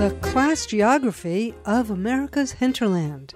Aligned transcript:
the 0.00 0.10
class 0.22 0.64
geography 0.64 1.54
of 1.66 1.90
America's 1.90 2.52
hinterland. 2.52 3.34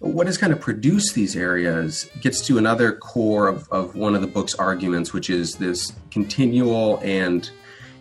What 0.00 0.26
has 0.26 0.36
kind 0.36 0.52
of 0.52 0.60
produced 0.60 1.14
these 1.14 1.34
areas 1.34 2.10
gets 2.20 2.46
to 2.48 2.58
another 2.58 2.92
core 2.92 3.48
of, 3.48 3.66
of 3.70 3.96
one 3.96 4.14
of 4.14 4.20
the 4.20 4.26
book's 4.26 4.54
arguments, 4.56 5.14
which 5.14 5.30
is 5.30 5.54
this 5.54 5.94
continual 6.10 7.00
and 7.02 7.50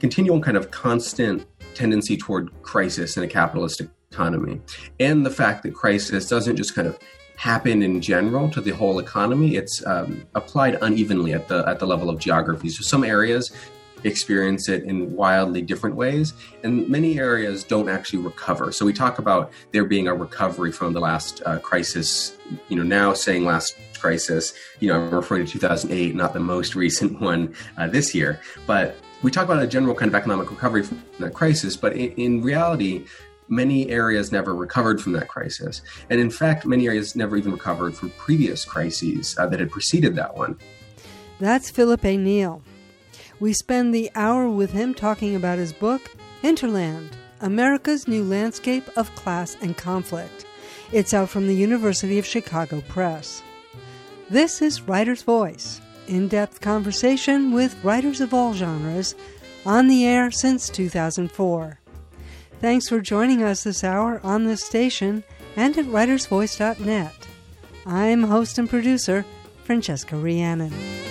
continual 0.02 0.42
kind 0.42 0.58
of 0.58 0.72
constant 0.72 1.46
tendency 1.74 2.18
toward 2.18 2.52
crisis 2.64 3.16
in 3.16 3.24
a 3.24 3.30
capitalist 3.30 3.82
economy. 4.12 4.60
And 5.00 5.26
the 5.26 5.32
fact 5.32 5.64
that 5.64 5.74
crisis 5.74 6.28
doesn't 6.28 6.58
just 6.58 6.76
kind 6.76 6.90
of 6.90 7.00
happen 7.38 7.82
in 7.82 8.02
general 8.02 8.50
to 8.50 8.60
the 8.60 8.72
whole 8.72 9.00
economy. 9.00 9.56
It's 9.56 9.86
um, 9.86 10.26
applied 10.36 10.78
unevenly 10.82 11.32
at 11.32 11.48
the 11.48 11.66
at 11.66 11.80
the 11.80 11.88
level 11.88 12.10
of 12.10 12.20
geography. 12.20 12.68
So 12.70 12.82
some 12.82 13.06
areas 13.06 13.54
experience 14.06 14.70
it 14.70 14.84
in 14.84 15.16
wildly 15.16 15.62
different 15.62 15.96
ways, 15.96 16.34
and 16.64 16.88
many 16.88 17.20
areas 17.20 17.64
don't 17.64 17.90
actually 17.90 18.20
recover. 18.20 18.72
So 18.72 18.86
we 18.86 18.94
talk 18.94 19.20
about 19.20 19.52
there 19.72 19.86
being 19.86 20.08
a 20.08 20.14
recovery 20.14 20.72
from 20.72 20.94
the 20.94 21.00
last 21.00 21.42
uh, 21.46 21.60
crisis. 21.60 22.38
You 22.70 22.78
know, 22.78 22.84
now 22.84 23.14
saying 23.14 23.44
last 23.44 23.76
crisis, 24.00 24.54
you 24.80 24.88
know, 24.88 24.96
I'm 24.96 25.12
referring 25.12 25.46
to 25.46 25.52
2008, 25.52 26.16
not 26.16 26.34
the 26.34 26.40
most 26.40 26.76
recent 26.76 27.20
one 27.32 27.56
uh, 27.78 27.88
this 27.88 28.14
year, 28.14 28.40
but 28.68 28.96
we 29.24 29.32
talk 29.32 29.46
about 29.46 29.62
a 29.62 29.68
general 29.68 29.96
kind 29.96 30.10
of 30.10 30.16
economic 30.16 30.52
recovery 30.52 30.84
from 30.84 31.04
that 31.20 31.34
crisis, 31.34 31.76
but 31.76 31.94
in, 31.94 32.12
in 32.12 32.42
reality, 32.42 33.06
many 33.48 33.90
areas 33.90 34.32
never 34.32 34.54
recovered 34.56 35.02
from 35.02 35.14
that 35.14 35.28
crisis. 35.28 35.82
And 36.10 36.20
in 36.20 36.30
fact, 36.30 36.66
many 36.66 36.88
areas 36.88 37.16
never 37.16 37.38
even 37.38 37.52
recovered 37.52 37.96
from 37.96 38.12
previous 38.12 38.66
crises 38.66 39.36
uh, 39.38 39.48
that 39.48 39.60
had 39.60 39.72
preceded 39.72 40.16
that 40.16 40.36
one. 40.36 40.60
That's 41.40 41.70
Phillip 41.70 42.06
A. 42.06 42.18
Neel. 42.18 42.62
We 43.40 43.54
spend 43.54 43.94
the 43.94 44.10
hour 44.16 44.50
with 44.50 44.72
him 44.72 44.94
talking 44.94 45.36
about 45.36 45.58
his 45.58 45.74
book, 45.74 46.16
Hinterland 46.42 47.16
America's 47.42 48.08
New 48.08 48.24
Landscape 48.24 48.90
of 48.96 49.14
Class 49.16 49.58
and 49.62 49.78
Conflict. 49.78 50.46
It's 50.92 51.14
out 51.14 51.30
from 51.30 51.48
the 51.48 51.56
University 51.56 52.18
of 52.18 52.26
Chicago 52.26 52.82
Press. 52.88 53.44
This 54.30 54.62
is 54.62 54.82
Writer's 54.82 55.22
Voice, 55.22 55.82
in 56.08 56.28
depth 56.28 56.62
conversation 56.62 57.52
with 57.52 57.84
writers 57.84 58.22
of 58.22 58.34
all 58.34 58.54
genres, 58.54 59.16
on 59.66 59.88
the 59.88 60.06
air 60.06 60.32
since 60.32 60.70
2004. 60.70 61.80
Thanks 62.62 62.88
for 62.88 63.02
joining 63.02 63.44
us 63.44 63.64
this 63.64 63.84
hour 63.84 64.22
on 64.24 64.46
this 64.46 64.64
station 64.64 65.24
and 65.56 65.78
at 65.78 65.86
writersvoice.net. 65.86 67.28
I'm 67.86 68.24
host 68.24 68.58
and 68.58 68.70
producer, 68.70 69.26
Francesca 69.64 70.16
Rheannon. 70.16 71.05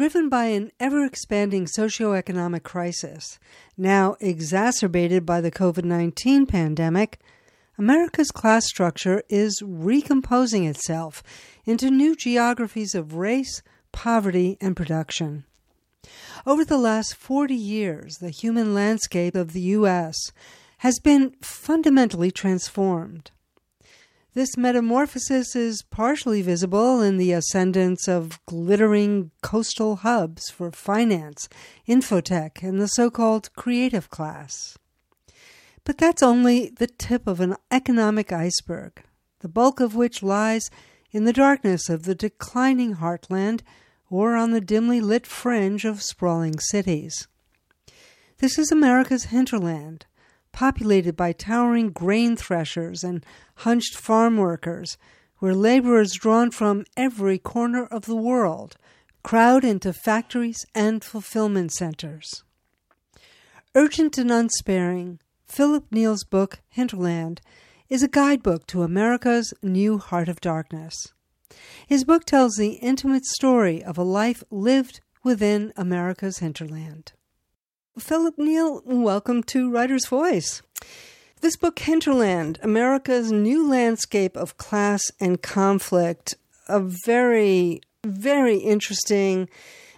Driven 0.00 0.30
by 0.30 0.46
an 0.46 0.72
ever 0.80 1.04
expanding 1.04 1.66
socioeconomic 1.66 2.62
crisis, 2.62 3.38
now 3.76 4.16
exacerbated 4.18 5.26
by 5.26 5.42
the 5.42 5.50
COVID 5.50 5.84
19 5.84 6.46
pandemic, 6.46 7.18
America's 7.76 8.30
class 8.30 8.64
structure 8.64 9.22
is 9.28 9.60
recomposing 9.62 10.64
itself 10.64 11.22
into 11.66 11.90
new 11.90 12.16
geographies 12.16 12.94
of 12.94 13.16
race, 13.16 13.62
poverty, 13.92 14.56
and 14.58 14.74
production. 14.74 15.44
Over 16.46 16.64
the 16.64 16.78
last 16.78 17.14
40 17.14 17.54
years, 17.54 18.16
the 18.22 18.30
human 18.30 18.72
landscape 18.72 19.34
of 19.34 19.52
the 19.52 19.76
U.S. 19.76 20.16
has 20.78 20.98
been 20.98 21.34
fundamentally 21.42 22.30
transformed. 22.30 23.32
This 24.32 24.56
metamorphosis 24.56 25.56
is 25.56 25.82
partially 25.90 26.40
visible 26.40 27.02
in 27.02 27.16
the 27.16 27.32
ascendance 27.32 28.06
of 28.06 28.38
glittering 28.46 29.32
coastal 29.42 29.96
hubs 29.96 30.50
for 30.50 30.70
finance, 30.70 31.48
infotech, 31.88 32.62
and 32.62 32.80
the 32.80 32.86
so 32.86 33.10
called 33.10 33.52
creative 33.56 34.08
class. 34.08 34.78
But 35.82 35.98
that's 35.98 36.22
only 36.22 36.70
the 36.70 36.86
tip 36.86 37.26
of 37.26 37.40
an 37.40 37.56
economic 37.72 38.30
iceberg, 38.32 39.02
the 39.40 39.48
bulk 39.48 39.80
of 39.80 39.96
which 39.96 40.22
lies 40.22 40.70
in 41.10 41.24
the 41.24 41.32
darkness 41.32 41.88
of 41.88 42.04
the 42.04 42.14
declining 42.14 42.96
heartland 42.96 43.62
or 44.08 44.36
on 44.36 44.52
the 44.52 44.60
dimly 44.60 45.00
lit 45.00 45.26
fringe 45.26 45.84
of 45.84 46.02
sprawling 46.02 46.60
cities. 46.60 47.26
This 48.38 48.60
is 48.60 48.70
America's 48.70 49.24
hinterland, 49.24 50.06
populated 50.52 51.16
by 51.16 51.32
towering 51.32 51.90
grain 51.90 52.36
threshers 52.36 53.02
and 53.04 53.24
hunched 53.56 53.96
farm 53.96 54.36
workers, 54.36 54.96
where 55.38 55.54
laborers 55.54 56.12
drawn 56.12 56.50
from 56.50 56.84
every 56.96 57.38
corner 57.38 57.84
of 57.86 58.04
the 58.06 58.16
world 58.16 58.76
crowd 59.22 59.64
into 59.64 59.92
factories 59.92 60.64
and 60.74 61.04
fulfillment 61.04 61.72
centers. 61.72 62.42
Urgent 63.74 64.18
and 64.18 64.30
unsparing, 64.30 65.20
Phillip 65.46 65.84
Neel's 65.90 66.24
book, 66.24 66.60
Hinterland, 66.68 67.40
is 67.88 68.02
a 68.02 68.08
guidebook 68.08 68.66
to 68.68 68.82
America's 68.82 69.52
new 69.62 69.98
heart 69.98 70.28
of 70.28 70.40
darkness. 70.40 70.94
His 71.86 72.04
book 72.04 72.24
tells 72.24 72.54
the 72.54 72.74
intimate 72.74 73.26
story 73.26 73.82
of 73.82 73.98
a 73.98 74.04
life 74.04 74.42
lived 74.50 75.00
within 75.22 75.72
America's 75.76 76.38
hinterland. 76.38 77.12
Phillip 77.98 78.38
Neel, 78.38 78.82
welcome 78.86 79.42
to 79.44 79.68
Writer's 79.68 80.06
Voice. 80.06 80.62
This 81.40 81.56
book, 81.56 81.78
Hinterland 81.80 82.58
America's 82.62 83.32
New 83.32 83.68
Landscape 83.68 84.36
of 84.36 84.56
Class 84.56 85.02
and 85.18 85.42
Conflict, 85.42 86.36
a 86.68 86.80
very, 86.80 87.80
very 88.04 88.58
interesting 88.58 89.48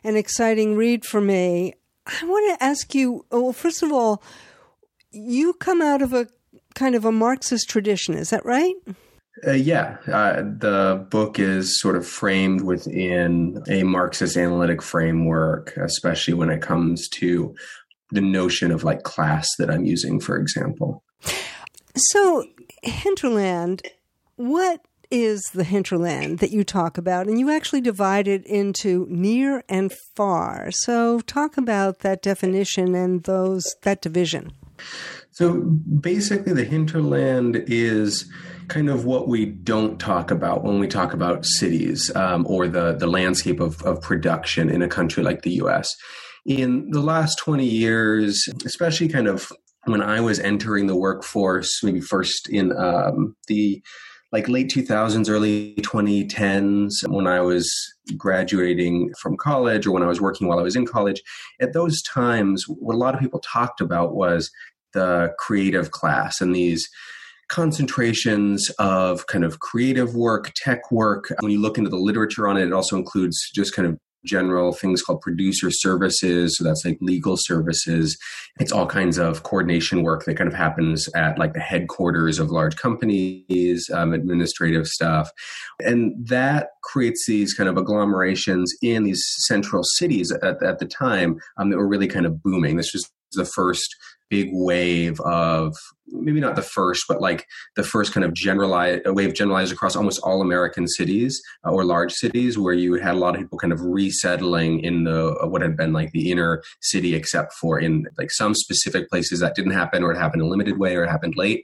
and 0.02 0.16
exciting 0.16 0.74
read 0.74 1.04
for 1.04 1.20
me. 1.20 1.74
I 2.06 2.24
want 2.24 2.58
to 2.58 2.64
ask 2.64 2.94
you 2.94 3.26
well, 3.30 3.52
first 3.52 3.82
of 3.82 3.92
all, 3.92 4.22
you 5.10 5.52
come 5.52 5.82
out 5.82 6.00
of 6.00 6.14
a 6.14 6.28
kind 6.74 6.94
of 6.94 7.04
a 7.04 7.12
Marxist 7.12 7.68
tradition, 7.68 8.14
is 8.14 8.30
that 8.30 8.44
right? 8.44 8.74
Uh, 9.46 9.52
yeah, 9.52 9.96
uh, 10.12 10.42
the 10.42 11.06
book 11.10 11.38
is 11.38 11.80
sort 11.80 11.96
of 11.96 12.06
framed 12.06 12.60
within 12.60 13.62
a 13.68 13.82
Marxist 13.82 14.36
analytic 14.36 14.82
framework, 14.82 15.76
especially 15.78 16.34
when 16.34 16.50
it 16.50 16.60
comes 16.60 17.08
to 17.08 17.54
the 18.12 18.20
notion 18.20 18.70
of 18.70 18.84
like 18.84 19.02
class 19.02 19.48
that 19.58 19.70
I'm 19.70 19.84
using, 19.84 20.20
for 20.20 20.36
example. 20.36 21.02
So, 21.96 22.44
hinterland, 22.82 23.82
what 24.36 24.80
is 25.10 25.42
the 25.52 25.64
hinterland 25.64 26.38
that 26.38 26.50
you 26.50 26.64
talk 26.64 26.96
about? 26.96 27.26
And 27.26 27.38
you 27.38 27.50
actually 27.50 27.82
divide 27.82 28.26
it 28.28 28.46
into 28.46 29.06
near 29.10 29.62
and 29.68 29.92
far. 30.16 30.70
So, 30.70 31.20
talk 31.20 31.56
about 31.56 32.00
that 32.00 32.22
definition 32.22 32.94
and 32.94 33.24
those 33.24 33.64
that 33.82 34.00
division. 34.00 34.52
So, 35.30 35.60
basically, 35.60 36.52
the 36.52 36.64
hinterland 36.64 37.64
is 37.66 38.30
kind 38.68 38.88
of 38.88 39.04
what 39.04 39.28
we 39.28 39.46
don't 39.46 39.98
talk 39.98 40.30
about 40.30 40.64
when 40.64 40.78
we 40.78 40.88
talk 40.88 41.12
about 41.12 41.44
cities 41.44 42.10
um, 42.14 42.46
or 42.48 42.68
the, 42.68 42.94
the 42.94 43.06
landscape 43.06 43.60
of, 43.60 43.82
of 43.82 44.00
production 44.00 44.70
in 44.70 44.82
a 44.82 44.88
country 44.88 45.22
like 45.22 45.42
the 45.42 45.52
US. 45.62 45.94
In 46.44 46.90
the 46.90 47.00
last 47.00 47.38
20 47.38 47.64
years, 47.64 48.48
especially 48.64 49.08
kind 49.08 49.28
of 49.28 49.52
when 49.84 50.02
I 50.02 50.20
was 50.20 50.38
entering 50.38 50.86
the 50.86 50.96
workforce, 50.96 51.82
maybe 51.82 52.00
first 52.00 52.48
in 52.48 52.76
um, 52.76 53.36
the 53.46 53.82
like 54.32 54.48
late 54.48 54.70
2000s, 54.70 55.28
early 55.28 55.74
2010s, 55.80 57.06
when 57.08 57.26
I 57.26 57.40
was 57.40 57.70
graduating 58.16 59.12
from 59.20 59.36
college 59.36 59.86
or 59.86 59.92
when 59.92 60.02
I 60.02 60.06
was 60.06 60.20
working 60.20 60.48
while 60.48 60.58
I 60.58 60.62
was 60.62 60.74
in 60.74 60.86
college, 60.86 61.22
at 61.60 61.74
those 61.74 62.02
times, 62.02 62.64
what 62.66 62.94
a 62.94 62.98
lot 62.98 63.14
of 63.14 63.20
people 63.20 63.40
talked 63.40 63.80
about 63.80 64.14
was 64.14 64.50
the 64.94 65.34
creative 65.38 65.90
class 65.90 66.40
and 66.40 66.54
these 66.54 66.88
concentrations 67.48 68.70
of 68.78 69.26
kind 69.26 69.44
of 69.44 69.60
creative 69.60 70.14
work, 70.14 70.52
tech 70.56 70.90
work. 70.90 71.26
When 71.40 71.52
you 71.52 71.60
look 71.60 71.76
into 71.76 71.90
the 71.90 71.96
literature 71.96 72.48
on 72.48 72.56
it, 72.56 72.66
it 72.66 72.72
also 72.72 72.96
includes 72.96 73.50
just 73.54 73.74
kind 73.74 73.86
of 73.86 73.98
general 74.24 74.72
things 74.72 75.02
called 75.02 75.20
producer 75.20 75.70
services. 75.70 76.56
So 76.56 76.64
that's 76.64 76.84
like 76.84 76.98
legal 77.00 77.36
services. 77.36 78.16
It's 78.60 78.72
all 78.72 78.86
kinds 78.86 79.18
of 79.18 79.42
coordination 79.42 80.02
work 80.02 80.24
that 80.24 80.36
kind 80.36 80.48
of 80.48 80.54
happens 80.54 81.08
at 81.14 81.38
like 81.38 81.54
the 81.54 81.60
headquarters 81.60 82.38
of 82.38 82.50
large 82.50 82.76
companies, 82.76 83.90
um, 83.92 84.12
administrative 84.12 84.86
stuff. 84.86 85.30
And 85.80 86.14
that 86.26 86.68
creates 86.82 87.26
these 87.26 87.54
kind 87.54 87.68
of 87.68 87.76
agglomerations 87.76 88.66
in 88.82 89.04
these 89.04 89.24
central 89.46 89.82
cities 89.84 90.30
at, 90.30 90.62
at 90.62 90.78
the 90.78 90.86
time 90.86 91.38
um, 91.56 91.70
that 91.70 91.78
were 91.78 91.88
really 91.88 92.08
kind 92.08 92.26
of 92.26 92.42
booming. 92.42 92.76
This 92.76 92.92
was 92.92 93.10
the 93.32 93.44
first 93.44 93.96
big 94.32 94.48
wave 94.50 95.20
of 95.20 95.76
maybe 96.08 96.40
not 96.40 96.56
the 96.56 96.62
first, 96.62 97.04
but 97.06 97.20
like 97.20 97.46
the 97.76 97.82
first 97.82 98.14
kind 98.14 98.24
of 98.24 98.32
generalized 98.32 99.02
a 99.04 99.12
wave 99.12 99.34
generalized 99.34 99.72
across 99.72 99.94
almost 99.94 100.20
all 100.22 100.40
American 100.40 100.88
cities 100.88 101.38
uh, 101.66 101.70
or 101.70 101.84
large 101.84 102.12
cities, 102.12 102.58
where 102.58 102.72
you 102.72 102.94
had 102.94 103.14
a 103.14 103.18
lot 103.18 103.34
of 103.34 103.42
people 103.42 103.58
kind 103.58 103.74
of 103.74 103.80
resettling 103.82 104.80
in 104.80 105.04
the 105.04 105.36
uh, 105.36 105.46
what 105.46 105.60
had 105.60 105.76
been 105.76 105.92
like 105.92 106.10
the 106.12 106.30
inner 106.30 106.62
city, 106.80 107.14
except 107.14 107.52
for 107.52 107.78
in 107.78 108.06
like 108.16 108.30
some 108.30 108.54
specific 108.54 109.10
places 109.10 109.40
that 109.40 109.54
didn't 109.54 109.72
happen, 109.72 110.02
or 110.02 110.12
it 110.12 110.18
happened 110.18 110.40
in 110.40 110.46
a 110.46 110.50
limited 110.50 110.78
way, 110.78 110.96
or 110.96 111.04
it 111.04 111.10
happened 111.10 111.34
late. 111.36 111.62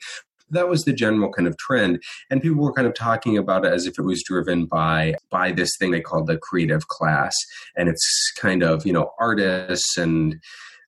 That 0.50 0.68
was 0.68 0.84
the 0.84 0.94
general 0.94 1.32
kind 1.32 1.48
of 1.48 1.56
trend, 1.56 2.02
and 2.30 2.42
people 2.42 2.62
were 2.62 2.72
kind 2.74 2.86
of 2.86 2.94
talking 2.94 3.38
about 3.38 3.64
it 3.64 3.72
as 3.72 3.86
if 3.86 3.98
it 3.98 4.02
was 4.02 4.22
driven 4.22 4.66
by 4.66 5.14
by 5.30 5.52
this 5.52 5.70
thing 5.78 5.90
they 5.90 6.02
called 6.02 6.26
the 6.26 6.36
creative 6.36 6.88
class, 6.88 7.34
and 7.76 7.88
it's 7.88 8.32
kind 8.36 8.62
of 8.62 8.84
you 8.84 8.92
know 8.92 9.12
artists 9.18 9.96
and 9.96 10.36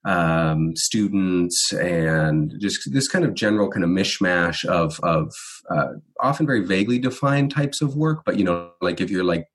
um, 0.04 0.72
students, 0.76 1.72
and 1.72 2.54
just 2.60 2.92
this 2.92 3.08
kind 3.08 3.24
of 3.24 3.34
general 3.34 3.70
kind 3.70 3.84
of 3.84 3.90
mishmash 3.90 4.64
of 4.64 4.98
of 5.02 5.32
uh, 5.70 5.88
often 6.20 6.46
very 6.46 6.64
vaguely 6.64 6.98
defined 6.98 7.50
types 7.50 7.82
of 7.82 7.96
work. 7.96 8.22
But 8.24 8.38
you 8.38 8.44
know, 8.44 8.70
like 8.80 9.00
if 9.00 9.10
you're 9.10 9.24
like 9.24 9.46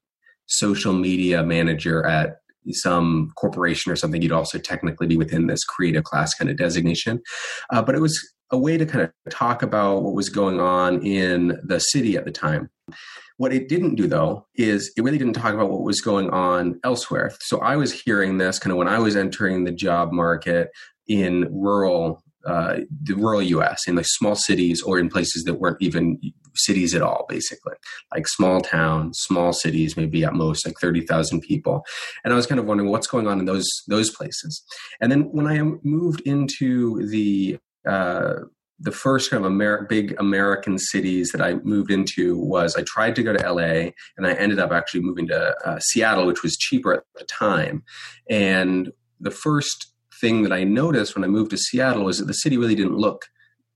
social 0.48 0.94
media 0.94 1.44
manager 1.44 2.06
at 2.06 2.38
some 2.70 3.32
corporation 3.38 3.92
or 3.92 3.96
something, 3.96 4.22
you'd 4.22 4.32
also 4.32 4.58
technically 4.58 5.08
be 5.08 5.18
within 5.18 5.48
this 5.48 5.64
creative 5.64 6.04
class 6.04 6.34
kind 6.34 6.50
of 6.50 6.58
designation. 6.58 7.22
Uh, 7.72 7.82
but 7.82 7.96
it 7.96 8.02
was 8.02 8.20
a 8.52 8.58
way 8.58 8.78
to 8.78 8.86
kind 8.86 9.04
of 9.04 9.12
talk 9.32 9.64
about 9.64 10.04
what 10.04 10.14
was 10.14 10.30
going 10.30 10.60
on 10.60 11.06
in 11.06 11.60
the 11.64 11.80
city 11.80 12.16
at 12.16 12.26
the 12.26 12.32
time. 12.32 12.70
What 13.38 13.54
it 13.54 13.68
didn't 13.68 13.96
do, 13.96 14.08
though, 14.08 14.48
is 14.56 14.94
it 14.96 15.02
really 15.04 15.18
didn't 15.18 15.34
talk 15.34 15.54
about 15.54 15.70
what 15.70 15.84
was 15.84 16.00
going 16.00 16.30
on 16.30 16.80
elsewhere. 16.84 17.34
So 17.42 17.60
I 17.60 17.76
was 17.76 17.92
hearing 17.92 18.38
this 18.38 18.60
kind 18.60 18.72
of 18.72 18.78
when 18.78 18.88
I 18.88 19.00
was 19.00 19.16
entering 19.16 19.66
the 19.66 19.72
job 19.72 20.14
market 20.14 20.70
in 21.08 21.48
rural 21.52 22.24
uh, 22.46 22.82
the 23.02 23.16
rural 23.16 23.42
U.S. 23.42 23.88
in 23.88 23.96
like 23.96 24.06
small 24.08 24.36
cities 24.36 24.82
or 24.84 25.00
in 25.00 25.10
places 25.10 25.46
that 25.46 25.56
weren't 25.56 25.82
even 25.82 26.20
cities 26.54 26.94
at 26.94 27.02
all, 27.02 27.26
basically 27.28 27.74
like 28.14 28.28
small 28.28 28.62
towns, 28.62 29.18
small 29.20 29.52
cities, 29.52 29.98
maybe 29.98 30.24
at 30.24 30.34
most 30.34 30.66
like 30.66 30.78
thirty 30.80 31.02
thousand 31.02 31.42
people. 31.42 31.84
And 32.24 32.32
I 32.32 32.36
was 32.36 32.46
kind 32.46 32.60
of 32.60 32.68
wondering 32.68 32.92
what's 32.92 33.08
going 33.08 33.28
on 33.28 33.40
in 33.40 33.46
those 33.46 33.68
those 33.88 34.12
places. 34.12 34.64
And 35.02 35.12
then 35.12 35.22
when 35.32 35.48
I 35.48 35.60
moved 35.84 36.22
into 36.22 37.08
the 37.08 37.58
uh, 37.88 38.42
the 38.80 38.92
first 38.92 39.32
kind 39.32 39.46
of 39.46 39.52
Amer- 39.52 39.86
big 39.88 40.16
American 40.20 40.78
cities 40.78 41.32
that 41.32 41.42
I 41.42 41.56
moved 41.56 41.92
into 41.92 42.38
was 42.38 42.76
I 42.76 42.84
tried 42.84 43.16
to 43.16 43.24
go 43.24 43.34
to 43.34 43.52
LA 43.52 43.92
and 44.18 44.28
I 44.28 44.34
ended 44.34 44.60
up 44.60 44.72
actually 44.72 45.02
moving 45.02 45.28
to 45.28 45.56
uh, 45.66 45.80
Seattle, 45.80 46.26
which 46.26 46.44
was 46.44 46.58
cheaper 46.58 46.94
at 46.94 47.04
the 47.16 47.26
time. 47.26 47.84
And 48.30 48.92
the 49.20 49.32
first 49.32 49.94
thing 50.20 50.44
that 50.44 50.52
I 50.52 50.64
noticed 50.64 51.16
when 51.16 51.24
I 51.24 51.28
moved 51.28 51.52
to 51.52 51.58
Seattle 51.58 52.04
was 52.04 52.20
that 52.20 52.26
the 52.26 52.34
city 52.34 52.58
really 52.58 52.76
didn't 52.76 52.98
look 52.98 53.30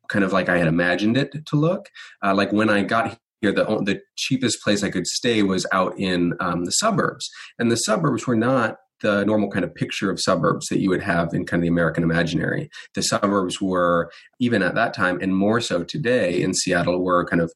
kind 0.10 0.26
of 0.26 0.34
like 0.34 0.50
I 0.50 0.58
had 0.58 0.68
imagined 0.68 1.18
it 1.18 1.46
to 1.46 1.56
look. 1.56 1.90
Uh, 2.24 2.34
like 2.36 2.52
when 2.52 2.70
I 2.70 2.84
got 2.84 3.18
here, 3.42 3.52
the 3.54 3.64
the 3.64 4.02
cheapest 4.18 4.62
place 4.62 4.84
I 4.84 4.90
could 4.90 5.08
stay 5.08 5.44
was 5.44 5.66
out 5.72 5.98
in 5.98 6.34
um, 6.40 6.66
the 6.66 6.72
suburbs, 6.72 7.30
and 7.58 7.72
the 7.72 7.78
suburbs 7.78 8.28
were 8.28 8.36
not 8.36 8.78
the 9.02 9.26
normal 9.26 9.50
kind 9.50 9.66
of 9.66 9.74
picture 9.74 10.10
of 10.10 10.20
suburbs 10.20 10.68
that 10.68 10.80
you 10.80 10.90
would 10.90 11.04
have 11.04 11.34
in 11.34 11.46
kind 11.46 11.62
of 11.62 11.64
the 11.64 11.70
American 11.70 12.04
imaginary. 12.04 12.70
The 12.96 13.04
suburbs 13.04 13.62
were, 13.62 14.12
even 14.40 14.62
at 14.62 14.76
that 14.76 14.94
time, 14.94 15.20
and 15.22 15.36
more 15.36 15.62
so 15.62 15.84
today 15.84 16.42
in 16.42 16.54
Seattle, 16.54 17.04
were 17.04 17.26
kind 17.26 17.42
of 17.42 17.52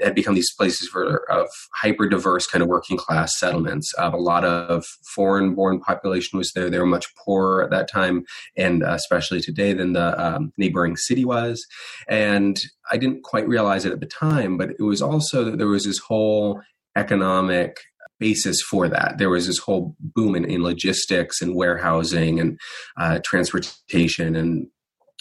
had 0.00 0.14
become 0.14 0.34
these 0.34 0.52
places 0.54 0.88
for 0.88 1.30
of 1.30 1.48
hyper 1.74 2.08
diverse 2.08 2.46
kind 2.46 2.62
of 2.62 2.68
working 2.68 2.96
class 2.96 3.38
settlements. 3.38 3.92
Uh, 3.98 4.10
a 4.12 4.16
lot 4.16 4.44
of 4.44 4.84
foreign 5.14 5.54
born 5.54 5.80
population 5.80 6.38
was 6.38 6.52
there. 6.52 6.70
They 6.70 6.78
were 6.78 6.86
much 6.86 7.14
poorer 7.16 7.62
at 7.62 7.70
that 7.70 7.90
time, 7.90 8.24
and 8.56 8.82
especially 8.82 9.40
today 9.40 9.72
than 9.72 9.92
the 9.92 10.18
um, 10.24 10.52
neighboring 10.56 10.96
city 10.96 11.24
was. 11.24 11.64
And 12.08 12.58
I 12.90 12.96
didn't 12.96 13.22
quite 13.22 13.48
realize 13.48 13.84
it 13.84 13.92
at 13.92 14.00
the 14.00 14.06
time, 14.06 14.56
but 14.56 14.70
it 14.70 14.82
was 14.82 15.02
also 15.02 15.44
that 15.44 15.58
there 15.58 15.68
was 15.68 15.84
this 15.84 15.98
whole 15.98 16.62
economic 16.96 17.78
basis 18.22 18.62
for 18.62 18.88
that. 18.88 19.18
There 19.18 19.30
was 19.30 19.48
this 19.48 19.58
whole 19.58 19.96
boom 19.98 20.36
in, 20.36 20.44
in 20.44 20.62
logistics 20.62 21.42
and 21.42 21.56
warehousing 21.56 22.38
and 22.38 22.56
uh, 22.96 23.18
transportation 23.24 24.36
and 24.36 24.68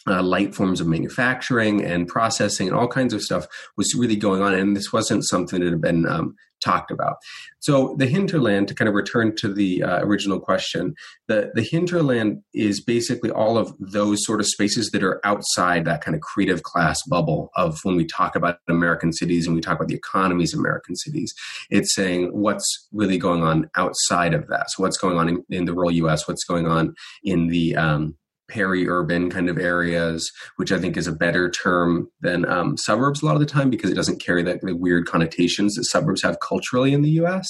uh, 0.08 0.24
light 0.24 0.56
forms 0.56 0.82
of 0.82 0.88
manufacturing 0.88 1.84
and 1.84 2.08
processing 2.08 2.68
and 2.68 2.76
all 2.76 2.88
kinds 2.88 3.14
of 3.14 3.22
stuff 3.22 3.48
was 3.78 3.94
really 3.96 4.16
going 4.16 4.42
on. 4.42 4.54
And 4.54 4.76
this 4.76 4.92
wasn't 4.92 5.28
something 5.28 5.60
that 5.62 5.70
had 5.70 5.82
been 5.82 6.08
um, 6.08 6.36
talked 6.62 6.92
about. 6.92 7.18
So 7.60 7.96
the 7.98 8.06
hinterland, 8.06 8.68
to 8.70 8.76
kind 8.76 8.88
of 8.88 8.96
return 8.96 9.36
to 9.38 9.54
the 9.54 9.84
uh, 9.84 10.00
original 10.02 10.40
question, 10.40 10.96
the, 11.28 11.52
the 11.54 11.62
hinterland 11.62 12.42
is 12.54 12.82
basically 12.82 13.30
all 13.30 13.58
of 13.58 13.74
those 13.80 14.26
sort 14.26 14.40
of 14.40 14.48
spaces 14.48 14.90
that 14.92 15.04
are 15.04 15.20
outside 15.26 15.86
that 15.86 16.02
kind 16.02 16.16
of 16.16 16.22
creative 16.22 16.64
class 16.64 17.00
bubble 17.08 17.50
of 17.56 17.80
when 17.84 17.96
we 17.96 18.06
talk 18.06 18.36
about 18.36 18.60
American 18.68 19.12
cities 19.12 19.46
and 19.46 19.56
we 19.56 19.62
talk 19.62 19.76
about 19.76 19.90
the 19.90 19.96
economies 19.96 20.54
of 20.54 20.60
American 20.60 20.96
cities. 20.96 21.34
It's 21.70 21.94
saying 21.94 22.30
what's 22.32 22.88
really 22.92 23.18
going 23.18 23.44
on 23.44 23.70
outside 23.76 24.34
of 24.34 24.48
that. 24.48 24.72
So 24.72 24.84
what's 24.84 24.98
going 24.98 25.18
on 25.18 25.30
in, 25.30 25.44
in 25.50 25.66
the 25.66 25.74
rural 25.74 25.92
U.S., 25.92 26.28
what's 26.28 26.44
going 26.44 26.68
on 26.68 26.96
in 27.24 27.48
the 27.48 27.76
um, 27.76 28.16
peri-urban 28.52 29.30
kind 29.30 29.50
of 29.50 29.58
areas, 29.58 30.32
which 30.58 30.72
I 30.72 30.80
think 30.80 30.98
is 30.98 31.08
a 31.08 31.12
better 31.14 31.50
term 31.50 32.10
than 32.20 32.46
um, 32.46 32.78
suburbs 32.78 33.22
a 33.22 33.26
lot 33.26 33.36
of 33.36 33.40
the 33.40 33.46
time 33.46 33.70
because 33.70 33.90
it 33.90 33.96
doesn't 33.96 34.22
carry 34.22 34.44
that 34.44 34.62
the 34.62 34.76
weird 34.76 35.08
connotations 35.08 35.76
that 35.76 35.86
suburbs 35.86 36.22
have 36.24 36.40
culturally 36.40 36.94
in 36.94 37.02
the 37.02 37.12
U.S. 37.12 37.48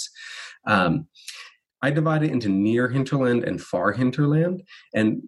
Um, 0.67 1.07
I 1.81 1.89
divide 1.89 2.23
it 2.23 2.31
into 2.31 2.49
near 2.49 2.89
hinterland 2.89 3.43
and 3.43 3.59
far 3.59 3.91
hinterland, 3.91 4.61
and 4.93 5.23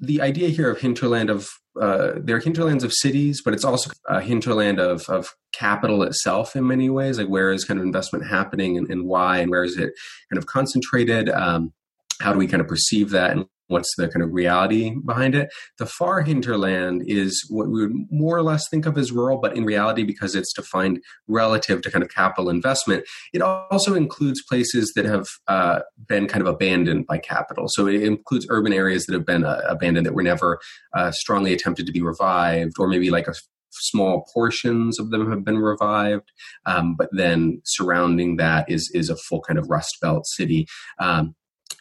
the 0.00 0.20
idea 0.20 0.48
here 0.48 0.70
of 0.70 0.80
hinterland 0.80 1.30
of 1.30 1.48
uh, 1.80 2.12
they're 2.16 2.38
hinterlands 2.38 2.84
of 2.84 2.92
cities, 2.92 3.42
but 3.42 3.52
it's 3.52 3.64
also 3.64 3.90
a 4.08 4.20
hinterland 4.20 4.78
of, 4.78 5.08
of 5.08 5.34
capital 5.52 6.04
itself 6.04 6.54
in 6.54 6.66
many 6.66 6.88
ways. 6.88 7.18
Like 7.18 7.28
where 7.28 7.52
is 7.52 7.64
kind 7.64 7.80
of 7.80 7.86
investment 7.86 8.26
happening 8.26 8.78
and, 8.78 8.88
and 8.88 9.06
why, 9.06 9.38
and 9.38 9.50
where 9.50 9.64
is 9.64 9.76
it 9.76 9.92
kind 10.30 10.38
of 10.38 10.46
concentrated? 10.46 11.28
Um, 11.30 11.72
how 12.20 12.32
do 12.32 12.38
we 12.38 12.46
kind 12.46 12.60
of 12.60 12.68
perceive 12.68 13.10
that 13.10 13.32
and 13.32 13.46
what's 13.68 13.94
the 13.96 14.08
kind 14.08 14.22
of 14.22 14.32
reality 14.32 14.94
behind 15.04 15.34
it. 15.34 15.48
The 15.78 15.86
far 15.86 16.22
hinterland 16.22 17.02
is 17.06 17.44
what 17.48 17.68
we 17.68 17.86
would 17.86 17.92
more 18.10 18.36
or 18.36 18.42
less 18.42 18.68
think 18.68 18.86
of 18.86 18.98
as 18.98 19.12
rural, 19.12 19.38
but 19.38 19.56
in 19.56 19.64
reality, 19.64 20.04
because 20.04 20.34
it's 20.34 20.52
defined 20.52 21.00
relative 21.28 21.82
to 21.82 21.90
kind 21.90 22.02
of 22.02 22.10
capital 22.10 22.50
investment, 22.50 23.04
it 23.32 23.42
also 23.42 23.94
includes 23.94 24.42
places 24.42 24.92
that 24.96 25.04
have 25.04 25.26
uh, 25.48 25.80
been 26.06 26.26
kind 26.26 26.42
of 26.42 26.48
abandoned 26.48 27.06
by 27.06 27.18
capital. 27.18 27.66
So 27.68 27.86
it 27.86 28.02
includes 28.02 28.46
urban 28.50 28.72
areas 28.72 29.06
that 29.06 29.14
have 29.14 29.26
been 29.26 29.44
uh, 29.44 29.60
abandoned 29.68 30.06
that 30.06 30.14
were 30.14 30.22
never 30.22 30.58
uh, 30.94 31.10
strongly 31.12 31.52
attempted 31.52 31.86
to 31.86 31.92
be 31.92 32.02
revived, 32.02 32.72
or 32.78 32.88
maybe 32.88 33.10
like 33.10 33.28
a 33.28 33.34
small 33.76 34.26
portions 34.32 34.98
of 35.00 35.10
them 35.10 35.30
have 35.30 35.44
been 35.44 35.58
revived, 35.58 36.30
um, 36.66 36.94
but 36.96 37.08
then 37.12 37.60
surrounding 37.64 38.36
that 38.36 38.70
is 38.70 38.90
is 38.94 39.10
a 39.10 39.16
full 39.16 39.40
kind 39.40 39.58
of 39.58 39.68
rust 39.68 39.96
belt 40.00 40.26
city. 40.26 40.66
Um, 41.00 41.34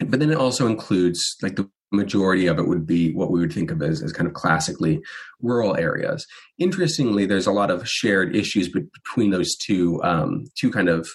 but 0.09 0.19
then 0.19 0.31
it 0.31 0.37
also 0.37 0.67
includes 0.67 1.35
like 1.41 1.55
the 1.55 1.69
majority 1.91 2.47
of 2.47 2.57
it 2.57 2.67
would 2.67 2.85
be 2.85 3.13
what 3.13 3.31
we 3.31 3.39
would 3.39 3.53
think 3.53 3.71
of 3.71 3.81
as, 3.81 4.01
as 4.01 4.11
kind 4.11 4.27
of 4.27 4.33
classically 4.33 5.01
rural 5.41 5.77
areas. 5.77 6.25
Interestingly, 6.57 7.25
there's 7.25 7.47
a 7.47 7.51
lot 7.51 7.71
of 7.71 7.87
shared 7.87 8.35
issues 8.35 8.67
between 8.69 9.29
those 9.29 9.55
two 9.55 10.01
um, 10.03 10.45
two 10.57 10.71
kind 10.71 10.89
of 10.89 11.07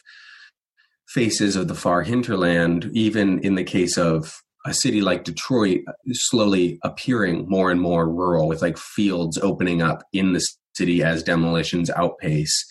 faces 1.08 1.56
of 1.56 1.68
the 1.68 1.74
far 1.74 2.02
hinterland. 2.02 2.90
Even 2.92 3.38
in 3.40 3.54
the 3.54 3.64
case 3.64 3.98
of 3.98 4.42
a 4.66 4.74
city 4.74 5.00
like 5.00 5.24
Detroit, 5.24 5.80
slowly 6.12 6.78
appearing 6.82 7.46
more 7.48 7.70
and 7.70 7.80
more 7.80 8.08
rural, 8.08 8.48
with 8.48 8.62
like 8.62 8.78
fields 8.78 9.38
opening 9.38 9.82
up 9.82 10.02
in 10.12 10.32
the 10.32 10.46
city 10.74 11.02
as 11.02 11.22
demolitions 11.22 11.90
outpace 11.90 12.64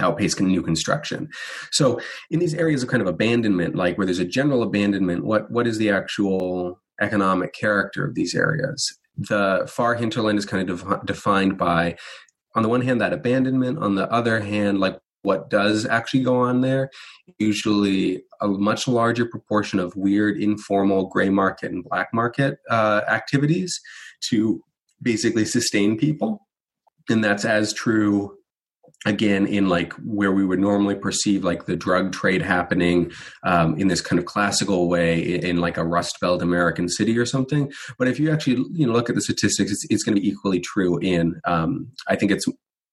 outpace 0.00 0.38
new 0.40 0.62
construction. 0.62 1.28
So 1.70 2.00
in 2.30 2.40
these 2.40 2.54
areas 2.54 2.82
of 2.82 2.88
kind 2.88 3.00
of 3.00 3.06
abandonment, 3.08 3.76
like 3.76 3.96
where 3.96 4.06
there's 4.06 4.18
a 4.18 4.24
general 4.24 4.62
abandonment, 4.62 5.24
what 5.24 5.50
what 5.50 5.66
is 5.66 5.78
the 5.78 5.90
actual 5.90 6.80
economic 7.00 7.52
character 7.52 8.04
of 8.04 8.14
these 8.14 8.34
areas? 8.34 8.98
The 9.16 9.70
far 9.70 9.94
hinterland 9.94 10.38
is 10.38 10.46
kind 10.46 10.68
of 10.68 10.84
de- 10.84 11.00
defined 11.04 11.56
by, 11.56 11.96
on 12.56 12.62
the 12.62 12.68
one 12.68 12.82
hand, 12.82 13.00
that 13.00 13.12
abandonment. 13.12 13.78
On 13.78 13.94
the 13.94 14.10
other 14.10 14.40
hand, 14.40 14.80
like 14.80 14.98
what 15.22 15.48
does 15.48 15.86
actually 15.86 16.22
go 16.22 16.36
on 16.36 16.60
there? 16.60 16.90
Usually, 17.38 18.22
a 18.40 18.48
much 18.48 18.86
larger 18.86 19.24
proportion 19.24 19.78
of 19.78 19.96
weird, 19.96 20.36
informal 20.36 21.06
gray 21.06 21.30
market 21.30 21.72
and 21.72 21.84
black 21.84 22.08
market 22.12 22.58
uh, 22.68 23.02
activities 23.08 23.80
to 24.28 24.60
basically 25.00 25.44
sustain 25.44 25.96
people. 25.96 26.46
And 27.08 27.22
that's 27.22 27.44
as 27.44 27.72
true 27.72 28.36
again 29.04 29.46
in 29.46 29.68
like 29.68 29.92
where 29.94 30.32
we 30.32 30.44
would 30.44 30.58
normally 30.58 30.94
perceive 30.94 31.44
like 31.44 31.66
the 31.66 31.76
drug 31.76 32.12
trade 32.12 32.42
happening 32.42 33.12
um, 33.42 33.78
in 33.78 33.88
this 33.88 34.00
kind 34.00 34.18
of 34.18 34.24
classical 34.24 34.88
way 34.88 35.20
in, 35.20 35.58
like 35.58 35.76
a 35.76 35.84
rust 35.84 36.18
belt 36.20 36.42
american 36.42 36.88
city 36.88 37.16
or 37.18 37.26
something. 37.26 37.70
But 37.98 38.08
if 38.08 38.18
you 38.18 38.30
actually 38.30 38.64
you 38.72 38.86
know 38.86 38.92
look 38.92 39.08
at 39.08 39.14
the 39.14 39.20
statistics 39.20 39.70
it's, 39.70 39.86
it's 39.90 40.02
going 40.02 40.14
to 40.14 40.20
be 40.20 40.28
equally 40.28 40.60
true 40.60 40.98
in 40.98 41.40
um, 41.44 41.88
i 42.08 42.16
think 42.16 42.32
it's 42.32 42.46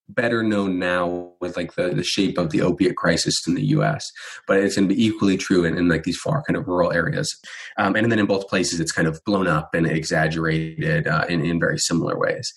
better 0.10 0.44
known 0.44 0.78
now 0.78 1.32
with 1.40 1.56
like 1.56 1.76
the, 1.76 1.90
the 1.90 2.04
shape 2.04 2.38
of 2.38 2.50
the 2.50 2.62
opiate 2.62 2.98
crisis 2.98 3.36
in 3.48 3.56
the 3.56 3.64
us 3.64 4.12
but 4.48 4.58
it's 4.58 4.76
going 4.76 4.88
to 4.88 4.94
be 4.94 5.04
equally 5.04 5.38
true 5.38 5.64
in, 5.64 5.78
in 5.78 5.88
like 5.88 6.04
these 6.04 6.18
far 6.18 6.44
kind 6.44 6.58
of 6.58 6.68
rural 6.68 6.92
areas. 6.92 7.34
Um, 7.78 7.96
and 7.96 8.12
then 8.12 8.20
in 8.20 8.26
both 8.26 8.48
places 8.48 8.80
it's 8.80 8.92
kind 8.92 9.08
of 9.08 9.22
blown 9.26 9.48
up 9.48 9.74
and 9.74 9.88
exaggerated 9.88 11.08
uh, 11.08 11.26
in, 11.30 11.46
in 11.46 11.60
very 11.60 11.78
similar 11.78 12.18
ways 12.18 12.52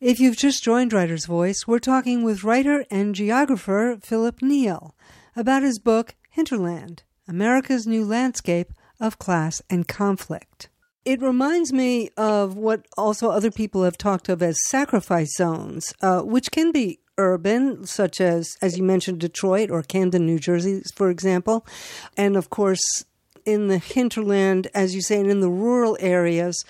if 0.00 0.20
you've 0.20 0.36
just 0.36 0.62
joined 0.62 0.92
Writer's 0.92 1.26
Voice, 1.26 1.66
we're 1.66 1.80
talking 1.80 2.22
with 2.22 2.44
writer 2.44 2.84
and 2.90 3.14
geographer 3.14 3.98
Phillip 4.00 4.40
Neel 4.40 4.94
about 5.34 5.62
his 5.62 5.80
book 5.80 6.14
Hinterland 6.30 7.02
America's 7.26 7.86
New 7.86 8.04
Landscape 8.04 8.72
of 9.00 9.18
Class 9.18 9.60
and 9.68 9.88
Conflict. 9.88 10.68
It 11.04 11.20
reminds 11.20 11.72
me 11.72 12.10
of 12.16 12.56
what 12.56 12.86
also 12.96 13.30
other 13.30 13.50
people 13.50 13.82
have 13.82 13.98
talked 13.98 14.28
of 14.28 14.42
as 14.42 14.58
sacrifice 14.68 15.34
zones, 15.36 15.92
uh, 16.00 16.20
which 16.20 16.50
can 16.50 16.70
be 16.70 17.00
urban, 17.16 17.84
such 17.84 18.20
as, 18.20 18.48
as 18.62 18.78
you 18.78 18.84
mentioned, 18.84 19.18
Detroit 19.18 19.70
or 19.70 19.82
Camden, 19.82 20.26
New 20.26 20.38
Jersey, 20.38 20.82
for 20.94 21.10
example. 21.10 21.66
And 22.16 22.36
of 22.36 22.50
course, 22.50 23.04
in 23.44 23.66
the 23.66 23.78
hinterland, 23.78 24.68
as 24.74 24.94
you 24.94 25.02
say, 25.02 25.18
and 25.18 25.30
in 25.30 25.40
the 25.40 25.50
rural 25.50 25.96
areas. 25.98 26.64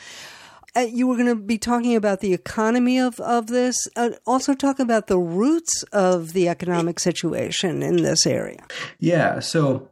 Uh, 0.79 0.83
you 0.83 1.09
were 1.09 1.17
going 1.17 1.27
to 1.27 1.35
be 1.35 1.59
talking 1.59 1.97
about 1.97 2.21
the 2.21 2.33
economy 2.33 3.01
of, 3.01 3.19
of 3.21 3.49
this, 3.49 3.89
uh, 3.97 4.11
also 4.27 4.55
talk 4.55 4.79
about 4.79 5.09
the 5.09 5.19
roots 5.19 5.83
of 5.93 6.35
the 6.35 6.49
economic 6.49 7.01
situation 7.01 7.83
in 7.83 7.97
this 7.97 8.25
area. 8.27 8.65
Yeah. 9.01 9.41
So, 9.41 9.89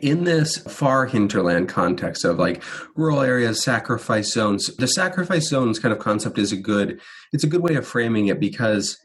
in 0.00 0.24
this 0.24 0.58
far 0.58 1.04
hinterland 1.06 1.68
context 1.68 2.24
of 2.24 2.38
like 2.38 2.62
rural 2.96 3.20
areas 3.20 3.62
sacrifice 3.62 4.32
zones 4.32 4.74
the 4.76 4.86
sacrifice 4.86 5.46
zones 5.46 5.78
kind 5.78 5.92
of 5.92 5.98
concept 5.98 6.38
is 6.38 6.52
a 6.52 6.56
good 6.56 6.98
it's 7.34 7.44
a 7.44 7.46
good 7.46 7.60
way 7.60 7.74
of 7.74 7.86
framing 7.86 8.28
it 8.28 8.40
because 8.40 8.96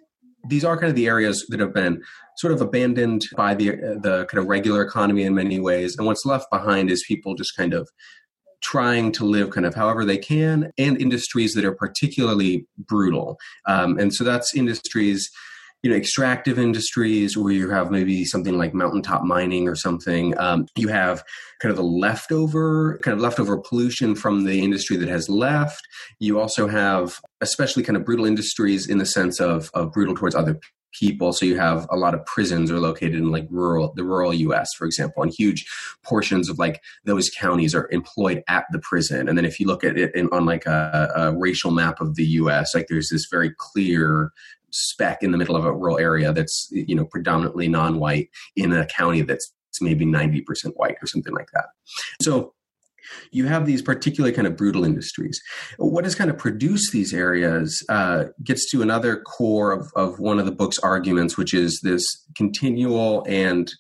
these 0.48 0.64
are 0.64 0.78
kind 0.78 0.90
of 0.90 0.96
the 0.96 1.06
areas 1.06 1.46
that 1.50 1.60
have 1.60 1.74
been 1.74 2.02
sort 2.38 2.54
of 2.54 2.62
abandoned 2.62 3.24
by 3.36 3.54
the 3.54 3.72
the 4.02 4.26
kind 4.30 4.42
of 4.42 4.48
regular 4.48 4.82
economy 4.82 5.24
in 5.24 5.36
many 5.36 5.60
ways 5.60 5.98
and 5.98 6.08
what's 6.08 6.26
left 6.26 6.50
behind 6.50 6.90
is 6.90 7.04
people 7.06 7.36
just 7.36 7.58
kind 7.58 7.74
of 7.74 7.90
trying 8.62 9.12
to 9.14 9.26
live 9.26 9.50
kind 9.52 9.66
of 9.66 9.76
however 9.76 10.06
they 10.06 10.18
can 10.18 10.72
and 10.78 11.00
industries 11.02 11.54
that 11.54 11.66
are 11.66 11.76
particularly 11.76 12.66
brutal. 12.78 13.38
Um, 13.66 13.98
and 13.98 14.14
so 14.14 14.24
that's 14.24 14.56
industries 14.56 15.30
you 15.82 15.90
know 15.90 15.96
extractive 15.96 16.60
industries 16.60 17.38
where 17.38 17.54
you 17.54 17.70
have 17.70 17.90
maybe 17.90 18.26
something 18.26 18.58
like 18.58 18.74
mountaintop 18.74 19.24
mining 19.24 19.68
or 19.68 19.76
something. 19.76 20.38
Um, 20.38 20.66
you 20.76 20.90
have 20.90 21.24
kind 21.62 21.70
of 21.72 21.78
the 21.78 21.84
leftover 21.84 23.00
kind 23.02 23.16
of 23.16 23.22
leftover 23.22 23.58
pollution 23.58 24.16
from 24.16 24.44
the 24.44 24.62
industry 24.64 24.98
that 24.98 25.10
has 25.10 25.30
left. 25.30 25.82
You 26.20 26.40
also 26.40 26.68
have 26.68 27.20
especially 27.42 27.84
kind 27.84 27.96
of 27.96 28.06
brutal 28.06 28.26
industries 28.26 28.90
in 28.90 28.98
the 28.98 29.06
sense 29.06 29.40
of, 29.40 29.70
of 29.74 29.94
brutal 29.94 30.16
towards 30.16 30.36
other 30.36 30.60
people. 30.94 31.34
So 31.34 31.46
you 31.46 31.58
have 31.58 31.88
a 31.90 31.98
lot 31.98 32.14
of 32.14 32.26
prisons 32.26 32.72
are 32.72 32.80
located 32.80 33.16
in 33.16 33.32
like 33.32 33.48
rural, 33.50 33.94
the 33.96 34.04
rural 34.04 34.34
U.S., 34.34 34.74
for 34.74 34.86
example, 34.86 35.24
and 35.24 35.32
huge 35.32 35.66
portions 36.04 36.50
of 36.50 36.58
like 36.58 36.82
those 37.06 37.30
counties 37.30 37.76
are 37.76 37.90
employed 37.92 38.44
at 38.48 38.66
the 38.72 38.80
prison. 38.80 39.28
And 39.28 39.38
then 39.38 39.46
if 39.46 39.60
you 39.60 39.68
look 39.68 39.84
at 39.84 39.98
it 39.98 40.14
in, 40.16 40.30
on 40.32 40.46
like 40.46 40.66
a, 40.66 41.12
a 41.16 41.38
racial 41.38 41.72
map 41.72 42.02
of 42.02 42.16
the 42.16 42.26
U.S., 42.26 42.74
like 42.74 42.88
there's 42.90 43.10
this 43.10 43.28
very 43.30 43.54
clear 43.58 44.32
speck 44.72 45.24
in 45.24 45.32
the 45.32 45.38
middle 45.38 45.56
of 45.56 45.66
a 45.66 45.74
rural 45.74 45.98
area 45.98 46.32
that's 46.32 46.68
you 46.72 46.94
know 46.94 47.06
predominantly 47.06 47.68
non-white 47.68 48.30
in 48.56 48.72
a 48.72 48.86
county 48.86 49.24
that's 49.24 49.52
maybe 49.82 50.06
90% 50.06 50.44
white 50.76 50.98
or 51.02 51.08
something 51.08 51.34
like 51.34 51.50
that. 51.54 51.68
So 52.22 52.54
you 53.32 53.46
have 53.48 53.66
these 53.66 53.82
particular 53.82 54.32
kind 54.32 54.48
of 54.48 54.56
brutal 54.56 54.84
industries. 54.84 55.42
What 55.78 56.04
has 56.04 56.16
kind 56.16 56.30
of 56.30 56.38
produced 56.38 56.92
these 56.92 57.14
areas 57.14 57.84
uh, 57.90 58.26
gets 58.44 58.70
to 58.72 58.82
another 58.82 59.22
core 59.22 59.72
of, 59.72 59.92
of 59.96 60.20
one 60.20 60.40
of 60.40 60.46
the 60.46 60.52
book's 60.52 60.80
arguments, 60.80 61.38
which 61.38 61.54
is 61.54 61.82
this 61.82 62.04
continual 62.36 63.26
and 63.28 63.72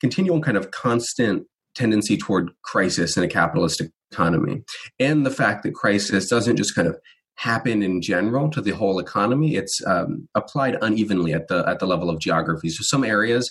continual 0.00 0.40
kind 0.40 0.56
of 0.56 0.70
constant 0.70 1.46
tendency 1.74 2.16
toward 2.16 2.50
crisis 2.62 3.16
in 3.16 3.24
a 3.24 3.28
capitalist 3.28 3.82
economy. 4.12 4.62
And 4.98 5.26
the 5.26 5.30
fact 5.30 5.62
that 5.62 5.74
crisis 5.74 6.28
doesn't 6.28 6.56
just 6.56 6.74
kind 6.74 6.88
of 6.88 6.98
happen 7.36 7.82
in 7.82 8.00
general 8.00 8.48
to 8.50 8.60
the 8.60 8.70
whole 8.70 8.98
economy. 8.98 9.56
It's 9.56 9.80
um, 9.86 10.28
applied 10.34 10.78
unevenly 10.80 11.32
at 11.32 11.48
the 11.48 11.64
at 11.68 11.80
the 11.80 11.86
level 11.86 12.08
of 12.08 12.20
geography. 12.20 12.68
So 12.68 12.82
some 12.82 13.04
areas 13.04 13.50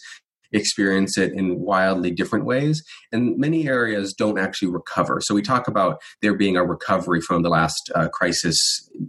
experience 0.53 1.17
it 1.17 1.33
in 1.33 1.59
wildly 1.59 2.11
different 2.11 2.45
ways. 2.45 2.83
And 3.11 3.37
many 3.37 3.67
areas 3.67 4.13
don't 4.13 4.39
actually 4.39 4.69
recover. 4.69 5.19
So 5.21 5.35
we 5.35 5.41
talk 5.41 5.67
about 5.67 6.01
there 6.21 6.33
being 6.33 6.57
a 6.57 6.63
recovery 6.63 7.21
from 7.21 7.41
the 7.41 7.49
last 7.49 7.91
uh, 7.95 8.09
crisis, 8.09 8.57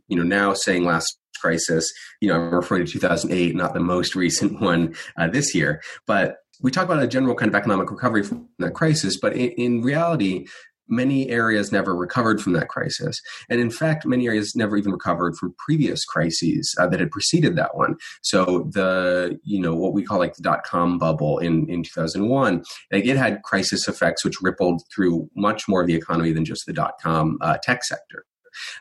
you 0.08 0.16
know, 0.16 0.22
now 0.22 0.54
saying 0.54 0.84
last 0.84 1.18
crisis, 1.40 1.90
you 2.20 2.28
know, 2.28 2.36
I'm 2.36 2.54
referring 2.54 2.86
to 2.86 2.92
2008, 2.92 3.54
not 3.54 3.74
the 3.74 3.80
most 3.80 4.14
recent 4.24 4.60
one 4.60 4.94
uh, 5.16 5.28
this 5.28 5.54
year. 5.54 5.82
But 6.06 6.36
we 6.60 6.70
talk 6.70 6.84
about 6.84 7.02
a 7.02 7.06
general 7.06 7.34
kind 7.34 7.48
of 7.48 7.54
economic 7.54 7.90
recovery 7.90 8.22
from 8.22 8.48
that 8.58 8.74
crisis, 8.74 9.18
but 9.20 9.34
in, 9.34 9.50
in 9.50 9.82
reality, 9.82 10.46
many 10.88 11.28
areas 11.30 11.72
never 11.72 11.94
recovered 11.94 12.40
from 12.42 12.52
that 12.54 12.68
crisis. 12.68 13.20
And 13.48 13.60
in 13.60 13.70
fact, 13.70 14.06
many 14.06 14.26
areas 14.26 14.54
never 14.54 14.76
even 14.76 14.92
recovered 14.92 15.36
from 15.36 15.54
previous 15.58 16.04
crises 16.04 16.74
uh, 16.78 16.86
that 16.88 17.00
had 17.00 17.10
preceded 17.10 17.56
that 17.56 17.76
one. 17.76 17.96
So 18.22 18.70
the, 18.72 19.38
you 19.44 19.60
know, 19.60 19.74
what 19.74 19.94
we 19.94 20.04
call 20.04 20.18
like 20.18 20.34
the 20.34 20.42
dot 20.42 20.64
com 20.64 20.98
bubble 20.98 21.38
in, 21.38 21.68
in 21.68 21.82
2001, 21.82 22.64
like 22.92 23.06
it 23.06 23.16
had 23.16 23.42
crisis 23.42 23.88
effects 23.88 24.24
which 24.24 24.42
rippled 24.42 24.82
through 24.94 25.28
much 25.36 25.68
more 25.68 25.80
of 25.80 25.86
the 25.86 25.94
economy 25.94 26.32
than 26.32 26.44
just 26.44 26.66
the 26.66 26.72
dot 26.72 26.94
com 27.02 27.38
uh, 27.40 27.56
tech 27.62 27.84
sector. 27.84 28.24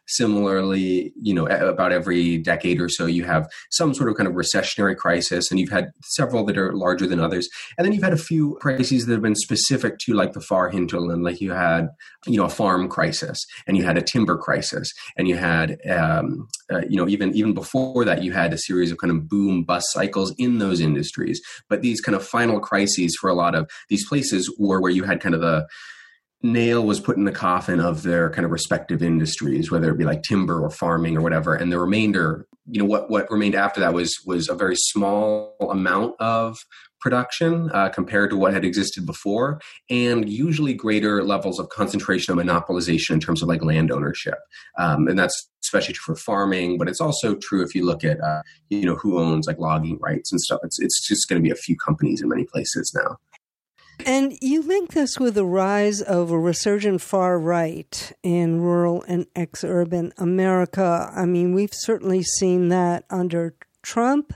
Similarly, 0.07 1.13
you 1.21 1.33
know, 1.33 1.45
about 1.47 1.91
every 1.91 2.37
decade 2.37 2.81
or 2.81 2.89
so, 2.89 3.05
you 3.05 3.23
have 3.23 3.47
some 3.71 3.93
sort 3.93 4.09
of 4.09 4.15
kind 4.15 4.27
of 4.27 4.35
recessionary 4.35 4.95
crisis, 4.95 5.49
and 5.49 5.59
you've 5.59 5.69
had 5.69 5.91
several 6.03 6.45
that 6.45 6.57
are 6.57 6.73
larger 6.73 7.07
than 7.07 7.19
others. 7.19 7.47
And 7.77 7.85
then 7.85 7.93
you've 7.93 8.03
had 8.03 8.13
a 8.13 8.17
few 8.17 8.57
crises 8.61 9.05
that 9.05 9.13
have 9.13 9.21
been 9.21 9.35
specific 9.35 9.97
to 9.99 10.13
like 10.13 10.33
the 10.33 10.41
far 10.41 10.69
hinterland, 10.69 11.23
like 11.23 11.41
you 11.41 11.51
had, 11.51 11.89
you 12.25 12.37
know, 12.37 12.45
a 12.45 12.49
farm 12.49 12.87
crisis, 12.89 13.43
and 13.67 13.77
you 13.77 13.83
had 13.83 13.97
a 13.97 14.01
timber 14.01 14.37
crisis, 14.37 14.91
and 15.17 15.27
you 15.27 15.35
had, 15.35 15.77
um, 15.89 16.47
uh, 16.71 16.81
you 16.89 16.97
know, 16.97 17.07
even 17.07 17.33
even 17.33 17.53
before 17.53 18.05
that, 18.05 18.23
you 18.23 18.31
had 18.31 18.53
a 18.53 18.57
series 18.57 18.91
of 18.91 18.97
kind 18.97 19.11
of 19.11 19.27
boom 19.27 19.63
bust 19.63 19.87
cycles 19.91 20.33
in 20.37 20.59
those 20.59 20.79
industries. 20.79 21.41
But 21.69 21.81
these 21.81 22.01
kind 22.01 22.15
of 22.15 22.25
final 22.25 22.59
crises 22.59 23.17
for 23.19 23.29
a 23.29 23.33
lot 23.33 23.55
of 23.55 23.69
these 23.89 24.07
places 24.07 24.53
were 24.57 24.81
where 24.81 24.91
you 24.91 25.03
had 25.03 25.21
kind 25.21 25.35
of 25.35 25.41
the 25.41 25.67
nail 26.43 26.85
was 26.85 26.99
put 26.99 27.17
in 27.17 27.23
the 27.23 27.31
coffin 27.31 27.79
of 27.79 28.03
their 28.03 28.29
kind 28.29 28.45
of 28.45 28.51
respective 28.51 29.01
industries, 29.01 29.71
whether 29.71 29.89
it 29.89 29.97
be 29.97 30.03
like 30.03 30.23
timber 30.23 30.61
or 30.61 30.69
farming 30.69 31.17
or 31.17 31.21
whatever. 31.21 31.55
And 31.55 31.71
the 31.71 31.79
remainder, 31.79 32.45
you 32.69 32.79
know, 32.79 32.85
what 32.85 33.09
what 33.09 33.31
remained 33.31 33.55
after 33.55 33.79
that 33.79 33.93
was 33.93 34.21
was 34.25 34.49
a 34.49 34.55
very 34.55 34.75
small 34.75 35.55
amount 35.71 36.15
of 36.19 36.57
production 36.99 37.69
uh, 37.73 37.89
compared 37.89 38.29
to 38.29 38.37
what 38.37 38.53
had 38.53 38.63
existed 38.63 39.05
before, 39.05 39.59
and 39.89 40.29
usually 40.29 40.73
greater 40.73 41.23
levels 41.23 41.59
of 41.59 41.69
concentration 41.69 42.37
of 42.37 42.45
monopolization 42.45 43.11
in 43.11 43.19
terms 43.19 43.41
of 43.41 43.47
like 43.47 43.63
land 43.63 43.91
ownership. 43.91 44.39
Um, 44.77 45.07
and 45.07 45.19
that's 45.19 45.49
especially 45.63 45.93
true 45.93 46.15
for 46.15 46.19
farming, 46.19 46.77
but 46.77 46.87
it's 46.87 47.01
also 47.01 47.35
true 47.35 47.61
if 47.63 47.73
you 47.73 47.85
look 47.85 48.03
at 48.03 48.21
uh, 48.21 48.41
you 48.69 48.85
know 48.85 48.95
who 48.95 49.17
owns 49.17 49.47
like 49.47 49.59
logging 49.59 49.97
rights 50.01 50.31
and 50.31 50.41
stuff. 50.41 50.59
It's 50.63 50.79
it's 50.79 51.07
just 51.07 51.29
going 51.29 51.41
to 51.41 51.45
be 51.45 51.51
a 51.51 51.55
few 51.55 51.77
companies 51.77 52.21
in 52.21 52.27
many 52.27 52.45
places 52.45 52.91
now. 52.93 53.17
And 54.05 54.37
you 54.41 54.61
link 54.61 54.93
this 54.93 55.19
with 55.19 55.35
the 55.35 55.45
rise 55.45 56.01
of 56.01 56.31
a 56.31 56.39
resurgent 56.39 57.01
far 57.01 57.39
right 57.39 58.11
in 58.21 58.59
rural 58.61 59.03
and 59.07 59.27
ex 59.35 59.63
urban 59.63 60.11
America. 60.17 61.11
I 61.15 61.25
mean, 61.25 61.53
we've 61.53 61.73
certainly 61.73 62.23
seen 62.23 62.69
that 62.69 63.05
under 63.09 63.55
Trump. 63.83 64.33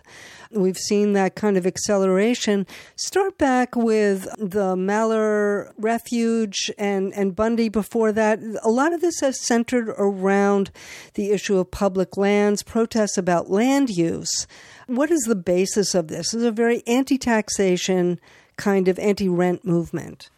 We've 0.52 0.78
seen 0.78 1.14
that 1.14 1.36
kind 1.36 1.58
of 1.58 1.66
acceleration. 1.66 2.68
Start 2.96 3.38
back 3.38 3.76
with 3.76 4.28
the 4.38 4.76
Malheur 4.76 5.74
Refuge 5.78 6.72
and, 6.78 7.14
and 7.14 7.36
Bundy 7.36 7.70
before 7.70 8.12
that. 8.12 8.40
A 8.64 8.70
lot 8.70 8.94
of 8.94 9.02
this 9.02 9.20
has 9.22 9.46
centered 9.46 9.90
around 9.98 10.72
the 11.16 11.32
issue 11.32 11.58
of 11.58 11.72
public 11.72 12.16
lands, 12.18 12.64
protests 12.64 13.18
about 13.18 13.50
land 13.50 13.90
use. 13.90 14.48
What 14.88 15.12
is 15.12 15.22
the 15.22 15.36
basis 15.36 15.96
of 15.96 16.08
this? 16.08 16.34
It's 16.34 16.44
a 16.44 16.52
very 16.52 16.84
anti 16.86 17.18
taxation 17.18 18.20
kind 18.58 18.88
of 18.88 19.00
anti 19.00 19.30
rent 19.30 19.66
movement? 19.66 20.30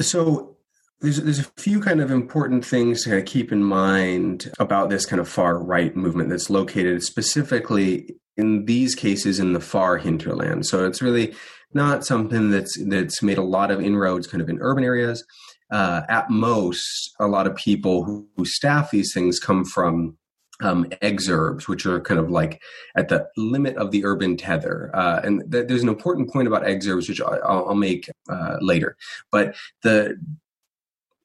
So 0.00 0.56
there's 1.00 1.20
there's 1.22 1.38
a 1.38 1.50
few 1.56 1.80
kind 1.80 2.00
of 2.00 2.10
important 2.10 2.64
things 2.64 3.02
to 3.02 3.10
kind 3.10 3.20
of 3.20 3.26
keep 3.26 3.52
in 3.52 3.62
mind 3.62 4.50
about 4.58 4.90
this 4.90 5.06
kind 5.06 5.20
of 5.20 5.28
far 5.28 5.58
right 5.58 5.94
movement 5.94 6.30
that's 6.30 6.50
located 6.50 7.02
specifically 7.02 8.16
in 8.36 8.64
these 8.64 8.94
cases 8.94 9.38
in 9.38 9.52
the 9.52 9.60
far 9.60 9.98
hinterland. 9.98 10.66
So 10.66 10.86
it's 10.86 11.02
really 11.02 11.34
not 11.72 12.04
something 12.04 12.50
that's 12.50 12.76
that's 12.86 13.22
made 13.22 13.38
a 13.38 13.42
lot 13.42 13.70
of 13.70 13.80
inroads 13.80 14.26
kind 14.26 14.40
of 14.40 14.48
in 14.48 14.58
urban 14.60 14.84
areas. 14.84 15.24
Uh, 15.70 16.02
at 16.08 16.30
most, 16.30 17.10
a 17.18 17.26
lot 17.26 17.46
of 17.46 17.56
people 17.56 18.04
who, 18.04 18.28
who 18.36 18.44
staff 18.44 18.90
these 18.90 19.12
things 19.12 19.40
come 19.40 19.64
from 19.64 20.16
um, 20.62 20.84
exurbs, 21.02 21.68
which 21.68 21.86
are 21.86 22.00
kind 22.00 22.20
of 22.20 22.30
like 22.30 22.62
at 22.96 23.08
the 23.08 23.28
limit 23.36 23.76
of 23.76 23.90
the 23.90 24.04
urban 24.04 24.36
tether. 24.36 24.90
Uh, 24.94 25.20
and 25.24 25.50
th- 25.50 25.66
there's 25.68 25.82
an 25.82 25.88
important 25.88 26.32
point 26.32 26.46
about 26.46 26.62
exurbs, 26.62 27.08
which 27.08 27.20
I'll, 27.20 27.68
I'll 27.68 27.74
make 27.74 28.08
uh, 28.28 28.56
later. 28.60 28.96
But 29.30 29.56
the 29.82 30.16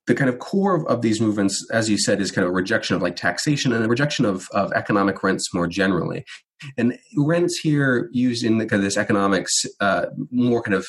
the 0.07 0.15
kind 0.15 0.29
of 0.29 0.39
core 0.39 0.75
of, 0.75 0.87
of, 0.87 1.03
these 1.03 1.21
movements, 1.21 1.63
as 1.71 1.87
you 1.87 1.95
said, 1.95 2.19
is 2.19 2.31
kind 2.31 2.43
of 2.43 2.49
a 2.49 2.55
rejection 2.55 2.95
of 2.95 3.01
like 3.03 3.15
taxation 3.15 3.71
and 3.71 3.85
a 3.85 3.87
rejection 3.87 4.25
of, 4.25 4.49
of 4.53 4.73
economic 4.73 5.21
rents 5.21 5.53
more 5.53 5.67
generally. 5.67 6.25
And 6.79 6.97
rents 7.15 7.59
here 7.59 8.09
used 8.11 8.43
in 8.43 8.57
the, 8.57 8.65
kind 8.65 8.79
of 8.79 8.85
this 8.85 8.97
economics, 8.97 9.53
uh, 9.79 10.07
more 10.31 10.63
kind 10.63 10.73
of 10.73 10.87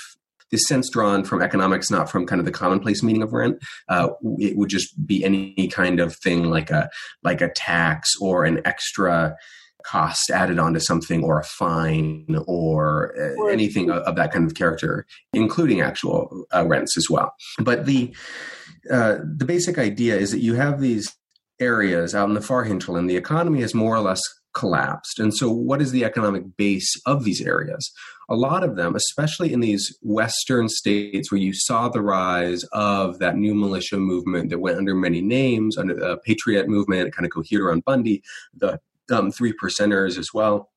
this 0.51 0.67
sense 0.67 0.89
drawn 0.91 1.25
from 1.25 1.43
economics, 1.43 1.91
not 1.91 2.11
from 2.11 2.27
kind 2.27 2.41
of 2.41 2.45
the 2.45 2.53
commonplace 2.53 3.03
meaning 3.03 3.23
of 3.23 3.33
rent. 3.33 3.63
Uh, 3.89 4.11
it 4.39 4.57
would 4.57 4.69
just 4.69 5.07
be 5.07 5.25
any 5.25 5.69
kind 5.69 6.01
of 6.01 6.17
thing 6.17 6.51
like 6.51 6.71
a 6.71 6.91
like 7.23 7.41
a 7.41 7.51
tax 7.51 8.11
or 8.21 8.45
an 8.45 8.61
extra 8.65 9.37
cost 9.83 10.31
added 10.31 10.59
onto 10.59 10.81
something 10.81 11.25
or 11.25 11.41
a 11.41 11.45
fine 11.45 12.27
or 12.47 13.15
uh, 13.19 13.47
anything 13.47 13.91
of, 13.91 14.03
of, 14.03 14.15
that 14.15 14.31
kind 14.31 14.47
of 14.47 14.55
character, 14.55 15.07
including 15.33 15.81
actual 15.81 16.45
uh, 16.55 16.67
rents 16.67 16.99
as 16.99 17.09
well. 17.09 17.33
But 17.59 17.87
the 17.87 18.15
uh, 18.91 19.19
the 19.23 19.45
basic 19.45 19.79
idea 19.79 20.17
is 20.17 20.31
that 20.33 20.41
you 20.41 20.55
have 20.55 20.81
these 20.81 21.15
areas 21.61 22.15
out 22.15 22.29
in 22.29 22.35
the 22.35 22.41
far 22.41 22.65
hinterland, 22.65 23.09
the 23.09 23.17
economy 23.17 23.61
has 23.61 23.75
more 23.75 23.95
or 23.95 24.01
less 24.01 24.23
collapsed. 24.53 25.19
And 25.19 25.35
so, 25.35 25.51
what 25.51 25.81
is 25.81 25.93
the 25.93 26.05
economic 26.05 26.57
base 26.57 26.93
of 27.07 27.25
these 27.25 27.41
areas? 27.41 27.91
A 28.29 28.35
lot 28.35 28.63
of 28.63 28.77
them, 28.77 28.95
especially 28.95 29.53
in 29.53 29.61
these 29.61 29.97
Western 30.03 30.69
states 30.69 31.31
where 31.31 31.41
you 31.41 31.53
saw 31.53 31.89
the 31.89 32.03
rise 32.03 32.65
of 32.73 33.19
that 33.19 33.37
new 33.37 33.55
militia 33.55 33.97
movement 33.97 34.51
that 34.51 34.61
went 34.61 34.79
under 34.79 34.95
many 34.95 35.21
names, 35.21 35.77
under 35.77 35.95
the 35.95 36.19
Patriot 36.25 36.69
movement, 36.69 37.15
kind 37.15 37.27
of 37.27 37.33
cohered 37.33 37.61
around 37.61 37.85
Bundy, 37.85 38.23
the 38.55 38.81
um, 39.13 39.33
Three 39.33 39.53
Percenters 39.53 40.19
as 40.19 40.33
well. 40.33 40.71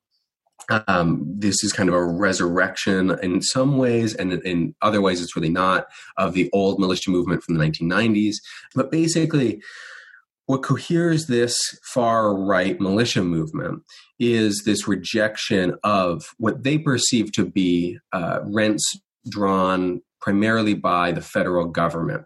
Um, 0.88 1.24
this 1.26 1.62
is 1.62 1.72
kind 1.72 1.88
of 1.88 1.94
a 1.94 2.04
resurrection 2.04 3.18
in 3.22 3.42
some 3.42 3.76
ways, 3.76 4.14
and 4.14 4.32
in 4.32 4.74
other 4.82 5.00
ways, 5.00 5.20
it's 5.20 5.36
really 5.36 5.50
not, 5.50 5.86
of 6.16 6.32
the 6.32 6.48
old 6.52 6.80
militia 6.80 7.10
movement 7.10 7.42
from 7.42 7.56
the 7.56 7.64
1990s. 7.64 8.36
But 8.74 8.90
basically, 8.90 9.60
what 10.46 10.62
coheres 10.62 11.26
this 11.26 11.56
far 11.82 12.34
right 12.34 12.80
militia 12.80 13.22
movement 13.22 13.82
is 14.18 14.62
this 14.64 14.86
rejection 14.86 15.76
of 15.82 16.22
what 16.38 16.62
they 16.62 16.78
perceive 16.78 17.32
to 17.32 17.44
be 17.44 17.98
uh, 18.12 18.40
rents 18.44 18.84
drawn 19.28 20.00
primarily 20.20 20.74
by 20.74 21.12
the 21.12 21.20
federal 21.20 21.66
government 21.66 22.24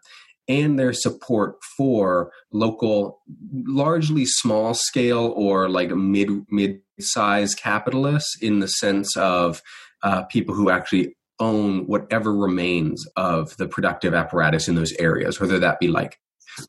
and 0.49 0.79
their 0.79 0.93
support 0.93 1.57
for 1.77 2.33
local 2.53 3.21
largely 3.53 4.25
small 4.25 4.75
scale 4.75 5.33
or 5.37 5.69
like 5.69 5.91
mid 5.91 6.31
mid 6.51 6.81
size 6.99 7.55
capitalists 7.55 8.37
in 8.41 8.59
the 8.59 8.67
sense 8.67 9.17
of 9.17 9.63
uh, 10.03 10.23
people 10.25 10.55
who 10.55 10.71
actually 10.71 11.15
own 11.41 11.87
whatever 11.87 12.35
remains 12.35 13.05
of 13.17 13.57
the 13.59 13.69
productive 13.69 14.13
apparatus 14.15 14.67
in 14.67 14.75
those 14.75 14.93
areas 14.95 15.41
whether 15.41 15.59
that 15.59 15.79
be 15.79 15.87
like 15.89 16.19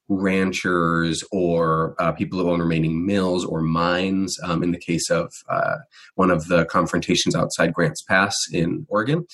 ranchers 0.08 1.24
or 1.31 1.96
uh, 2.00 2.12
people 2.12 2.39
who 2.39 2.50
own 2.50 2.60
remaining 2.60 3.05
mills 3.05 3.46
or 3.46 3.62
mines. 3.62 4.38
Um, 4.43 4.63
in 4.63 4.72
the 4.72 4.79
case 4.79 5.10
of 5.10 5.31
uh, 5.50 5.77
one 6.15 6.31
of 6.31 6.48
the 6.48 6.65
confrontations 6.65 7.36
outside 7.36 7.74
Grants 7.74 8.01
Pass 8.01 8.36
in 8.51 8.86
Oregon, 8.89 9.25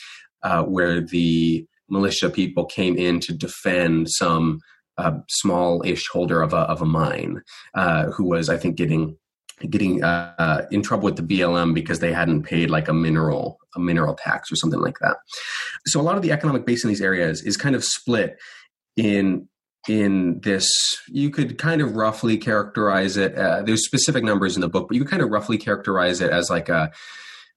uh, 0.43 0.63
where 0.63 1.01
the 1.01 1.65
militia 1.89 2.29
people 2.29 2.65
came 2.65 2.97
in 2.97 3.19
to 3.21 3.33
defend 3.33 4.09
some 4.09 4.59
uh, 4.97 5.19
small-ish 5.29 6.07
holder 6.07 6.41
of 6.41 6.53
a 6.53 6.57
of 6.57 6.81
a 6.81 6.85
mine 6.85 7.41
uh, 7.73 8.05
who 8.11 8.23
was, 8.23 8.49
I 8.49 8.57
think, 8.57 8.75
getting 8.75 9.17
getting 9.69 10.03
uh, 10.03 10.65
in 10.71 10.81
trouble 10.81 11.05
with 11.05 11.15
the 11.15 11.23
BLM 11.23 11.73
because 11.73 11.99
they 11.99 12.11
hadn't 12.11 12.43
paid 12.43 12.69
like 12.69 12.87
a 12.87 12.93
mineral 12.93 13.57
a 13.75 13.79
mineral 13.79 14.15
tax 14.15 14.51
or 14.51 14.55
something 14.55 14.79
like 14.79 14.99
that. 14.99 15.17
So 15.85 15.99
a 15.99 16.03
lot 16.03 16.15
of 16.15 16.21
the 16.21 16.31
economic 16.31 16.65
base 16.65 16.83
in 16.83 16.89
these 16.89 17.01
areas 17.01 17.41
is 17.41 17.57
kind 17.57 17.75
of 17.75 17.83
split 17.83 18.37
in 18.95 19.47
in 19.87 20.39
this 20.41 20.67
you 21.07 21.29
could 21.29 21.57
kind 21.57 21.81
of 21.81 21.95
roughly 21.95 22.37
characterize 22.37 23.17
it 23.17 23.35
uh, 23.37 23.61
there's 23.63 23.85
specific 23.85 24.23
numbers 24.23 24.55
in 24.55 24.61
the 24.61 24.69
book 24.69 24.87
but 24.87 24.95
you 24.95 25.01
could 25.01 25.11
kind 25.11 25.21
of 25.21 25.29
roughly 25.29 25.57
characterize 25.57 26.21
it 26.21 26.31
as 26.31 26.49
like 26.49 26.69
a 26.69 26.91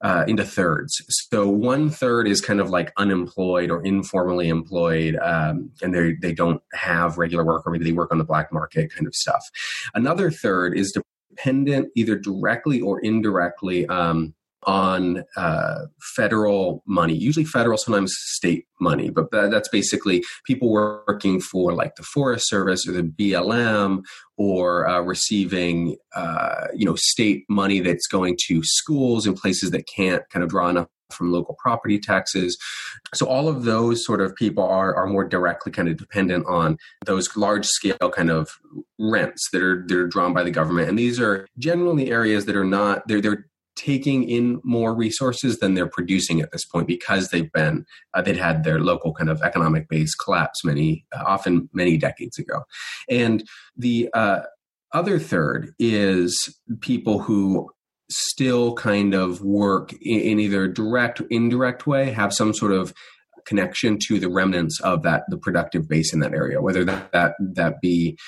uh, 0.00 0.24
into 0.28 0.44
thirds. 0.44 0.94
So 1.08 1.48
one 1.48 1.90
third 1.90 2.28
is 2.28 2.40
kind 2.40 2.60
of 2.60 2.70
like 2.70 2.92
unemployed 2.96 3.70
or 3.70 3.82
informally 3.82 4.48
employed 4.48 5.16
um, 5.16 5.70
and 5.82 5.94
they 5.94 6.14
they 6.14 6.32
don't 6.32 6.62
have 6.72 7.18
regular 7.18 7.44
work 7.44 7.66
or 7.66 7.72
maybe 7.72 7.84
they 7.84 7.92
work 7.92 8.12
on 8.12 8.18
the 8.18 8.24
black 8.24 8.52
market 8.52 8.92
kind 8.92 9.06
of 9.06 9.14
stuff. 9.14 9.44
Another 9.94 10.30
third 10.30 10.76
is 10.76 10.96
dependent 11.30 11.88
either 11.96 12.16
directly 12.16 12.80
or 12.80 13.00
indirectly 13.00 13.86
um, 13.88 14.34
on 14.64 15.24
uh, 15.36 15.86
federal 16.16 16.82
money, 16.86 17.14
usually 17.14 17.44
federal, 17.44 17.78
sometimes 17.78 18.14
state 18.16 18.66
money. 18.80 19.10
But 19.10 19.30
that's 19.30 19.68
basically 19.68 20.24
people 20.46 20.70
working 20.70 21.40
for 21.40 21.72
like 21.72 21.96
the 21.96 22.02
Forest 22.02 22.48
Service 22.48 22.86
or 22.86 22.92
the 22.92 23.02
BLM 23.02 24.02
or 24.36 24.88
uh, 24.88 25.00
receiving, 25.00 25.96
uh, 26.14 26.66
you 26.74 26.84
know, 26.84 26.96
state 26.96 27.44
money 27.48 27.80
that's 27.80 28.06
going 28.06 28.36
to 28.46 28.62
schools 28.64 29.26
in 29.26 29.34
places 29.34 29.70
that 29.70 29.86
can't 29.86 30.22
kind 30.30 30.42
of 30.42 30.50
draw 30.50 30.68
enough 30.68 30.88
from 31.10 31.32
local 31.32 31.56
property 31.58 31.98
taxes. 31.98 32.58
So 33.14 33.26
all 33.26 33.48
of 33.48 33.64
those 33.64 34.04
sort 34.04 34.20
of 34.20 34.34
people 34.36 34.64
are 34.64 34.94
are 34.94 35.06
more 35.06 35.24
directly 35.24 35.72
kind 35.72 35.88
of 35.88 35.96
dependent 35.96 36.46
on 36.46 36.76
those 37.06 37.34
large 37.36 37.66
scale 37.66 38.10
kind 38.14 38.30
of 38.30 38.50
rents 38.98 39.48
that 39.52 39.62
are 39.62 39.84
that 39.88 39.96
are 39.96 40.06
drawn 40.06 40.34
by 40.34 40.42
the 40.42 40.50
government. 40.50 40.88
And 40.88 40.98
these 40.98 41.18
are 41.18 41.46
generally 41.58 42.10
areas 42.10 42.44
that 42.46 42.56
are 42.56 42.64
not 42.64 43.06
they're 43.08 43.20
they're 43.20 43.46
taking 43.78 44.28
in 44.28 44.60
more 44.64 44.92
resources 44.94 45.60
than 45.60 45.74
they're 45.74 45.88
producing 45.88 46.40
at 46.40 46.50
this 46.50 46.66
point 46.66 46.88
because 46.88 47.28
they've 47.28 47.52
been 47.52 47.86
uh, 48.12 48.20
they'd 48.20 48.36
had 48.36 48.64
their 48.64 48.80
local 48.80 49.14
kind 49.14 49.30
of 49.30 49.40
economic 49.42 49.88
base 49.88 50.14
collapse 50.16 50.64
many 50.64 51.06
uh, 51.16 51.22
often 51.24 51.70
many 51.72 51.96
decades 51.96 52.38
ago. 52.38 52.64
And 53.08 53.44
the 53.76 54.10
uh, 54.12 54.40
other 54.92 55.18
third 55.18 55.72
is 55.78 56.58
people 56.80 57.20
who 57.20 57.70
still 58.10 58.74
kind 58.74 59.14
of 59.14 59.42
work 59.42 59.92
in, 59.92 60.20
in 60.20 60.40
either 60.40 60.66
direct 60.66 61.22
indirect 61.30 61.86
way 61.86 62.10
have 62.10 62.32
some 62.32 62.52
sort 62.52 62.72
of 62.72 62.92
connection 63.46 63.98
to 63.98 64.18
the 64.18 64.28
remnants 64.28 64.80
of 64.80 65.02
that 65.02 65.22
the 65.28 65.38
productive 65.38 65.88
base 65.88 66.12
in 66.12 66.20
that 66.20 66.34
area 66.34 66.60
whether 66.60 66.84
that 66.84 67.10
that, 67.12 67.32
that 67.40 67.80
be 67.80 68.18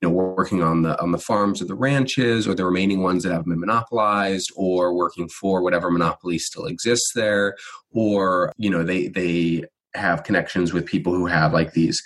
you 0.00 0.08
know 0.08 0.14
working 0.14 0.62
on 0.62 0.82
the 0.82 1.00
on 1.00 1.12
the 1.12 1.18
farms 1.18 1.60
or 1.60 1.64
the 1.64 1.74
ranches 1.74 2.46
or 2.46 2.54
the 2.54 2.64
remaining 2.64 3.02
ones 3.02 3.22
that 3.22 3.32
have 3.32 3.44
been 3.44 3.60
monopolized 3.60 4.52
or 4.56 4.94
working 4.94 5.28
for 5.28 5.62
whatever 5.62 5.90
monopoly 5.90 6.38
still 6.38 6.66
exists 6.66 7.12
there 7.14 7.56
or 7.90 8.52
you 8.56 8.70
know 8.70 8.82
they 8.84 9.08
they 9.08 9.64
have 9.94 10.24
connections 10.24 10.72
with 10.72 10.86
people 10.86 11.14
who 11.14 11.26
have 11.26 11.52
like 11.52 11.72
these 11.72 12.02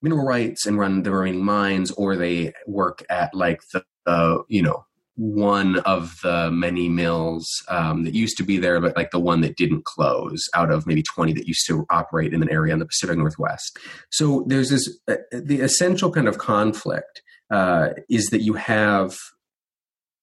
mineral 0.00 0.24
rights 0.24 0.66
and 0.66 0.78
run 0.78 1.02
the 1.02 1.10
remaining 1.12 1.44
mines 1.44 1.90
or 1.92 2.16
they 2.16 2.52
work 2.66 3.04
at 3.08 3.32
like 3.34 3.60
the 3.72 3.84
uh, 4.06 4.38
you 4.48 4.62
know 4.62 4.84
one 5.16 5.78
of 5.80 6.16
the 6.22 6.50
many 6.50 6.88
mills 6.88 7.46
um, 7.68 8.04
that 8.04 8.14
used 8.14 8.36
to 8.38 8.42
be 8.42 8.58
there, 8.58 8.80
but 8.80 8.96
like 8.96 9.10
the 9.10 9.20
one 9.20 9.42
that 9.42 9.56
didn't 9.56 9.84
close 9.84 10.48
out 10.54 10.70
of 10.70 10.86
maybe 10.86 11.02
20 11.02 11.34
that 11.34 11.46
used 11.46 11.66
to 11.66 11.84
operate 11.90 12.32
in 12.32 12.42
an 12.42 12.50
area 12.50 12.72
in 12.72 12.78
the 12.78 12.86
Pacific 12.86 13.18
Northwest. 13.18 13.78
So 14.10 14.44
there's 14.46 14.70
this, 14.70 14.98
uh, 15.08 15.16
the 15.30 15.60
essential 15.60 16.10
kind 16.10 16.28
of 16.28 16.38
conflict 16.38 17.22
uh, 17.50 17.90
is 18.08 18.26
that 18.30 18.40
you 18.40 18.54
have 18.54 19.18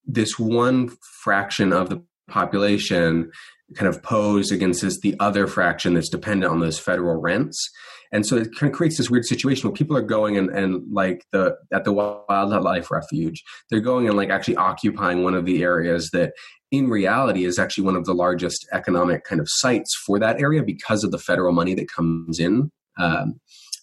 this 0.06 0.40
one 0.40 0.90
fraction 1.22 1.72
of 1.72 1.90
the 1.90 2.02
population 2.28 3.32
kind 3.76 3.88
of 3.88 4.02
posed 4.02 4.52
against 4.52 4.82
this 4.82 5.00
the 5.02 5.16
other 5.20 5.46
fraction 5.46 5.94
that's 5.94 6.10
dependent 6.10 6.52
on 6.52 6.60
those 6.60 6.80
federal 6.80 7.22
rents 7.22 7.70
and 8.12 8.26
so 8.26 8.38
it 8.38 8.50
kind 8.58 8.72
of 8.72 8.76
creates 8.76 8.98
this 8.98 9.10
weird 9.10 9.26
situation 9.26 9.68
where 9.68 9.76
people 9.76 9.96
are 9.96 10.02
going 10.02 10.38
and, 10.38 10.50
and 10.50 10.84
like 10.92 11.26
the 11.32 11.56
at 11.72 11.84
the 11.84 11.94
wildlife 11.94 12.92
refuge 12.92 13.44
they're 13.70 13.80
going 13.80 14.08
and 14.08 14.18
like 14.18 14.30
actually 14.30 14.56
occupying 14.56 15.24
one 15.24 15.34
of 15.34 15.46
the 15.46 15.64
areas 15.64 16.10
that 16.12 16.34
in 16.72 16.90
reality 16.90 17.46
is 17.46 17.58
actually 17.58 17.84
one 17.84 17.96
of 17.96 18.06
the 18.06 18.14
largest 18.14 18.68
economic 18.72 19.24
kind 19.24 19.42
of 19.42 19.48
sites 19.50 19.96
for 20.06 20.20
that 20.20 20.40
area 20.40 20.64
because 20.64 21.04
of 21.04 21.12
the 21.12 21.18
federal 21.20 21.54
money 21.54 21.74
that 21.74 21.92
comes 21.92 22.40
in 22.40 22.72
um, 22.98 23.40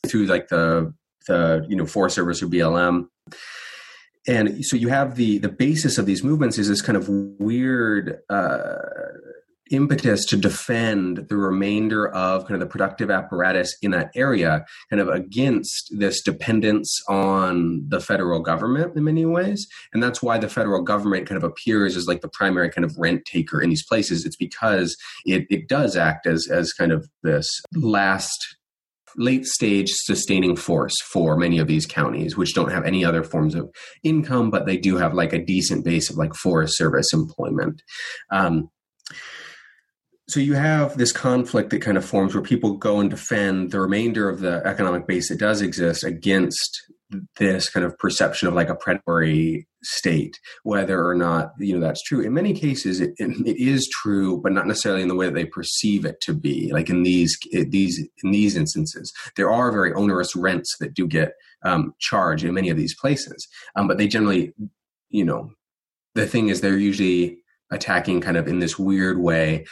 through 0.06 0.26
like 0.26 0.48
the 0.48 0.92
the 1.26 1.64
you 1.68 1.76
know 1.76 1.86
forest 1.86 2.14
service 2.14 2.42
or 2.42 2.46
blm 2.46 3.06
and 4.28 4.64
so 4.64 4.76
you 4.76 4.88
have 4.88 5.16
the 5.16 5.38
the 5.38 5.48
basis 5.48 5.98
of 5.98 6.06
these 6.06 6.22
movements 6.22 6.58
is 6.58 6.68
this 6.68 6.82
kind 6.82 6.96
of 6.96 7.08
weird 7.08 8.18
uh, 8.28 8.76
impetus 9.70 10.24
to 10.26 10.36
defend 10.36 11.26
the 11.28 11.36
remainder 11.36 12.08
of 12.08 12.42
kind 12.42 12.54
of 12.54 12.60
the 12.60 12.70
productive 12.70 13.10
apparatus 13.10 13.76
in 13.82 13.90
that 13.90 14.10
area 14.14 14.64
kind 14.90 15.00
of 15.00 15.08
against 15.08 15.90
this 15.96 16.22
dependence 16.22 17.00
on 17.08 17.84
the 17.88 18.00
federal 18.00 18.40
government 18.40 18.96
in 18.96 19.04
many 19.04 19.24
ways 19.24 19.66
and 19.92 20.02
that's 20.02 20.22
why 20.22 20.38
the 20.38 20.48
federal 20.48 20.82
government 20.82 21.26
kind 21.26 21.36
of 21.36 21.44
appears 21.44 21.96
as 21.96 22.06
like 22.06 22.20
the 22.20 22.28
primary 22.28 22.70
kind 22.70 22.84
of 22.84 22.94
rent 22.98 23.24
taker 23.24 23.60
in 23.60 23.70
these 23.70 23.84
places 23.84 24.24
it's 24.24 24.36
because 24.36 24.96
it, 25.24 25.46
it 25.50 25.68
does 25.68 25.96
act 25.96 26.26
as 26.26 26.48
as 26.48 26.72
kind 26.72 26.92
of 26.92 27.08
this 27.22 27.60
last 27.74 28.56
late 29.16 29.46
stage 29.46 29.88
sustaining 29.90 30.56
force 30.56 30.94
for 31.02 31.36
many 31.36 31.58
of 31.58 31.66
these 31.66 31.86
counties, 31.86 32.36
which 32.36 32.54
don't 32.54 32.70
have 32.70 32.84
any 32.84 33.04
other 33.04 33.22
forms 33.22 33.54
of 33.54 33.70
income, 34.02 34.50
but 34.50 34.66
they 34.66 34.76
do 34.76 34.96
have 34.96 35.14
like 35.14 35.32
a 35.32 35.42
decent 35.42 35.84
base 35.84 36.10
of 36.10 36.16
like 36.16 36.34
Forest 36.34 36.76
Service 36.76 37.12
employment. 37.12 37.82
Um, 38.30 38.68
so 40.28 40.40
you 40.40 40.54
have 40.54 40.98
this 40.98 41.12
conflict 41.12 41.70
that 41.70 41.82
kind 41.82 41.96
of 41.96 42.04
forms 42.04 42.34
where 42.34 42.42
people 42.42 42.76
go 42.76 42.98
and 42.98 43.08
defend 43.10 43.70
the 43.70 43.80
remainder 43.80 44.28
of 44.28 44.40
the 44.40 44.60
economic 44.66 45.06
base 45.06 45.28
that 45.28 45.38
does 45.38 45.62
exist 45.62 46.02
against 46.02 46.82
this 47.38 47.68
kind 47.68 47.86
of 47.86 47.96
perception 47.98 48.48
of 48.48 48.54
like 48.54 48.68
a 48.68 48.74
predatory 48.74 49.68
state, 49.84 50.40
whether 50.64 51.06
or 51.06 51.14
not 51.14 51.52
you 51.58 51.72
know 51.72 51.80
that's 51.80 52.02
true. 52.02 52.20
In 52.20 52.34
many 52.34 52.52
cases, 52.52 53.00
it, 53.00 53.14
it 53.18 53.56
is 53.56 53.88
true, 53.88 54.40
but 54.42 54.52
not 54.52 54.66
necessarily 54.66 55.02
in 55.02 55.08
the 55.08 55.14
way 55.14 55.26
that 55.26 55.34
they 55.34 55.44
perceive 55.44 56.04
it 56.04 56.20
to 56.22 56.34
be. 56.34 56.72
Like 56.72 56.90
in 56.90 57.04
these 57.04 57.38
these 57.52 58.04
in 58.24 58.32
these 58.32 58.56
instances, 58.56 59.12
there 59.36 59.50
are 59.50 59.70
very 59.70 59.92
onerous 59.92 60.34
rents 60.34 60.76
that 60.80 60.94
do 60.94 61.06
get 61.06 61.34
um, 61.62 61.94
charged 62.00 62.44
in 62.44 62.54
many 62.54 62.70
of 62.70 62.76
these 62.76 62.96
places, 62.98 63.46
um, 63.76 63.86
but 63.86 63.98
they 63.98 64.08
generally, 64.08 64.52
you 65.08 65.24
know, 65.24 65.52
the 66.16 66.26
thing 66.26 66.48
is 66.48 66.60
they're 66.60 66.76
usually 66.76 67.38
attacking 67.70 68.20
kind 68.20 68.36
of 68.36 68.48
in 68.48 68.58
this 68.58 68.78
weird 68.78 69.20
way 69.20 69.64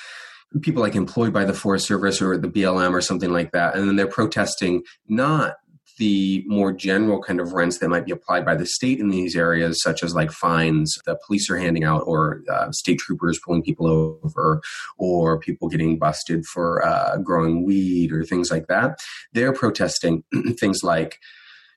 people 0.63 0.83
like 0.83 0.95
employed 0.95 1.33
by 1.33 1.45
the 1.45 1.55
Forest 1.55 1.87
Service 1.87 2.23
or 2.23 2.37
the 2.37 2.49
BLM 2.49 2.93
or 2.93 3.01
something 3.01 3.33
like 3.33 3.53
that, 3.53 3.75
and 3.75 3.89
then 3.89 3.97
they're 3.97 4.07
protesting 4.07 4.83
not 5.09 5.57
the 5.99 6.43
more 6.47 6.73
general 6.73 7.23
kind 7.23 7.41
of 7.41 7.53
rents 7.53 7.79
that 7.79 7.89
might 7.89 8.05
be 8.05 8.13
applied 8.13 8.45
by 8.45 8.57
the 8.57 8.67
state 8.67 8.99
in 8.99 9.11
these 9.11 9.37
areas, 9.37 9.81
such 9.81 10.03
as 10.03 10.15
like 10.15 10.33
fines 10.33 10.93
that 11.07 11.21
police 11.27 11.49
are 11.51 11.57
handing 11.57 11.85
out, 11.85 12.03
or 12.07 12.43
uh, 12.51 12.71
state 12.73 12.99
troopers 12.99 13.39
pulling 13.45 13.63
people 13.63 13.87
over, 14.25 14.61
or 14.99 15.39
people 15.39 15.69
getting 15.69 15.99
busted 15.99 16.45
for 16.47 16.85
uh, 16.85 17.17
growing 17.19 17.65
weed, 17.65 18.13
or 18.13 18.25
things 18.25 18.51
like 18.51 18.67
that, 18.67 18.99
they're 19.33 19.53
protesting 19.53 20.25
things 20.59 20.83
like 20.83 21.19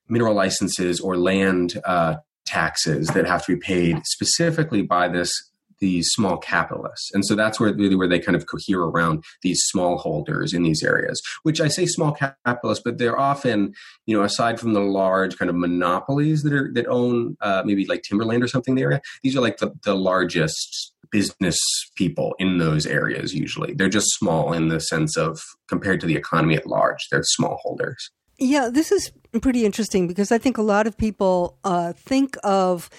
mineral 0.10 0.34
licenses 0.34 1.00
or 1.00 1.18
land 1.18 1.80
uh, 1.86 2.16
taxes 2.46 3.08
that 3.10 3.28
have 3.28 3.46
to 3.46 3.56
be 3.56 3.60
paid 3.60 4.00
specifically 4.06 4.82
by 4.82 5.08
this 5.08 5.52
these 5.80 6.08
small 6.10 6.38
capitalists. 6.38 7.12
And 7.14 7.26
so 7.26 7.36
that's 7.36 7.60
where 7.60 7.74
really 7.74 7.96
where 7.96 8.08
they 8.08 8.20
kind 8.20 8.36
of 8.36 8.46
cohere 8.48 8.82
around 8.82 9.24
these 9.42 9.60
small 9.66 9.98
holders 9.98 10.54
in 10.54 10.64
these 10.64 10.84
areas, 10.84 11.22
which 11.44 11.62
I 11.62 11.68
say 11.68 11.86
small 11.86 12.12
capitalists, 12.12 12.84
but 12.84 12.98
they're 12.98 13.20
often, 13.20 13.74
you 14.06 14.18
know, 14.18 14.24
aside 14.24 14.60
from 14.60 14.74
the 14.74 14.82
large 14.82 15.38
kind 15.38 15.50
of 15.50 15.56
monopolies 15.56 16.44
that 16.44 16.54
are 16.54 16.72
that 16.74 16.88
own 16.88 17.38
uh, 17.42 17.64
maybe 17.66 17.86
like 17.86 18.04
timberland 18.04 18.44
or 18.44 18.48
something 18.48 18.74
in 18.74 18.76
the 18.76 18.84
area, 18.84 19.02
these 19.24 19.36
are 19.36 19.42
like 19.42 19.58
the, 19.58 19.72
the 19.84 19.96
largest 19.96 20.94
business 21.12 21.58
people 21.96 22.36
in 22.40 22.58
those 22.58 22.86
areas 22.86 23.34
usually. 23.34 23.74
They're 23.74 23.90
just 23.90 24.08
small 24.18 24.54
in 24.54 24.68
the 24.68 24.80
sense 24.80 25.18
of 25.18 25.40
compared 25.68 26.02
to 26.02 26.08
the 26.08 26.16
economy 26.16 26.56
at 26.56 26.68
large, 26.68 27.08
they're 27.10 27.24
small 27.24 27.60
holders. 27.62 28.12
Yeah, 28.40 28.70
this 28.72 28.92
is 28.92 29.12
pretty 29.42 29.66
interesting 29.66 30.08
because 30.08 30.32
I 30.32 30.38
think 30.38 30.58
a 30.58 30.62
lot 30.62 30.86
of 30.86 30.98
people 30.98 31.58
uh, 31.64 31.94
think 31.94 32.36
of 32.44 32.90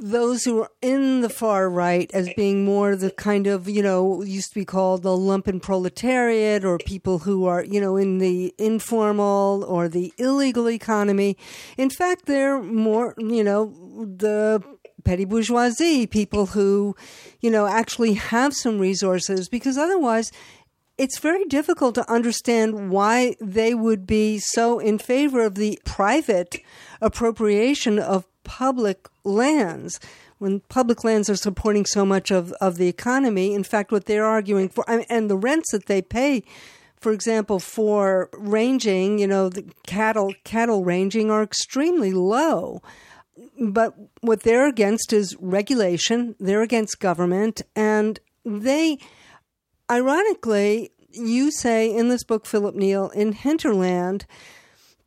those 0.00 0.44
who 0.44 0.62
are 0.62 0.70
in 0.82 1.20
the 1.20 1.28
far 1.28 1.68
right 1.68 2.10
as 2.14 2.28
being 2.34 2.64
more 2.64 2.96
the 2.96 3.10
kind 3.10 3.46
of, 3.46 3.68
you 3.68 3.82
know, 3.82 4.22
used 4.22 4.50
to 4.50 4.60
be 4.60 4.64
called 4.64 5.02
the 5.02 5.10
lumpen 5.10 5.60
proletariat 5.60 6.64
or 6.64 6.78
people 6.78 7.20
who 7.20 7.46
are, 7.46 7.64
you 7.64 7.80
know, 7.80 7.96
in 7.96 8.18
the 8.18 8.54
informal 8.58 9.64
or 9.64 9.88
the 9.88 10.12
illegal 10.18 10.68
economy. 10.68 11.36
In 11.76 11.90
fact, 11.90 12.26
they're 12.26 12.60
more, 12.62 13.14
you 13.18 13.44
know, 13.44 13.74
the 14.16 14.62
petty 15.04 15.24
bourgeoisie, 15.24 16.06
people 16.06 16.46
who, 16.46 16.94
you 17.40 17.50
know, 17.50 17.66
actually 17.66 18.14
have 18.14 18.54
some 18.54 18.78
resources 18.78 19.48
because 19.48 19.78
otherwise 19.78 20.30
it's 20.98 21.18
very 21.18 21.44
difficult 21.44 21.94
to 21.94 22.10
understand 22.10 22.90
why 22.90 23.36
they 23.40 23.72
would 23.72 24.06
be 24.06 24.38
so 24.38 24.80
in 24.80 24.98
favor 24.98 25.44
of 25.44 25.54
the 25.54 25.78
private 25.84 26.60
appropriation 27.00 27.98
of 27.98 28.26
public 28.48 29.10
lands 29.24 30.00
when 30.38 30.60
public 30.70 31.04
lands 31.04 31.28
are 31.28 31.36
supporting 31.36 31.84
so 31.84 32.06
much 32.06 32.30
of, 32.30 32.50
of 32.62 32.76
the 32.76 32.88
economy. 32.88 33.52
In 33.52 33.62
fact, 33.62 33.92
what 33.92 34.06
they're 34.06 34.24
arguing 34.24 34.70
for, 34.70 34.84
and 34.88 35.28
the 35.28 35.36
rents 35.36 35.70
that 35.72 35.84
they 35.84 36.00
pay, 36.00 36.42
for 36.96 37.12
example, 37.12 37.60
for 37.60 38.30
ranging, 38.32 39.18
you 39.18 39.26
know, 39.26 39.50
the 39.50 39.70
cattle 39.86 40.32
cattle 40.44 40.82
ranging 40.82 41.30
are 41.30 41.42
extremely 41.42 42.12
low. 42.12 42.80
But 43.60 43.94
what 44.22 44.44
they're 44.44 44.66
against 44.66 45.12
is 45.12 45.36
regulation. 45.38 46.34
They're 46.40 46.62
against 46.62 47.00
government, 47.00 47.60
and 47.76 48.18
they, 48.44 48.98
ironically, 49.90 50.92
you 51.10 51.50
say 51.50 51.94
in 51.94 52.08
this 52.08 52.24
book, 52.24 52.46
Phillip 52.46 52.74
Neel, 52.74 53.10
in 53.10 53.32
Hinterland 53.32 54.24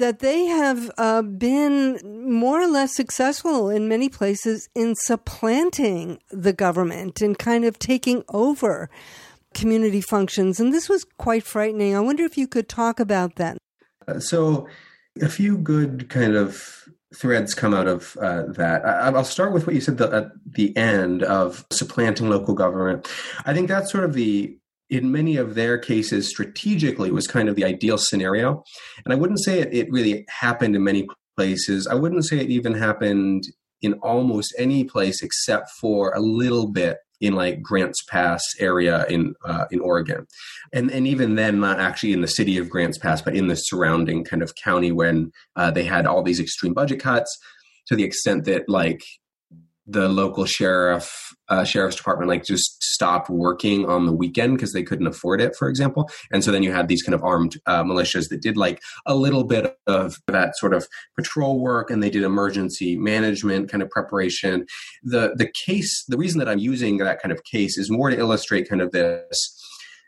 that 0.01 0.17
they 0.17 0.45
have 0.45 0.91
uh, 0.97 1.21
been 1.21 1.99
more 2.27 2.59
or 2.59 2.67
less 2.67 2.95
successful 2.95 3.69
in 3.69 3.87
many 3.87 4.09
places 4.09 4.67
in 4.73 4.95
supplanting 4.95 6.19
the 6.31 6.51
government 6.51 7.21
and 7.21 7.37
kind 7.37 7.63
of 7.65 7.77
taking 7.77 8.23
over 8.29 8.89
community 9.53 10.01
functions. 10.01 10.59
And 10.59 10.73
this 10.73 10.89
was 10.89 11.05
quite 11.19 11.43
frightening. 11.43 11.95
I 11.95 11.99
wonder 11.99 12.23
if 12.23 12.35
you 12.35 12.47
could 12.47 12.67
talk 12.67 12.99
about 12.99 13.35
that. 13.35 13.57
Uh, 14.07 14.19
so, 14.19 14.67
a 15.21 15.29
few 15.29 15.55
good 15.55 16.09
kind 16.09 16.35
of 16.35 16.87
threads 17.13 17.53
come 17.53 17.75
out 17.75 17.87
of 17.87 18.17
uh, 18.17 18.45
that. 18.53 18.83
I, 18.83 19.11
will 19.11 19.23
start 19.23 19.53
with 19.53 19.67
what 19.67 19.75
you 19.75 19.81
said 19.81 19.97
the, 19.97 20.11
at 20.11 20.31
the 20.45 20.75
end 20.75 21.21
of 21.21 21.63
supplanting 21.71 22.29
local 22.29 22.55
government. 22.55 23.07
I 23.45 23.53
think 23.53 23.67
that's 23.67 23.91
sort 23.91 24.05
of 24.05 24.13
the 24.13 24.57
in 24.91 25.11
many 25.11 25.37
of 25.37 25.55
their 25.55 25.77
cases 25.77 26.29
strategically 26.29 27.09
was 27.11 27.25
kind 27.25 27.49
of 27.49 27.55
the 27.55 27.63
ideal 27.63 27.97
scenario. 27.97 28.63
And 29.05 29.13
i 29.13 29.15
wouldn't 29.15 29.43
say 29.43 29.59
it, 29.59 29.73
it 29.73 29.89
really 29.89 30.25
happened 30.29 30.75
in 30.75 30.83
many 30.83 31.07
places. 31.37 31.87
I 31.87 31.95
wouldn't 31.95 32.25
say 32.25 32.39
it 32.39 32.49
even 32.49 32.73
happened 32.73 33.45
in 33.81 33.93
almost 33.95 34.53
any 34.59 34.83
place 34.83 35.23
except 35.23 35.71
for 35.79 36.13
a 36.13 36.19
little 36.19 36.67
bit 36.67 36.97
in 37.21 37.33
like 37.33 37.61
Grants 37.61 38.03
Pass 38.03 38.43
area 38.59 39.05
in 39.07 39.35
uh, 39.45 39.65
in 39.71 39.79
Oregon, 39.79 40.25
and 40.73 40.91
and 40.91 41.07
even 41.07 41.35
then 41.35 41.59
not 41.59 41.79
actually 41.79 42.13
in 42.13 42.21
the 42.21 42.27
city 42.27 42.57
of 42.57 42.69
Grants 42.69 42.97
Pass, 42.97 43.21
but 43.21 43.35
in 43.35 43.47
the 43.47 43.55
surrounding 43.55 44.23
kind 44.23 44.41
of 44.41 44.55
county 44.55 44.91
when 44.91 45.31
uh, 45.55 45.69
they 45.69 45.83
had 45.83 46.07
all 46.07 46.23
these 46.23 46.39
extreme 46.39 46.73
budget 46.73 46.99
cuts 46.99 47.37
to 47.87 47.95
the 47.95 48.03
extent 48.03 48.45
that 48.45 48.67
like 48.67 49.03
the 49.87 50.07
local 50.07 50.45
sheriff 50.45 51.33
uh, 51.49 51.63
sheriff's 51.63 51.97
department 51.97 52.29
like 52.29 52.45
just 52.45 52.81
stopped 52.81 53.29
working 53.29 53.89
on 53.89 54.05
the 54.05 54.13
weekend 54.13 54.55
because 54.55 54.71
they 54.73 54.83
couldn't 54.83 55.07
afford 55.07 55.41
it 55.41 55.55
for 55.55 55.67
example. 55.67 56.09
And 56.31 56.43
so 56.43 56.51
then 56.51 56.63
you 56.63 56.71
had 56.71 56.87
these 56.87 57.03
kind 57.03 57.15
of 57.15 57.23
armed 57.23 57.59
uh, 57.65 57.83
militias 57.83 58.29
that 58.29 58.41
did 58.41 58.57
like 58.57 58.81
a 59.05 59.15
little 59.15 59.43
bit 59.43 59.75
of 59.87 60.15
that 60.27 60.55
sort 60.57 60.73
of 60.73 60.87
patrol 61.15 61.59
work 61.59 61.89
and 61.89 62.01
they 62.01 62.09
did 62.09 62.23
emergency 62.23 62.95
management 62.95 63.69
kind 63.69 63.81
of 63.81 63.89
preparation. 63.89 64.65
The 65.03 65.33
the 65.35 65.51
case 65.65 66.05
the 66.07 66.17
reason 66.17 66.39
that 66.39 66.49
i'm 66.49 66.59
using 66.59 66.97
that 66.97 67.21
kind 67.21 67.31
of 67.31 67.43
case 67.43 67.77
is 67.77 67.89
more 67.89 68.09
to 68.09 68.17
illustrate 68.17 68.69
kind 68.69 68.81
of 68.81 68.91
this 68.91 69.57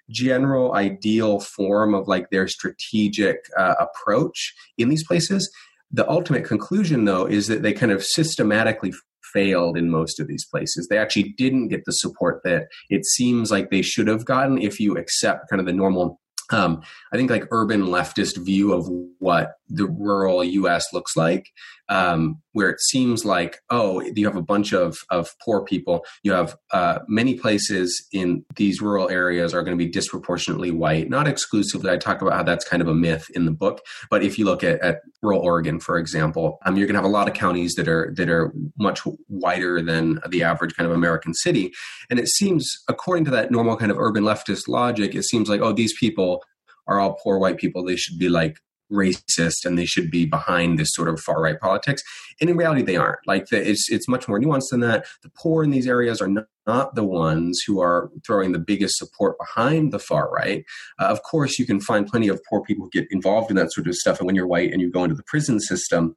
general 0.10 0.74
ideal 0.74 1.40
form 1.40 1.94
of 1.94 2.08
like 2.08 2.30
their 2.30 2.48
strategic 2.48 3.38
uh, 3.58 3.76
approach 3.80 4.54
in 4.78 4.90
these 4.90 5.06
places. 5.06 5.50
The 5.92 6.10
ultimate 6.10 6.46
conclusion 6.46 7.06
though 7.06 7.26
is 7.26 7.48
that 7.48 7.62
they 7.62 7.74
kind 7.74 7.92
of 7.92 8.04
systematically 8.04 8.94
failed 9.34 9.78
in 9.78 9.89
most 9.89 10.19
of 10.19 10.28
these 10.28 10.46
places. 10.46 10.88
They 10.88 10.98
actually 10.98 11.34
didn't 11.38 11.69
get 11.69 11.86
the 11.86 11.91
support 11.91 12.41
that 12.43 12.67
it 12.89 13.06
seems 13.06 13.52
like 13.52 13.69
they 13.69 13.82
should 13.82 14.08
have 14.08 14.26
gotten 14.26 14.58
if 14.58 14.80
you 14.80 14.98
accept 14.98 15.50
kind 15.50 15.60
of 15.60 15.65
the 15.65 15.74
normal 15.74 16.19
um, 16.52 16.82
I 17.12 17.17
think 17.17 17.32
like 17.32 17.48
urban 17.52 17.84
leftist 17.84 18.38
view 18.38 18.74
of 18.74 18.88
what 19.19 19.54
the 19.69 19.88
rural 19.88 20.43
U.S. 20.43 20.86
looks 20.93 21.15
like, 21.15 21.48
um, 21.89 22.41
where 22.54 22.69
it 22.69 22.80
seems 22.80 23.26
like 23.26 23.60
oh, 23.69 24.02
you 24.15 24.26
have 24.26 24.36
a 24.36 24.41
bunch 24.41 24.74
of 24.74 24.98
of 25.10 25.30
poor 25.43 25.63
people. 25.63 26.06
You 26.24 26.34
have 26.34 26.56
uh, 26.72 27.00
many 27.08 27.36
places 27.36 28.08
in 28.12 28.46
these 28.56 28.82
rural 28.82 29.10
areas 29.10 29.54
are 29.54 29.63
going 29.63 29.78
to 29.78 29.84
be 29.84 29.89
disproportionately 29.89 30.72
white, 30.72 31.10
not 31.10 31.28
exclusively. 31.28 31.91
I 31.91 31.98
talk 31.98 32.22
about 32.22 32.34
how 32.34 32.43
that's 32.43 32.67
kind 32.67 32.82
of 32.82 32.88
a 32.88 32.93
myth 32.93 33.28
in 33.34 33.46
the 33.46 33.52
book, 33.52 33.82
but 34.10 34.24
if 34.24 34.38
you 34.38 34.46
look 34.46 34.63
at, 34.63 34.80
at 34.82 35.02
rural 35.22 35.41
Oregon, 35.41 35.80
for 35.80 35.98
example, 35.98 36.60
um, 36.65 36.78
you're 36.78 36.88
going 36.88 36.96
to 36.96 37.02
have 37.02 37.10
a 37.10 37.13
lot 37.13 37.28
of 37.28 37.34
counties 37.34 37.74
that 37.76 37.88
are 37.88 38.13
that 38.15 38.30
are 38.30 38.54
much 38.78 39.02
whiter 39.28 39.82
than 39.82 40.19
the 40.30 40.43
average 40.43 40.76
kind 40.76 40.89
of 40.89 40.96
American 40.96 41.34
city, 41.34 41.72
and 42.10 42.19
it 42.19 42.28
seems 42.28 42.72
according 42.88 43.26
to 43.26 43.32
that 43.32 43.52
normal 43.52 43.78
kind 43.78 43.91
of 43.91 44.00
urban 44.00 44.24
leftist 44.24 44.67
logic, 44.67 45.15
it 45.15 45.24
seems 45.24 45.50
like 45.50 45.62
oh, 45.62 45.74
these 45.74 45.93
people 46.00 46.43
are 46.88 47.00
all 47.00 47.17
poor 47.24 47.39
white 47.39 47.58
people. 47.58 47.84
They 47.84 47.96
should 47.96 48.19
be 48.19 48.30
like 48.30 48.60
racist 48.94 49.66
and 49.66 49.78
they 49.78 49.86
should 49.86 50.12
be 50.12 50.26
behind 50.26 50.78
this 50.78 50.94
sort 50.94 51.10
of 51.10 51.20
far 51.20 51.42
right 51.42 51.60
politics. 51.60 52.04
And 52.40 52.50
in 52.50 52.58
reality, 52.58 52.82
they 52.82 52.96
aren't. 52.96 53.20
Like 53.28 53.48
the, 53.48 53.70
it's 53.70 53.90
it's 53.90 54.08
much 54.08 54.28
more 54.28 54.40
nuanced 54.40 54.70
than 54.72 54.82
that. 54.82 55.06
The 55.24 55.32
poor 55.36 55.64
in 55.64 55.72
these 55.72 55.88
areas 55.88 56.22
are 56.22 56.28
not, 56.28 56.46
not 56.66 56.96
the 56.96 57.04
ones 57.04 57.62
who 57.66 57.82
are 57.82 58.10
throwing 58.26 58.52
the 58.52 58.60
biggest 58.60 58.98
support 58.98 59.38
behind 59.38 59.92
the 59.92 60.00
far 60.00 60.30
right. 60.32 60.64
Uh, 61.00 61.06
of 61.06 61.24
course, 61.24 61.60
you 61.60 61.66
can 61.66 61.80
find 61.80 62.08
plenty 62.08 62.28
of 62.28 62.42
poor 62.50 62.62
people 62.62 62.86
who 62.86 63.02
get 63.02 63.08
involved 63.12 63.50
in 63.50 63.58
that 63.58 63.74
sort 63.74 63.88
of 63.88 63.96
stuff. 63.96 64.20
And 64.20 64.26
when 64.28 64.36
you're 64.36 64.48
white 64.48 64.72
and 64.72 64.82
you 64.82 64.92
go 64.92 65.04
into 65.04 65.16
the 65.16 65.24
prison 65.24 65.60
system, 65.60 66.16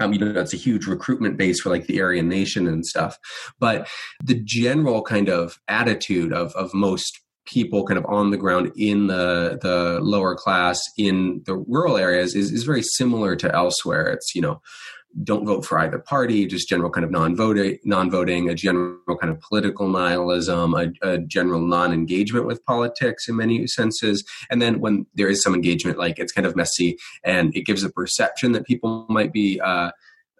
um, 0.00 0.12
you 0.12 0.18
know, 0.18 0.32
that's 0.32 0.54
a 0.54 0.58
huge 0.58 0.86
recruitment 0.86 1.36
base 1.36 1.60
for 1.60 1.70
like 1.70 1.86
the 1.86 2.00
Aryan 2.00 2.28
Nation 2.28 2.66
and 2.66 2.84
stuff. 2.84 3.18
But 3.58 3.88
the 4.22 4.40
general 4.42 5.02
kind 5.02 5.28
of 5.28 5.58
attitude 5.68 6.32
of 6.32 6.52
of 6.52 6.72
most 6.74 7.20
people 7.44 7.84
kind 7.84 7.98
of 7.98 8.06
on 8.06 8.30
the 8.30 8.36
ground 8.36 8.72
in 8.76 9.08
the 9.08 9.58
the 9.60 9.98
lower 10.00 10.34
class 10.34 10.80
in 10.96 11.42
the 11.46 11.56
rural 11.56 11.96
areas 11.96 12.34
is, 12.34 12.52
is 12.52 12.64
very 12.64 12.82
similar 12.82 13.36
to 13.36 13.52
elsewhere. 13.54 14.08
It's, 14.08 14.34
you 14.34 14.42
know, 14.42 14.60
don't 15.22 15.44
vote 15.44 15.64
for 15.64 15.78
either 15.78 15.98
party, 15.98 16.46
just 16.46 16.68
general 16.68 16.90
kind 16.90 17.04
of 17.04 17.10
non-voting, 17.10 17.78
non-voting, 17.84 18.48
a 18.48 18.54
general 18.54 19.16
kind 19.20 19.30
of 19.30 19.40
political 19.40 19.88
nihilism, 19.88 20.74
a, 20.74 20.90
a, 21.02 21.18
general 21.18 21.60
non-engagement 21.60 22.46
with 22.46 22.64
politics 22.64 23.28
in 23.28 23.36
many 23.36 23.66
senses. 23.66 24.24
And 24.48 24.62
then 24.62 24.80
when 24.80 25.06
there 25.14 25.28
is 25.28 25.42
some 25.42 25.54
engagement, 25.54 25.98
like 25.98 26.18
it's 26.18 26.32
kind 26.32 26.46
of 26.46 26.56
messy 26.56 26.96
and 27.24 27.54
it 27.54 27.66
gives 27.66 27.84
a 27.84 27.90
perception 27.90 28.52
that 28.52 28.64
people 28.64 29.04
might 29.08 29.32
be 29.32 29.60
uh, 29.60 29.90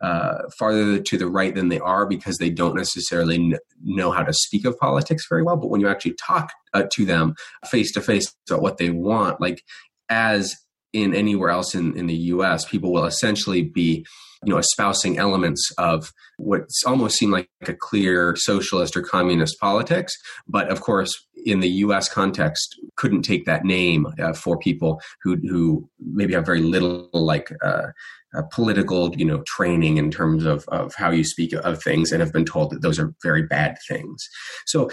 uh, 0.03 0.43
farther 0.59 0.99
to 0.99 1.17
the 1.17 1.29
right 1.29 1.55
than 1.55 1.69
they 1.69 1.79
are 1.79 2.07
because 2.07 2.39
they 2.39 2.51
don't 2.51 2.77
necessarily 2.77 3.39
kn- 3.39 3.59
know 3.83 4.11
how 4.11 4.23
to 4.23 4.33
speak 4.33 4.65
of 4.65 4.79
politics 4.79 5.27
very 5.29 5.43
well. 5.43 5.57
But 5.57 5.71
when 5.71 5.81
you 5.81 5.89
actually 5.89 6.15
talk 6.15 6.53
uh, 6.75 6.85
to 6.93 7.05
them 7.05 7.35
face 7.71 7.93
to 7.93 8.01
face 8.01 8.35
about 8.51 8.63
what 8.63 8.79
they 8.79 8.91
want, 8.91 9.41
like 9.41 9.63
as 10.09 10.57
in 10.93 11.15
anywhere 11.15 11.51
else 11.51 11.75
in, 11.75 11.97
in 11.97 12.07
the 12.07 12.17
US, 12.17 12.65
people 12.65 12.93
will 12.93 13.07
essentially 13.07 13.63
be 13.63 14.05
you 14.45 14.53
know 14.53 14.59
espousing 14.59 15.19
elements 15.19 15.71
of 15.79 16.13
what 16.37 16.63
almost 16.87 17.17
seemed 17.17 17.33
like 17.33 17.49
a 17.67 17.75
clear 17.75 18.35
socialist 18.37 18.97
or 18.97 19.03
communist 19.03 19.59
politics 19.61 20.13
but 20.49 20.69
of 20.69 20.81
course 20.81 21.13
in 21.45 21.61
the 21.61 21.69
US 21.69 22.09
context 22.09 22.79
couldn't 22.97 23.23
take 23.23 23.45
that 23.45 23.65
name 23.65 24.07
uh, 24.19 24.33
for 24.33 24.59
people 24.59 25.01
who 25.23 25.37
who 25.49 25.89
maybe 26.01 26.35
have 26.35 26.47
very 26.47 26.61
little 26.61 27.09
like 27.13 27.53
uh, 27.63 27.89
uh, 28.37 28.43
political 28.51 29.15
you 29.17 29.25
know 29.25 29.43
training 29.47 29.97
in 29.97 30.11
terms 30.11 30.45
of 30.45 30.65
of 30.69 30.95
how 30.95 31.11
you 31.11 31.25
speak 31.25 31.53
of 31.53 31.83
things 31.83 32.13
and 32.13 32.21
have 32.21 32.33
been 32.33 32.45
told 32.45 32.71
that 32.71 32.83
those 32.83 32.99
are 32.99 33.15
very 33.23 33.43
bad 33.43 33.77
things. 33.89 34.27
So 34.67 34.91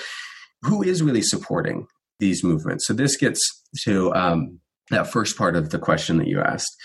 who 0.62 0.84
is 0.84 1.02
really 1.02 1.21
supporting 1.21 1.88
these 2.19 2.43
movements? 2.43 2.86
So 2.86 2.93
this 2.93 3.15
gets 3.15 3.39
to 3.84 4.13
um, 4.13 4.60
that 4.89 5.08
first 5.08 5.38
part 5.38 5.56
of 5.56 5.69
the 5.69 5.80
question 5.80 6.17
that 6.17 6.28
you 6.28 6.41
asked. 6.41 6.75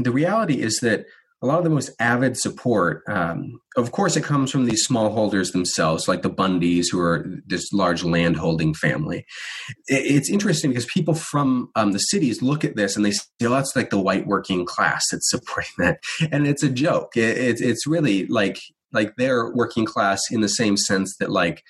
The 0.00 0.10
reality 0.10 0.60
is 0.60 0.78
that 0.80 1.06
a 1.40 1.46
lot 1.46 1.58
of 1.58 1.64
the 1.64 1.70
most 1.70 1.90
avid 2.00 2.36
support, 2.36 3.02
um, 3.08 3.60
of 3.76 3.92
course, 3.92 4.16
it 4.16 4.24
comes 4.24 4.50
from 4.50 4.64
these 4.64 4.88
smallholders 4.88 5.52
themselves, 5.52 6.08
like 6.08 6.22
the 6.22 6.30
Bundys, 6.30 6.86
who 6.90 7.00
are 7.00 7.24
this 7.46 7.72
large 7.72 8.02
landholding 8.02 8.74
family. 8.74 9.24
It's 9.86 10.28
interesting 10.28 10.70
because 10.70 10.86
people 10.86 11.14
from 11.14 11.70
um, 11.76 11.92
the 11.92 11.98
cities 11.98 12.42
look 12.42 12.64
at 12.64 12.74
this 12.74 12.96
and 12.96 13.04
they 13.04 13.12
say, 13.12 13.22
"Oh, 13.42 13.50
that's 13.50 13.76
like 13.76 13.90
the 13.90 14.00
white 14.00 14.26
working 14.26 14.64
class 14.64 15.04
that's 15.10 15.30
supporting 15.30 15.72
that," 15.78 16.00
and 16.32 16.46
it's 16.46 16.64
a 16.64 16.68
joke. 16.68 17.12
it's 17.14 17.86
really 17.86 18.26
like 18.26 18.58
like 18.92 19.14
they're 19.16 19.54
working 19.54 19.84
class 19.84 20.20
in 20.30 20.40
the 20.40 20.48
same 20.48 20.76
sense 20.76 21.14
that 21.20 21.30
like 21.30 21.62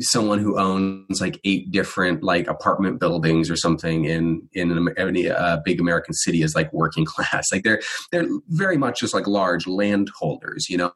someone 0.00 0.38
who 0.38 0.58
owns 0.58 1.20
like 1.20 1.40
eight 1.44 1.70
different 1.70 2.22
like 2.22 2.46
apartment 2.46 3.00
buildings 3.00 3.50
or 3.50 3.56
something 3.56 4.04
in 4.04 4.48
in 4.52 4.88
any 4.96 5.28
uh, 5.28 5.58
big 5.64 5.80
American 5.80 6.14
city 6.14 6.42
is 6.42 6.54
like 6.54 6.72
working 6.72 7.04
class. 7.06 7.50
Like 7.52 7.64
they're 7.64 7.80
they're 8.12 8.28
very 8.48 8.76
much 8.76 9.00
just 9.00 9.14
like 9.14 9.26
large 9.26 9.66
landholders, 9.66 10.68
you 10.68 10.76
know. 10.76 10.92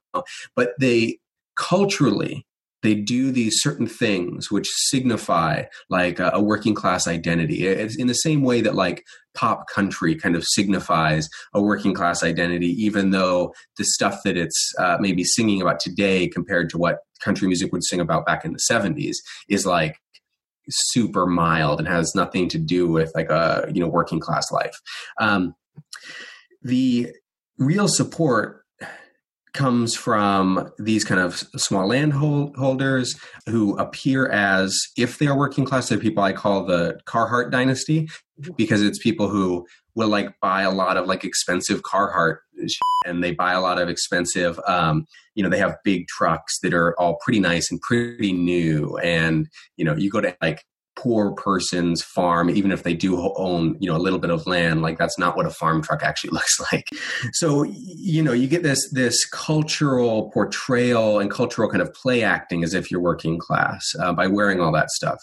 But 0.55 0.71
they 0.79 1.19
culturally 1.57 2.47
they 2.83 2.95
do 2.95 3.31
these 3.31 3.61
certain 3.61 3.87
things 3.87 4.51
which 4.51 4.69
signify 4.69 5.65
like 5.89 6.19
a, 6.19 6.31
a, 6.35 6.43
working 6.43 6.75
class 6.75 7.07
identity. 7.07 7.67
It's 7.67 7.97
in 7.97 8.09
the 8.09 8.15
same 8.15 8.43
way 8.43 8.61
that 8.61 8.75
like 8.75 9.05
pop 9.35 9.69
country 9.69 10.15
kind 10.15 10.37
of 10.37 10.45
signifies 10.45 11.29
a 11.55 11.63
working 11.63 11.95
class 11.95 12.23
identity, 12.23 12.69
even 12.69 13.11
though 13.11 13.55
the 13.79 13.85
stuff 13.85 14.21
that 14.25 14.37
it's 14.37 14.73
uh, 14.79 14.97
maybe 15.01 15.25
singing 15.25 15.63
about 15.63 15.81
today 15.81 16.29
compared 16.29 16.69
to 16.71 16.79
what 16.79 16.99
country 17.21 17.47
music 17.47 17.73
would 17.73 17.85
sing 17.85 18.01
about 18.01 18.27
back 18.27 18.45
in 18.45 18.53
the 18.53 18.61
70s 18.71 19.17
is 19.49 19.65
like 19.65 19.97
super 20.69 21.27
mild 21.27 21.79
and 21.79 21.89
has 21.89 22.15
nothing 22.15 22.49
to 22.49 22.59
do 22.59 22.89
with 22.89 23.13
like 23.15 23.31
a 23.31 23.71
you 23.73 23.81
know 23.81 23.89
working 23.89 24.21
class 24.21 24.51
life. 24.51 24.79
Um, 25.21 25.55
the 26.63 27.11
real 27.59 27.89
support 27.89 28.62
comes 29.53 29.95
from 29.95 30.71
these 30.79 31.05
kind 31.05 31.21
of 31.21 31.37
small 31.57 31.87
landholders 31.89 33.15
who 33.49 33.77
appear 33.79 34.29
as 34.29 34.75
if 34.97 35.19
they 35.19 35.27
are 35.27 35.37
working 35.37 35.65
class. 35.65 35.89
They're 35.89 35.99
people 35.99 36.23
I 36.23 36.33
call 36.33 36.65
the 36.65 36.99
Carhartt 37.07 37.51
dynasty 37.51 38.09
because 38.57 38.83
it's 38.83 38.99
people 38.99 39.29
who 39.29 39.67
will 39.95 40.09
like 40.09 40.35
buy 40.41 40.63
a 40.63 40.71
lot 40.71 40.97
of 40.97 41.07
like 41.07 41.25
expensive 41.25 41.83
Carhartt 41.83 42.39
and 43.05 43.23
they 43.23 43.33
buy 43.33 43.53
a 43.53 43.61
lot 43.61 43.81
of 43.81 43.89
expensive 43.89 44.59
um, 44.67 45.07
you 45.35 45.43
know 45.43 45.49
they 45.49 45.59
have 45.59 45.77
big 45.85 46.07
trucks 46.09 46.59
that 46.61 46.73
are 46.73 46.99
all 46.99 47.19
pretty 47.23 47.41
nice 47.41 47.71
and 47.71 47.81
pretty 47.81 48.33
new 48.33 48.97
and 48.99 49.49
you 49.77 49.85
know 49.85 49.95
you 49.95 50.11
go 50.11 50.21
to 50.21 50.37
like 50.41 50.65
poor 50.95 51.33
person's 51.33 52.03
farm 52.03 52.51
even 52.51 52.71
if 52.71 52.83
they 52.83 52.95
do 52.95 53.19
own 53.37 53.77
you 53.81 53.89
know 53.89 53.97
a 53.97 53.99
little 53.99 54.19
bit 54.19 54.31
of 54.31 54.47
land 54.47 54.83
like 54.83 54.99
that's 54.99 55.19
not 55.19 55.37
what 55.37 55.47
a 55.47 55.51
farm 55.51 55.83
truck 55.83 56.03
actually 56.03 56.31
looks 56.33 56.61
like. 56.73 56.87
So 57.33 57.65
you 57.65 58.23
know 58.23 58.33
you 58.33 58.47
get 58.47 58.63
this 58.63 58.91
this 58.93 59.25
cultural 59.27 60.31
portrayal 60.31 61.19
and 61.19 61.31
cultural 61.31 61.69
kind 61.71 61.83
of 61.83 61.93
play 61.95 62.23
acting 62.23 62.63
as 62.63 62.75
if 62.75 62.91
you're 62.91 63.01
working 63.01 63.39
class 63.39 63.85
uh, 64.01 64.13
by 64.13 64.27
wearing 64.27 64.61
all 64.61 64.73
that 64.73 64.91
stuff. 64.91 65.19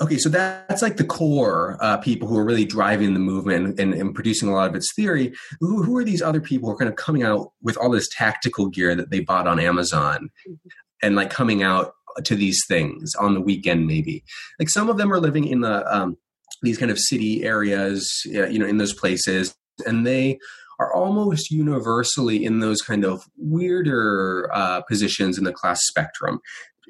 Okay 0.00 0.16
so 0.16 0.30
that's 0.30 0.80
like 0.80 0.96
the 0.96 1.04
core 1.04 1.76
uh, 1.80 1.98
people 1.98 2.26
who 2.26 2.38
are 2.38 2.44
really 2.44 2.64
driving 2.64 3.12
the 3.12 3.20
movement 3.20 3.78
and, 3.78 3.92
and, 3.92 4.14
producing 4.14 4.48
a 4.48 4.52
lot 4.52 4.70
of 4.70 4.74
its 4.74 4.94
theory. 4.94 5.34
Who, 5.60 5.82
who, 5.82 5.94
are 5.98 6.04
these 6.04 6.22
other 6.22 6.40
people 6.40 6.70
who 6.70 6.74
are 6.74 6.78
kind 6.78 6.88
of 6.88 6.96
coming 6.96 7.22
out 7.22 7.52
with 7.60 7.76
all 7.76 7.90
this 7.90 8.08
tactical 8.10 8.70
gear 8.70 8.94
that 8.94 9.10
they 9.10 9.20
bought 9.20 9.46
on 9.46 9.60
amazon 9.60 10.30
mm-hmm. 10.48 10.68
and 11.02 11.16
like 11.16 11.28
coming 11.28 11.62
out 11.62 11.92
to 12.22 12.34
these 12.34 12.60
things 12.68 13.14
on 13.16 13.34
the 13.34 13.40
weekend 13.40 13.86
maybe. 13.86 14.24
Like 14.58 14.70
some 14.70 14.88
of 14.88 14.96
them 14.96 15.12
are 15.12 15.20
living 15.20 15.46
in 15.46 15.60
the 15.60 15.84
um, 15.94 16.16
these 16.62 16.78
kind 16.78 16.90
of 16.90 16.98
city 16.98 17.44
areas 17.44 18.22
you 18.24 18.58
know 18.58 18.66
in 18.66 18.78
those 18.78 18.94
places 18.94 19.56
and 19.86 20.06
they 20.06 20.38
are 20.78 20.92
almost 20.92 21.50
universally 21.50 22.44
in 22.44 22.58
those 22.60 22.80
kind 22.82 23.04
of 23.04 23.24
weirder 23.36 24.50
uh, 24.52 24.80
positions 24.82 25.38
in 25.38 25.44
the 25.44 25.52
class 25.52 25.80
spectrum. 25.84 26.40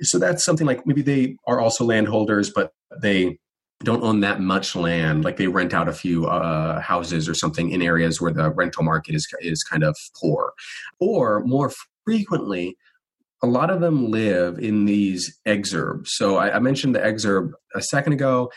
So 0.03 0.19
that's 0.19 0.45
something 0.45 0.67
like 0.67 0.87
maybe 0.87 1.03
they 1.03 1.37
are 1.47 1.61
also 1.61 1.85
landholders 1.85 2.51
but 2.51 2.73
they 3.01 3.39
don't 3.83 4.03
own 4.03 4.21
that 4.21 4.41
much 4.41 4.75
land. 4.75 5.25
Like 5.25 5.37
they 5.37 5.47
rent 5.47 5.75
out 5.75 5.89
a 5.89 5.93
few 5.93 6.27
uh, 6.27 6.81
houses 6.81 7.29
or 7.29 7.35
something 7.35 7.71
in 7.71 7.83
areas 7.83 8.21
where 8.21 8.33
the 8.33 8.51
rental 8.51 8.83
market 8.83 9.15
is 9.15 9.27
is 9.41 9.63
kind 9.63 9.85
of 9.85 9.97
poor. 10.21 10.53
Or 11.01 11.45
more 11.45 11.71
frequently 12.05 12.77
a 13.45 13.47
lot 13.47 13.69
of 13.69 13.81
them 13.81 14.11
live 14.11 14.59
in 14.59 14.87
these 14.87 15.39
exurbs. 15.47 16.07
So 16.07 16.37
I, 16.37 16.57
I 16.57 16.59
mentioned 16.61 16.95
the 16.95 17.01
exurb 17.01 17.51
a 17.75 17.83
second 17.83 18.15
ago. 18.15 18.51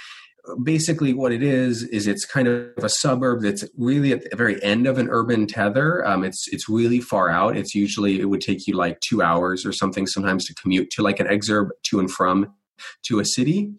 Basically 0.63 1.13
what 1.13 1.33
it 1.33 1.43
is 1.43 1.83
is 1.83 2.07
it's 2.07 2.23
kind 2.23 2.47
of 2.47 2.81
a 2.81 2.87
suburb 2.87 3.41
that's 3.41 3.65
really 3.77 4.13
at 4.13 4.29
the 4.29 4.37
very 4.37 4.63
end 4.63 4.87
of 4.87 4.97
an 4.97 5.09
urban 5.09 5.45
tether. 5.45 6.07
Um, 6.07 6.23
it's 6.23 6.47
it's 6.53 6.69
really 6.69 7.01
far 7.01 7.29
out. 7.29 7.57
It's 7.57 7.75
usually 7.75 8.21
it 8.21 8.29
would 8.29 8.39
take 8.39 8.65
you 8.65 8.77
like 8.77 9.01
two 9.01 9.21
hours 9.21 9.65
or 9.65 9.73
something 9.73 10.07
sometimes 10.07 10.45
to 10.45 10.55
commute 10.55 10.89
to 10.91 11.01
like 11.01 11.19
an 11.19 11.27
exurb 11.27 11.67
to 11.87 11.99
and 11.99 12.09
from 12.09 12.53
to 13.07 13.19
a 13.19 13.25
city. 13.25 13.69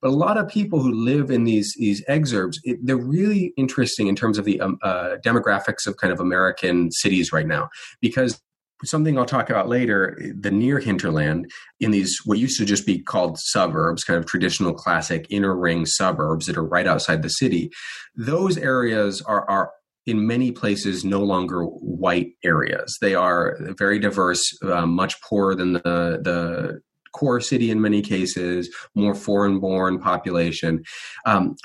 But 0.00 0.08
a 0.08 0.16
lot 0.16 0.38
of 0.38 0.48
people 0.48 0.80
who 0.80 0.92
live 0.92 1.30
in 1.30 1.44
these 1.44 1.74
these 1.76 2.02
exurbs 2.06 2.54
it, 2.64 2.78
they're 2.82 2.96
really 2.96 3.52
interesting 3.58 4.06
in 4.06 4.16
terms 4.16 4.38
of 4.38 4.46
the 4.46 4.58
um, 4.62 4.78
uh, 4.82 5.16
demographics 5.22 5.86
of 5.86 5.98
kind 5.98 6.12
of 6.12 6.20
american 6.20 6.90
cities 6.90 7.34
right 7.34 7.46
now. 7.46 7.68
Because 8.00 8.40
something 8.82 9.18
I'll 9.18 9.24
talk 9.24 9.50
about 9.50 9.68
later, 9.68 10.18
the 10.38 10.50
near 10.50 10.78
hinterland 10.78 11.50
in 11.80 11.90
these 11.90 12.18
what 12.24 12.38
used 12.38 12.58
to 12.58 12.64
just 12.64 12.86
be 12.86 12.98
called 12.98 13.38
suburbs, 13.38 14.04
kind 14.04 14.18
of 14.18 14.26
traditional 14.26 14.74
classic 14.74 15.26
inner 15.30 15.56
ring 15.56 15.86
suburbs 15.86 16.46
that 16.46 16.56
are 16.56 16.64
right 16.64 16.86
outside 16.86 17.22
the 17.22 17.28
city, 17.28 17.70
those 18.16 18.56
areas 18.58 19.22
are, 19.22 19.48
are 19.48 19.72
in 20.06 20.26
many 20.26 20.52
places 20.52 21.04
no 21.04 21.20
longer 21.20 21.64
white 21.64 22.32
areas. 22.44 22.96
They 23.00 23.14
are 23.14 23.56
very 23.78 23.98
diverse, 23.98 24.42
uh, 24.62 24.86
much 24.86 25.20
poorer 25.22 25.54
than 25.54 25.74
the 25.74 26.20
the 26.22 26.80
core 27.12 27.40
city 27.40 27.70
in 27.70 27.80
many 27.80 28.02
cases, 28.02 28.68
more 28.94 29.14
foreign 29.14 29.60
born 29.60 30.00
population. 30.00 30.82
Um, 31.26 31.56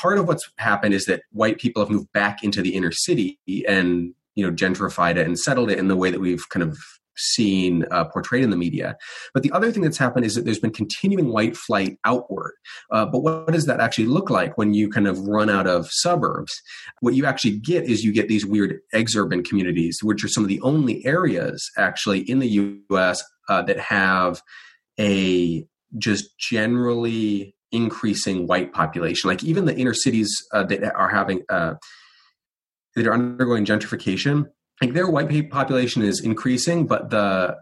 part 0.00 0.18
of 0.18 0.28
what's 0.28 0.48
happened 0.58 0.94
is 0.94 1.06
that 1.06 1.22
white 1.32 1.58
people 1.58 1.82
have 1.82 1.90
moved 1.90 2.12
back 2.12 2.44
into 2.44 2.60
the 2.62 2.74
inner 2.74 2.92
city 2.92 3.40
and 3.66 4.14
you 4.36 4.46
know 4.46 4.54
gentrified 4.54 5.16
it 5.16 5.26
and 5.26 5.38
settled 5.38 5.70
it 5.70 5.78
in 5.78 5.88
the 5.88 5.96
way 5.96 6.10
that 6.10 6.20
we've 6.20 6.48
kind 6.50 6.62
of 6.62 6.78
seen 7.16 7.84
uh, 7.90 8.04
portrayed 8.04 8.44
in 8.44 8.50
the 8.50 8.56
media. 8.56 8.96
But 9.34 9.42
the 9.42 9.50
other 9.52 9.72
thing 9.72 9.82
that's 9.82 9.98
happened 9.98 10.24
is 10.24 10.34
that 10.34 10.44
there's 10.44 10.58
been 10.58 10.72
continuing 10.72 11.32
white 11.32 11.56
flight 11.56 11.98
outward. 12.04 12.52
Uh, 12.90 13.06
but 13.06 13.20
what 13.20 13.50
does 13.52 13.66
that 13.66 13.80
actually 13.80 14.06
look 14.06 14.30
like 14.30 14.56
when 14.58 14.74
you 14.74 14.88
kind 14.88 15.08
of 15.08 15.18
run 15.26 15.48
out 15.50 15.66
of 15.66 15.88
suburbs? 15.90 16.60
What 17.00 17.14
you 17.14 17.24
actually 17.24 17.58
get 17.58 17.84
is 17.84 18.04
you 18.04 18.12
get 18.12 18.28
these 18.28 18.46
weird 18.46 18.80
exurban 18.94 19.44
communities, 19.44 20.00
which 20.02 20.22
are 20.24 20.28
some 20.28 20.44
of 20.44 20.48
the 20.48 20.60
only 20.60 21.04
areas 21.06 21.70
actually 21.76 22.20
in 22.20 22.38
the 22.38 22.48
U.S. 22.48 23.22
Uh, 23.48 23.62
that 23.62 23.78
have 23.78 24.42
a 24.98 25.66
just 25.98 26.38
generally 26.38 27.54
increasing 27.72 28.46
white 28.46 28.72
population. 28.72 29.28
Like 29.28 29.44
even 29.44 29.64
the 29.64 29.76
inner 29.76 29.94
cities 29.94 30.34
uh, 30.52 30.64
that 30.64 30.82
are 30.94 31.08
having 31.08 31.42
uh, 31.48 31.74
that 32.96 33.06
are 33.06 33.12
undergoing 33.12 33.64
gentrification, 33.64 34.46
like 34.82 34.94
their 34.94 35.08
white 35.08 35.50
population 35.50 36.02
is 36.02 36.20
increasing, 36.20 36.86
but 36.86 37.10
the 37.10 37.56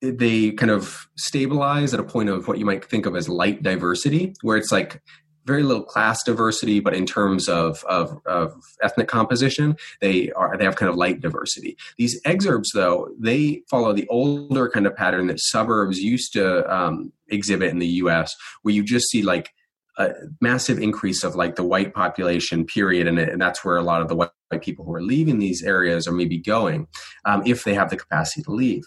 they 0.00 0.52
kind 0.52 0.70
of 0.70 1.08
stabilize 1.16 1.92
at 1.92 1.98
a 1.98 2.04
point 2.04 2.28
of 2.28 2.46
what 2.46 2.58
you 2.58 2.64
might 2.64 2.84
think 2.84 3.04
of 3.04 3.16
as 3.16 3.28
light 3.28 3.64
diversity, 3.64 4.32
where 4.42 4.56
it's 4.56 4.70
like 4.70 5.02
very 5.44 5.64
little 5.64 5.82
class 5.82 6.22
diversity, 6.22 6.78
but 6.78 6.94
in 6.94 7.06
terms 7.06 7.48
of, 7.48 7.82
of, 7.88 8.20
of, 8.26 8.52
ethnic 8.82 9.08
composition, 9.08 9.76
they 10.00 10.30
are 10.32 10.56
they 10.56 10.64
have 10.64 10.76
kind 10.76 10.90
of 10.90 10.96
light 10.96 11.20
diversity. 11.20 11.76
These 11.96 12.22
exurbs, 12.22 12.66
though, 12.74 13.08
they 13.18 13.62
follow 13.68 13.92
the 13.92 14.06
older 14.08 14.68
kind 14.68 14.86
of 14.86 14.94
pattern 14.94 15.26
that 15.28 15.40
suburbs 15.40 15.98
used 15.98 16.34
to 16.34 16.72
um, 16.72 17.12
exhibit 17.28 17.70
in 17.70 17.78
the 17.78 17.86
U.S., 18.02 18.36
where 18.62 18.74
you 18.74 18.84
just 18.84 19.08
see 19.08 19.22
like 19.22 19.50
a 19.96 20.12
massive 20.40 20.78
increase 20.78 21.24
of 21.24 21.34
like 21.34 21.56
the 21.56 21.64
white 21.64 21.92
population 21.92 22.64
period 22.64 23.08
and, 23.08 23.18
and 23.18 23.40
that's 23.40 23.64
where 23.64 23.76
a 23.76 23.82
lot 23.82 24.00
of 24.00 24.08
the 24.08 24.14
white 24.14 24.30
people 24.56 24.84
who 24.84 24.94
are 24.94 25.02
leaving 25.02 25.38
these 25.38 25.62
areas 25.62 26.08
or 26.08 26.12
maybe 26.12 26.38
going 26.38 26.86
um, 27.26 27.42
if 27.44 27.64
they 27.64 27.74
have 27.74 27.90
the 27.90 27.96
capacity 27.96 28.42
to 28.42 28.50
leave 28.50 28.84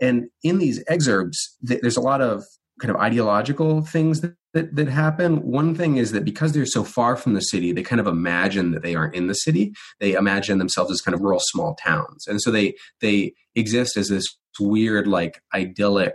and 0.00 0.28
in 0.42 0.58
these 0.58 0.82
exurbs, 0.84 1.36
th- 1.66 1.80
there's 1.80 1.96
a 1.96 2.02
lot 2.02 2.20
of 2.20 2.44
kind 2.80 2.90
of 2.90 3.00
ideological 3.00 3.82
things 3.82 4.20
that 4.20 4.34
that, 4.52 4.76
that 4.76 4.86
happen. 4.86 5.42
One 5.42 5.74
thing 5.74 5.96
is 5.96 6.12
that 6.12 6.24
because 6.24 6.52
they're 6.52 6.64
so 6.64 6.84
far 6.84 7.16
from 7.16 7.34
the 7.34 7.40
city, 7.40 7.72
they 7.72 7.82
kind 7.82 8.00
of 8.00 8.06
imagine 8.06 8.70
that 8.70 8.84
they 8.84 8.94
aren't 8.94 9.16
in 9.16 9.26
the 9.26 9.34
city. 9.34 9.72
They 9.98 10.12
imagine 10.12 10.58
themselves 10.58 10.92
as 10.92 11.00
kind 11.00 11.12
of 11.12 11.22
rural 11.22 11.40
small 11.42 11.74
towns. 11.74 12.28
And 12.28 12.40
so 12.40 12.52
they 12.52 12.74
they 13.00 13.34
exist 13.56 13.96
as 13.96 14.08
this 14.08 14.24
weird, 14.60 15.08
like 15.08 15.40
idyllic 15.52 16.14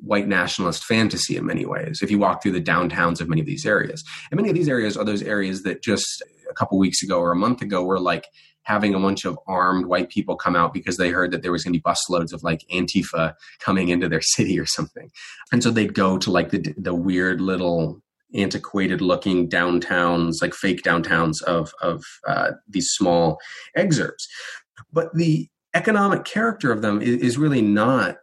white 0.00 0.28
nationalist 0.28 0.84
fantasy 0.84 1.36
in 1.36 1.46
many 1.46 1.64
ways 1.64 2.00
if 2.02 2.10
you 2.10 2.18
walk 2.18 2.42
through 2.42 2.52
the 2.52 2.60
downtowns 2.60 3.20
of 3.20 3.28
many 3.28 3.40
of 3.40 3.46
these 3.46 3.66
areas. 3.66 4.04
And 4.30 4.36
many 4.36 4.50
of 4.50 4.54
these 4.54 4.68
areas 4.68 4.96
are 4.96 5.04
those 5.04 5.22
areas 5.22 5.62
that 5.62 5.82
just 5.82 6.22
a 6.50 6.54
couple 6.54 6.78
weeks 6.78 7.02
ago 7.02 7.18
or 7.18 7.32
a 7.32 7.36
month 7.36 7.62
ago 7.62 7.84
were 7.84 8.00
like 8.00 8.26
having 8.62 8.94
a 8.94 8.98
bunch 8.98 9.24
of 9.24 9.38
armed 9.46 9.86
white 9.86 10.08
people 10.08 10.36
come 10.36 10.56
out 10.56 10.72
because 10.72 10.96
they 10.96 11.10
heard 11.10 11.30
that 11.30 11.42
there 11.42 11.52
was 11.52 11.62
going 11.64 11.72
to 11.72 11.78
be 11.78 11.82
busloads 11.82 12.32
of 12.32 12.42
like 12.42 12.64
Antifa 12.72 13.34
coming 13.60 13.88
into 13.88 14.08
their 14.08 14.20
city 14.22 14.58
or 14.58 14.66
something. 14.66 15.10
And 15.52 15.62
so 15.62 15.70
they'd 15.70 15.94
go 15.94 16.18
to 16.18 16.30
like 16.30 16.50
the, 16.50 16.74
the 16.76 16.94
weird 16.94 17.40
little 17.40 18.00
antiquated 18.34 19.00
looking 19.00 19.48
downtowns, 19.48 20.42
like 20.42 20.54
fake 20.54 20.82
downtowns 20.82 21.40
of, 21.42 21.72
of 21.80 22.04
uh, 22.26 22.52
these 22.68 22.88
small 22.90 23.38
exurbs. 23.76 24.24
But 24.92 25.14
the 25.14 25.48
economic 25.74 26.24
character 26.24 26.72
of 26.72 26.82
them 26.82 27.00
is, 27.00 27.16
is 27.20 27.38
really 27.38 27.62
not 27.62 28.16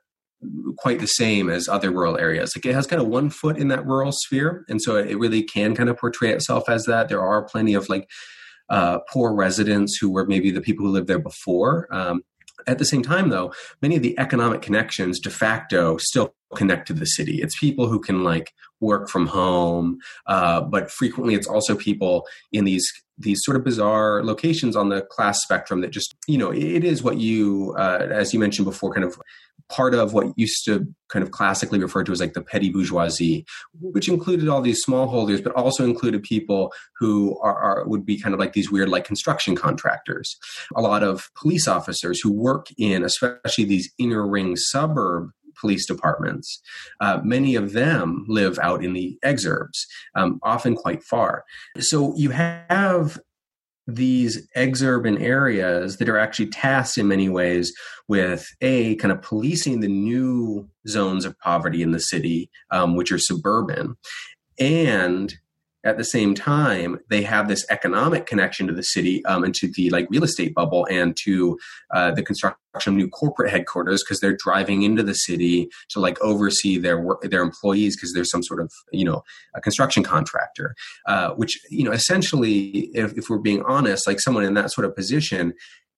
quite 0.78 1.00
the 1.00 1.08
same 1.08 1.50
as 1.50 1.68
other 1.68 1.92
rural 1.92 2.18
areas. 2.18 2.54
Like 2.56 2.66
it 2.66 2.74
has 2.74 2.88
kind 2.88 3.02
of 3.02 3.08
one 3.08 3.30
foot 3.30 3.58
in 3.58 3.68
that 3.70 3.86
rural 3.86 4.12
sphere, 4.12 4.66
and 4.68 4.82
so 4.82 4.96
it 4.96 5.18
really 5.18 5.44
can 5.44 5.76
kind 5.76 5.90
of 5.90 5.98
portray 5.98 6.32
itself 6.32 6.70
as 6.70 6.86
that. 6.86 7.10
There 7.10 7.22
are 7.22 7.44
plenty 7.44 7.74
of 7.74 7.90
like 7.90 8.10
uh, 8.70 9.00
poor 9.12 9.34
residents 9.34 9.98
who 10.00 10.10
were 10.10 10.26
maybe 10.26 10.52
the 10.52 10.62
people 10.62 10.86
who 10.86 10.92
lived 10.92 11.08
there 11.08 11.20
before. 11.20 11.88
Um, 11.94 12.22
at 12.68 12.78
the 12.78 12.86
same 12.86 13.02
time, 13.02 13.30
though, 13.30 13.54
many 13.82 13.96
of 13.96 14.04
the 14.04 14.18
economic 14.20 14.62
connections 14.62 15.20
de 15.20 15.30
facto 15.30 15.98
still 15.98 16.36
connect 16.56 16.88
to 16.88 16.94
the 16.94 17.06
city. 17.06 17.42
It's 17.42 17.60
people 17.60 17.88
who 17.88 18.00
can 18.00 18.24
like 18.24 18.54
work 18.80 19.10
from 19.10 19.28
home, 19.28 20.00
uh, 20.26 20.62
but 20.62 20.92
frequently 20.92 21.36
it's 21.36 21.48
also 21.48 21.76
people 21.76 22.28
in 22.52 22.66
these 22.66 22.92
these 23.18 23.42
sort 23.44 23.56
of 23.56 23.64
bizarre 23.64 24.24
locations 24.24 24.76
on 24.76 24.90
the 24.90 25.02
class 25.04 25.42
spectrum 25.44 25.82
that 25.82 25.92
just 25.92 26.16
you 26.28 26.38
know 26.38 26.52
it 26.52 26.84
is 26.84 27.04
what 27.04 27.18
you 27.18 27.76
uh, 27.78 28.08
as 28.10 28.34
you 28.34 28.40
mentioned 28.40 28.66
before 28.66 28.92
kind 28.94 29.06
of 29.06 29.16
part 29.72 29.96
of 29.96 30.14
what 30.14 30.28
used 30.36 30.66
to 30.66 30.86
kind 31.08 31.24
of 31.24 31.32
classically 31.32 31.80
referred 31.80 32.06
to 32.06 32.12
as 32.12 32.20
like 32.20 32.34
the 32.34 32.42
petty 32.42 32.70
bourgeoisie, 32.70 33.46
which 33.80 34.10
included 34.10 34.50
all 34.50 34.62
these 34.62 34.84
smallholders, 34.86 35.42
but 35.42 35.54
also 35.54 35.86
included 35.86 36.22
people 36.24 36.74
who 36.98 37.40
are, 37.42 37.58
are, 37.58 37.88
would 37.88 38.06
be 38.06 38.20
kind 38.20 38.34
of 38.34 38.40
like 38.40 38.54
these 38.54 38.70
weird 38.70 38.90
like 38.90 39.06
construction 39.06 39.56
contractors. 39.56 40.38
A 40.76 40.82
lot 40.82 41.04
of 41.04 41.30
police 41.36 41.68
officers 41.68 42.20
who 42.22 42.32
work 42.32 42.68
in 42.78 43.04
especially 43.04 43.64
these 43.64 43.92
inner 43.98 44.28
ring 44.28 44.56
suburb 44.58 45.32
police 45.62 45.86
departments. 45.86 46.62
Uh, 47.00 47.22
many 47.24 47.56
of 47.56 47.74
them 47.74 48.26
live 48.28 48.60
out 48.60 48.84
in 48.84 48.94
the 48.94 49.18
exurbs, 49.24 49.86
um, 50.16 50.40
often 50.44 50.76
quite 50.76 51.04
far. 51.04 51.46
So 51.80 52.14
you 52.18 52.32
have 52.32 53.20
these 53.88 54.48
exurban 54.56 55.22
areas 55.22 55.98
that 55.98 56.10
are 56.10 56.18
actually 56.18 56.48
tasked 56.48 56.98
in 56.98 57.08
many 57.08 57.30
ways 57.30 57.74
with 58.08 58.48
a 58.62 58.96
kind 58.96 59.12
of 59.12 59.22
policing 59.22 59.80
the 59.80 59.88
new 59.88 60.68
zones 60.88 61.26
of 61.26 61.38
poverty 61.40 61.82
in 61.82 61.92
the 61.92 62.00
city, 62.00 62.50
um, 62.72 62.96
which 62.96 63.12
are 63.12 63.20
suburban, 63.20 63.96
and 64.60 65.34
at 65.84 65.98
the 65.98 66.04
same 66.04 66.36
time 66.36 67.00
they 67.10 67.24
have 67.24 67.48
this 67.48 67.66
economic 67.70 68.26
connection 68.26 68.68
to 68.68 68.74
the 68.74 68.84
city 68.84 69.24
um, 69.26 69.44
and 69.44 69.56
to 69.56 69.72
the 69.76 69.90
like 69.90 70.08
real 70.10 70.24
estate 70.24 70.54
bubble 70.54 70.86
and 70.90 71.18
to 71.24 71.58
uh, 71.94 72.12
the 72.12 72.24
construction 72.24 72.58
of 72.88 72.94
new 72.94 73.10
corporate 73.10 73.50
headquarters 73.50 74.04
because 74.04 74.20
they're 74.20 74.38
driving 74.38 74.84
into 74.84 75.04
the 75.04 75.14
city 75.14 75.70
to 75.90 76.00
like 76.00 76.20
oversee 76.22 76.78
their 76.78 77.00
work 77.00 77.22
their 77.24 77.42
employees 77.42 77.96
because 77.96 78.14
there's 78.14 78.32
some 78.32 78.44
sort 78.44 78.60
of 78.60 78.72
you 78.92 79.06
know 79.06 79.24
a 79.56 79.62
construction 79.62 80.04
contractor. 80.04 80.76
Uh, 81.08 81.32
which 81.32 81.60
you 81.70 81.84
know 81.84 81.92
essentially 81.92 82.90
if, 82.94 83.18
if 83.18 83.30
we're 83.30 83.38
being 83.38 83.64
honest 83.64 84.08
like 84.08 84.20
someone 84.20 84.44
in 84.44 84.54
that 84.54 84.72
sort 84.72 84.86
of 84.86 84.96
position 84.96 85.54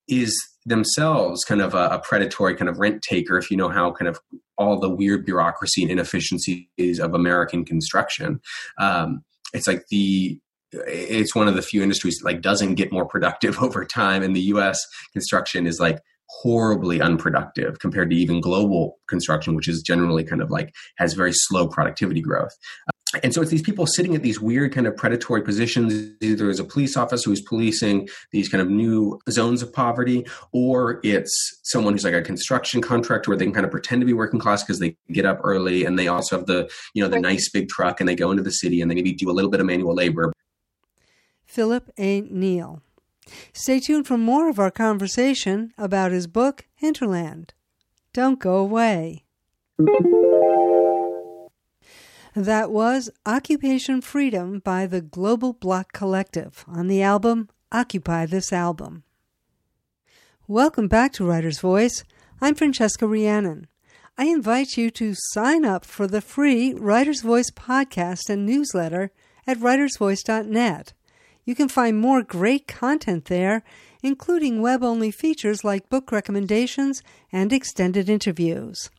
is 0.08 0.36
themselves 0.66 1.44
kind 1.44 1.62
of 1.62 1.74
a, 1.74 1.88
a, 1.90 2.00
predatory 2.00 2.56
kind 2.56 2.70
of 2.70 2.80
rent 2.80 3.02
taker 3.02 3.38
if 3.38 3.50
you 3.52 3.58
know 3.58 3.70
how 3.70 3.92
kind 3.92 4.08
of 4.08 4.20
all 4.58 4.80
the 4.80 4.90
weird 4.90 5.26
bureaucracy 5.26 5.82
and 5.82 5.92
inefficiencies 5.92 7.00
of 7.00 7.14
american 7.14 7.66
construction. 7.66 8.42
Um, 8.80 9.24
it's 9.54 9.68
like 9.68 9.86
the 9.90 10.40
it's 10.72 11.36
one 11.36 11.48
of 11.48 11.56
the 11.56 11.62
few 11.62 11.84
industries 11.84 12.18
that 12.18 12.26
like 12.26 12.42
doesn't 12.42 12.76
get 12.76 12.92
more 12.92 13.06
productive 13.06 13.58
over 13.62 13.86
time. 13.86 14.24
In 14.24 14.34
the 14.34 14.42
US 14.42 14.80
construction 15.14 15.68
is 15.68 15.80
like 15.80 16.00
horribly 16.30 17.00
unproductive 17.00 17.80
compared 17.80 18.10
to 18.10 18.16
even 18.16 18.42
global 18.42 18.98
construction 19.08 19.56
which 19.56 19.68
is 19.68 19.84
generally 19.84 20.24
kind 20.24 20.42
of 20.42 20.50
like 20.50 20.74
has 20.98 21.14
very 21.14 21.32
slow 21.34 21.68
productivity 21.68 22.22
growth 22.22 22.54
and 23.22 23.34
so 23.34 23.42
it's 23.42 23.52
these 23.52 23.62
people 23.62 23.86
sitting 23.86 24.16
at 24.16 24.24
these 24.24 24.40
weird 24.40 24.74
kind 24.74 24.88
of 24.88 24.96
predatory 24.98 25.42
positions 25.42 26.12
either 26.22 26.50
as 26.50 26.60
a 26.60 26.64
police 26.64 26.98
officer 26.98 27.30
who's 27.30 27.42
policing 27.42 28.10
these 28.32 28.50
kind 28.50 28.62
of 28.62 28.70
new 28.70 29.20
zones 29.30 29.62
of 29.62 29.72
poverty 29.72 30.26
or 30.52 31.00
it's 31.04 31.60
someone 31.64 31.94
who's 31.94 32.04
like 32.04 32.14
a 32.14 32.22
construction 32.22 32.82
contractor 32.82 33.30
where 33.30 33.38
they 33.38 33.46
can 33.46 33.54
kind 33.54 33.66
of 33.66 33.72
pretend 33.72 34.02
to 34.02 34.06
be 34.06 34.14
working 34.14 34.40
class 34.40 34.64
because 34.64 34.80
they 34.80 34.98
get 35.12 35.26
up 35.26 35.40
early 35.44 35.86
and 35.86 36.00
they 36.00 36.08
also 36.08 36.38
have 36.38 36.48
the 36.48 36.70
you 36.94 37.04
know 37.04 37.10
the 37.10 37.20
nice 37.20 37.50
big 37.50 37.70
truck 37.70 38.00
and 38.00 38.10
they 38.10 38.16
go 38.16 38.32
into 38.32 38.44
the 38.44 38.52
city 38.52 38.82
and 38.82 38.90
they 38.90 38.96
maybe 38.96 39.14
do 39.14 39.30
a 39.30 39.34
little 39.34 39.52
bit 39.52 39.60
of 39.60 39.66
manual 39.66 39.94
labor. 39.94 40.32
Phillip 41.46 41.92
A. 42.00 42.22
Neel. 42.22 42.82
Stay 43.54 43.80
tuned 43.80 44.08
for 44.08 44.18
more 44.18 44.50
of 44.50 44.60
our 44.60 44.72
conversation 44.72 45.72
about 45.78 46.12
his 46.12 46.28
book 46.28 46.66
hinterland. 46.76 47.54
Don't 48.12 48.40
go 48.40 48.56
away 48.56 49.24
that 52.36 52.72
was 52.72 53.12
Occupation 53.28 54.02
Freedom 54.02 54.58
by 54.58 54.88
the 54.88 55.02
Global 55.02 55.54
Block 55.54 55.94
Collective 55.94 56.66
on 56.68 56.88
the 56.88 57.04
album 57.04 57.50
Occupy 57.72 58.26
This 58.26 58.52
Album. 58.52 59.04
Welcome 60.48 60.88
back 60.88 61.14
to 61.14 61.26
Writer's 61.26 61.60
Voice. 61.60 62.04
I'm 62.42 62.56
Francesca 62.56 63.06
Rheannon. 63.06 63.68
I 64.18 64.26
invite 64.26 64.78
you 64.78 64.90
to 64.92 65.14
sign 65.16 65.64
up 65.64 65.86
for 65.86 66.08
the 66.08 66.22
free 66.22 66.74
Writer's 66.74 67.22
Voice 67.22 67.52
podcast 67.52 68.30
and 68.30 68.48
newsletter 68.48 69.12
at 69.46 69.60
writersvoice.net. 69.60 70.94
You 71.46 71.54
can 71.54 71.68
find 71.68 72.00
more 72.00 72.24
great 72.24 72.68
content 72.68 73.26
there, 73.26 73.64
including 74.02 74.62
web 74.62 74.84
only 74.84 75.12
features 75.12 75.64
like 75.64 75.90
book 75.90 76.12
recommendations 76.12 77.04
and 77.32 77.54
extended 77.54 78.10
interviews. 78.10 78.90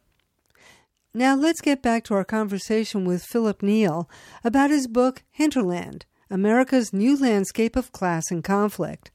Now 1.17 1.37
let's 1.37 1.61
get 1.61 1.81
back 1.81 2.03
to 2.05 2.15
our 2.15 2.25
conversation 2.25 3.05
with 3.05 3.23
Phillip 3.23 3.63
Neel 3.63 4.11
about 4.43 4.71
his 4.71 4.89
book 4.89 5.23
Hinterland 5.31 6.07
America's 6.29 6.93
New 6.93 7.17
Landscape 7.17 7.77
of 7.77 7.93
Class 7.93 8.33
and 8.33 8.43
Conflict. 8.43 9.13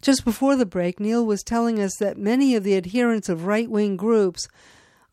Just 0.00 0.24
before 0.24 0.56
the 0.56 0.64
break, 0.64 0.98
Neel 0.98 1.26
was 1.26 1.42
telling 1.42 1.78
us 1.78 1.94
that 2.00 2.16
many 2.16 2.54
of 2.54 2.64
the 2.64 2.74
adherents 2.74 3.28
of 3.28 3.44
right 3.44 3.70
wing 3.70 3.98
groups 3.98 4.48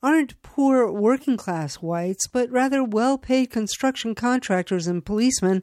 aren't 0.02 0.42
poor 0.42 0.90
working 0.90 1.36
class 1.36 1.76
whites, 1.76 2.26
but 2.28 2.50
rather 2.50 2.86
well 2.86 3.18
paid 3.18 3.52
construction 3.52 4.16
contractors 4.16 4.88
and 4.88 5.06
policemen 5.06 5.62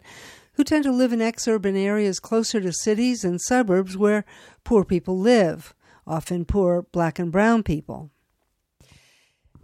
who 0.54 0.64
tend 0.64 0.84
to 0.84 0.92
live 0.92 1.14
in 1.14 1.20
exurban 1.20 1.74
areas 1.74 2.20
closer 2.20 2.60
to 2.60 2.70
cities 2.70 3.24
and 3.24 3.40
suburbs 3.40 3.96
where 3.96 4.26
poor 4.62 4.84
people 4.84 5.18
live, 5.18 5.72
often 6.06 6.44
poor 6.44 6.82
black 6.92 7.18
and 7.18 7.32
brown 7.32 7.62
people 7.62 8.10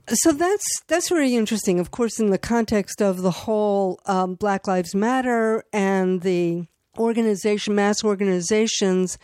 so 0.08 0.32
that's 0.32 0.64
that's 0.86 1.08
very 1.08 1.34
interesting. 1.34 1.80
Of 1.80 1.90
course, 1.90 2.20
in 2.20 2.30
the 2.30 2.38
context 2.38 3.02
of 3.02 3.22
the 3.22 3.30
whole 3.30 4.00
um, 4.06 4.34
Black 4.34 4.66
Lives 4.66 4.94
Matter 4.94 5.64
and 5.72 6.22
the 6.22 6.66
organization, 6.98 7.74
mass 7.74 8.04
organizations 8.04 9.18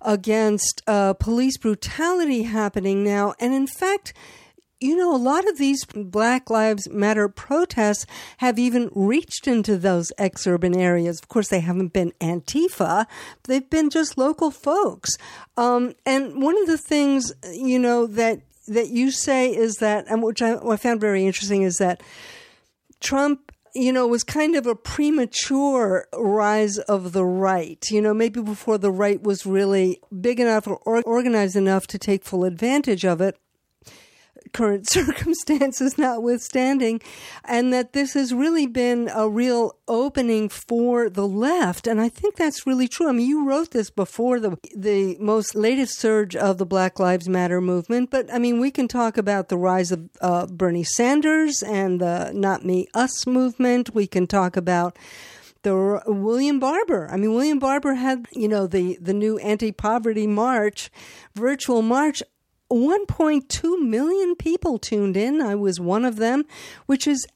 against 0.00 0.82
uh, 0.86 1.14
police 1.14 1.58
brutality 1.58 2.42
happening 2.42 3.04
now, 3.04 3.34
and 3.38 3.52
in 3.54 3.66
fact. 3.66 4.12
You 4.80 4.96
know, 4.96 5.14
a 5.14 5.16
lot 5.16 5.48
of 5.48 5.56
these 5.56 5.82
Black 5.86 6.50
Lives 6.50 6.90
Matter 6.90 7.26
protests 7.28 8.04
have 8.38 8.58
even 8.58 8.90
reached 8.92 9.46
into 9.46 9.78
those 9.78 10.12
exurban 10.18 10.76
areas. 10.76 11.20
Of 11.20 11.28
course, 11.28 11.48
they 11.48 11.60
haven't 11.60 11.94
been 11.94 12.12
Antifa, 12.20 13.06
they've 13.44 13.70
been 13.70 13.88
just 13.88 14.18
local 14.18 14.50
folks. 14.50 15.16
Um, 15.56 15.94
and 16.04 16.42
one 16.42 16.60
of 16.60 16.66
the 16.66 16.76
things, 16.76 17.32
you 17.50 17.78
know, 17.78 18.06
that 18.08 18.42
that 18.66 18.88
you 18.88 19.10
say 19.10 19.54
is 19.54 19.76
that, 19.76 20.06
which 20.10 20.42
I, 20.42 20.56
I 20.56 20.76
found 20.76 21.00
very 21.00 21.26
interesting, 21.26 21.62
is 21.62 21.76
that 21.78 22.02
Trump 23.00 23.52
you 23.74 23.92
know, 23.92 24.06
was 24.06 24.22
kind 24.22 24.54
of 24.54 24.66
a 24.66 24.76
premature 24.76 26.06
rise 26.16 26.78
of 26.78 27.12
the 27.12 27.24
right. 27.24 27.84
You 27.90 28.00
know, 28.00 28.14
maybe 28.14 28.40
before 28.40 28.78
the 28.78 28.92
right 28.92 29.20
was 29.20 29.44
really 29.44 30.00
big 30.20 30.38
enough 30.38 30.68
or 30.68 30.76
organized 31.02 31.56
enough 31.56 31.88
to 31.88 31.98
take 31.98 32.24
full 32.24 32.44
advantage 32.44 33.04
of 33.04 33.20
it. 33.20 33.36
Current 34.54 34.88
circumstances 34.90 35.98
notwithstanding, 35.98 37.02
and 37.44 37.72
that 37.72 37.92
this 37.92 38.14
has 38.14 38.32
really 38.32 38.66
been 38.66 39.10
a 39.14 39.28
real 39.28 39.76
opening 39.86 40.48
for 40.48 41.10
the 41.10 41.28
left. 41.28 41.86
And 41.86 42.00
I 42.00 42.08
think 42.08 42.36
that's 42.36 42.66
really 42.66 42.88
true. 42.88 43.08
I 43.08 43.12
mean, 43.12 43.28
you 43.28 43.46
wrote 43.46 43.72
this 43.72 43.90
before 43.90 44.40
the 44.40 44.56
the 44.74 45.18
most 45.20 45.54
latest 45.54 45.98
surge 45.98 46.34
of 46.34 46.56
the 46.56 46.66
Black 46.66 46.98
Lives 46.98 47.28
Matter 47.28 47.60
movement, 47.60 48.10
but 48.10 48.32
I 48.32 48.38
mean, 48.38 48.60
we 48.60 48.70
can 48.70 48.88
talk 48.88 49.18
about 49.18 49.48
the 49.48 49.58
rise 49.58 49.92
of 49.92 50.08
uh, 50.22 50.46
Bernie 50.46 50.84
Sanders 50.84 51.62
and 51.62 52.00
the 52.00 52.30
Not 52.32 52.64
Me 52.64 52.86
Us 52.94 53.26
movement. 53.26 53.94
We 53.94 54.06
can 54.06 54.26
talk 54.26 54.56
about 54.56 54.96
the 55.64 56.02
William 56.06 56.60
Barber. 56.60 57.08
I 57.10 57.16
mean, 57.16 57.34
William 57.34 57.58
Barber 57.58 57.94
had, 57.94 58.26
you 58.32 58.46
know, 58.46 58.66
the, 58.66 58.96
the 59.00 59.14
new 59.14 59.38
anti-poverty 59.38 60.26
march, 60.26 60.90
virtual 61.34 61.82
march 61.82 62.22
1.2 62.74 63.86
million 63.86 64.34
people 64.34 64.78
tuned 64.78 65.16
in. 65.16 65.40
I 65.40 65.54
was 65.54 65.78
one 65.78 66.04
of 66.04 66.16
them, 66.16 66.44
which 66.86 67.06
is 67.06 67.26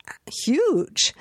huge. 0.45 1.15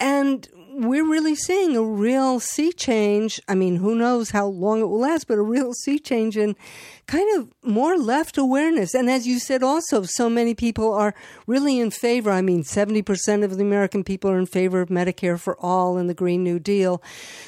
And 0.00 0.48
we're 0.74 1.08
really 1.08 1.34
seeing 1.34 1.76
a 1.76 1.82
real 1.82 2.40
sea 2.40 2.72
change. 2.72 3.40
I 3.48 3.54
mean, 3.54 3.76
who 3.76 3.94
knows 3.94 4.30
how 4.30 4.46
long 4.46 4.80
it 4.80 4.86
will 4.86 5.00
last, 5.00 5.28
but 5.28 5.38
a 5.38 5.42
real 5.42 5.72
sea 5.72 5.98
change 5.98 6.36
in 6.36 6.56
kind 7.06 7.38
of 7.38 7.52
more 7.62 7.96
left 7.96 8.38
awareness. 8.38 8.94
And 8.94 9.10
as 9.10 9.26
you 9.26 9.38
said, 9.38 9.62
also, 9.62 10.02
so 10.04 10.30
many 10.30 10.54
people 10.54 10.92
are 10.92 11.14
really 11.46 11.78
in 11.78 11.90
favor. 11.90 12.30
I 12.30 12.42
mean, 12.42 12.62
70% 12.62 13.44
of 13.44 13.56
the 13.56 13.62
American 13.62 14.04
people 14.04 14.30
are 14.30 14.38
in 14.38 14.46
favor 14.46 14.80
of 14.80 14.88
Medicare 14.88 15.38
for 15.38 15.58
all 15.60 15.98
and 15.98 16.08
the 16.08 16.14
Green 16.14 16.42
New 16.42 16.58
Deal. 16.58 17.02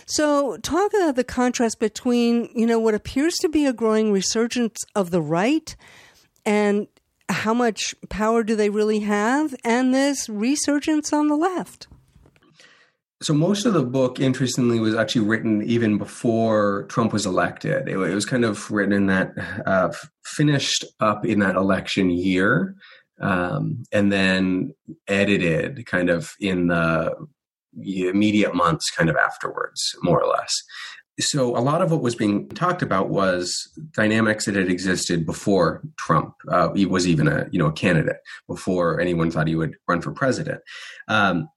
So, 0.07 0.57
talk 0.59 0.93
about 0.95 1.17
the 1.17 1.25
contrast 1.25 1.81
between, 1.81 2.51
you 2.55 2.67
know, 2.67 2.79
what 2.79 2.95
appears 2.95 3.35
to 3.37 3.49
be 3.49 3.67
a 3.67 3.73
growing 3.73 4.13
resurgence 4.13 4.79
of 4.95 5.11
the 5.11 5.23
right 5.23 5.75
and 6.45 6.89
how 7.29 7.55
much 7.55 7.95
power 8.11 8.43
do 8.43 8.55
they 8.55 8.69
really 8.69 9.01
have, 9.01 9.55
and 9.65 9.95
this 9.95 10.29
resurgence 10.29 11.13
on 11.13 11.29
the 11.29 11.37
left. 11.37 11.89
So 13.25 13.33
most 13.33 13.65
of 13.65 13.73
the 13.73 13.83
book, 13.83 14.21
interestingly, 14.21 14.79
was 14.81 14.95
actually 14.95 15.23
written 15.23 15.63
even 15.63 15.97
before 15.97 16.85
Trump 16.91 17.11
was 17.11 17.25
elected. 17.25 17.89
It, 17.89 17.97
was 17.97 18.27
kind 18.27 18.45
of 18.45 18.71
written 18.71 18.93
in 18.93 19.07
that, 19.07 19.33
uh, 19.65 19.95
finished 20.27 20.85
up 21.01 21.25
in 21.25 21.39
that 21.39 21.57
election 21.57 22.11
year, 22.11 22.75
um, 23.23 23.83
and 23.93 24.13
then 24.13 24.75
edited 25.09 25.87
kind 25.87 26.11
of 26.11 26.35
in 26.39 26.67
the 26.67 27.15
immediate 27.83 28.55
months, 28.55 28.91
kind 28.91 29.09
of 29.09 29.17
afterwards, 29.17 29.81
more 30.03 30.23
or 30.23 30.29
less. 30.29 30.53
So 31.19 31.57
a 31.57 31.65
lot 31.65 31.81
of 31.81 31.93
what 31.93 32.03
was 32.03 32.15
being 32.15 32.51
talked 32.51 32.83
about 32.83 33.09
was 33.09 33.57
dynamics 33.93 34.45
that 34.45 34.55
had 34.55 34.69
existed 34.69 35.25
before 35.25 35.83
Trump 35.97 36.35
uh, 36.51 36.75
he 36.75 36.85
was 36.85 37.09
even 37.09 37.29
a 37.29 37.47
you 37.53 37.59
know 37.59 37.69
a 37.69 37.73
candidate, 37.73 38.19
before 38.47 39.01
anyone 39.01 39.31
thought 39.31 39.49
he 39.49 39.57
would 39.57 39.77
run 39.89 40.03
for 40.03 40.13
president. 40.13 40.61
Um, 41.09 41.49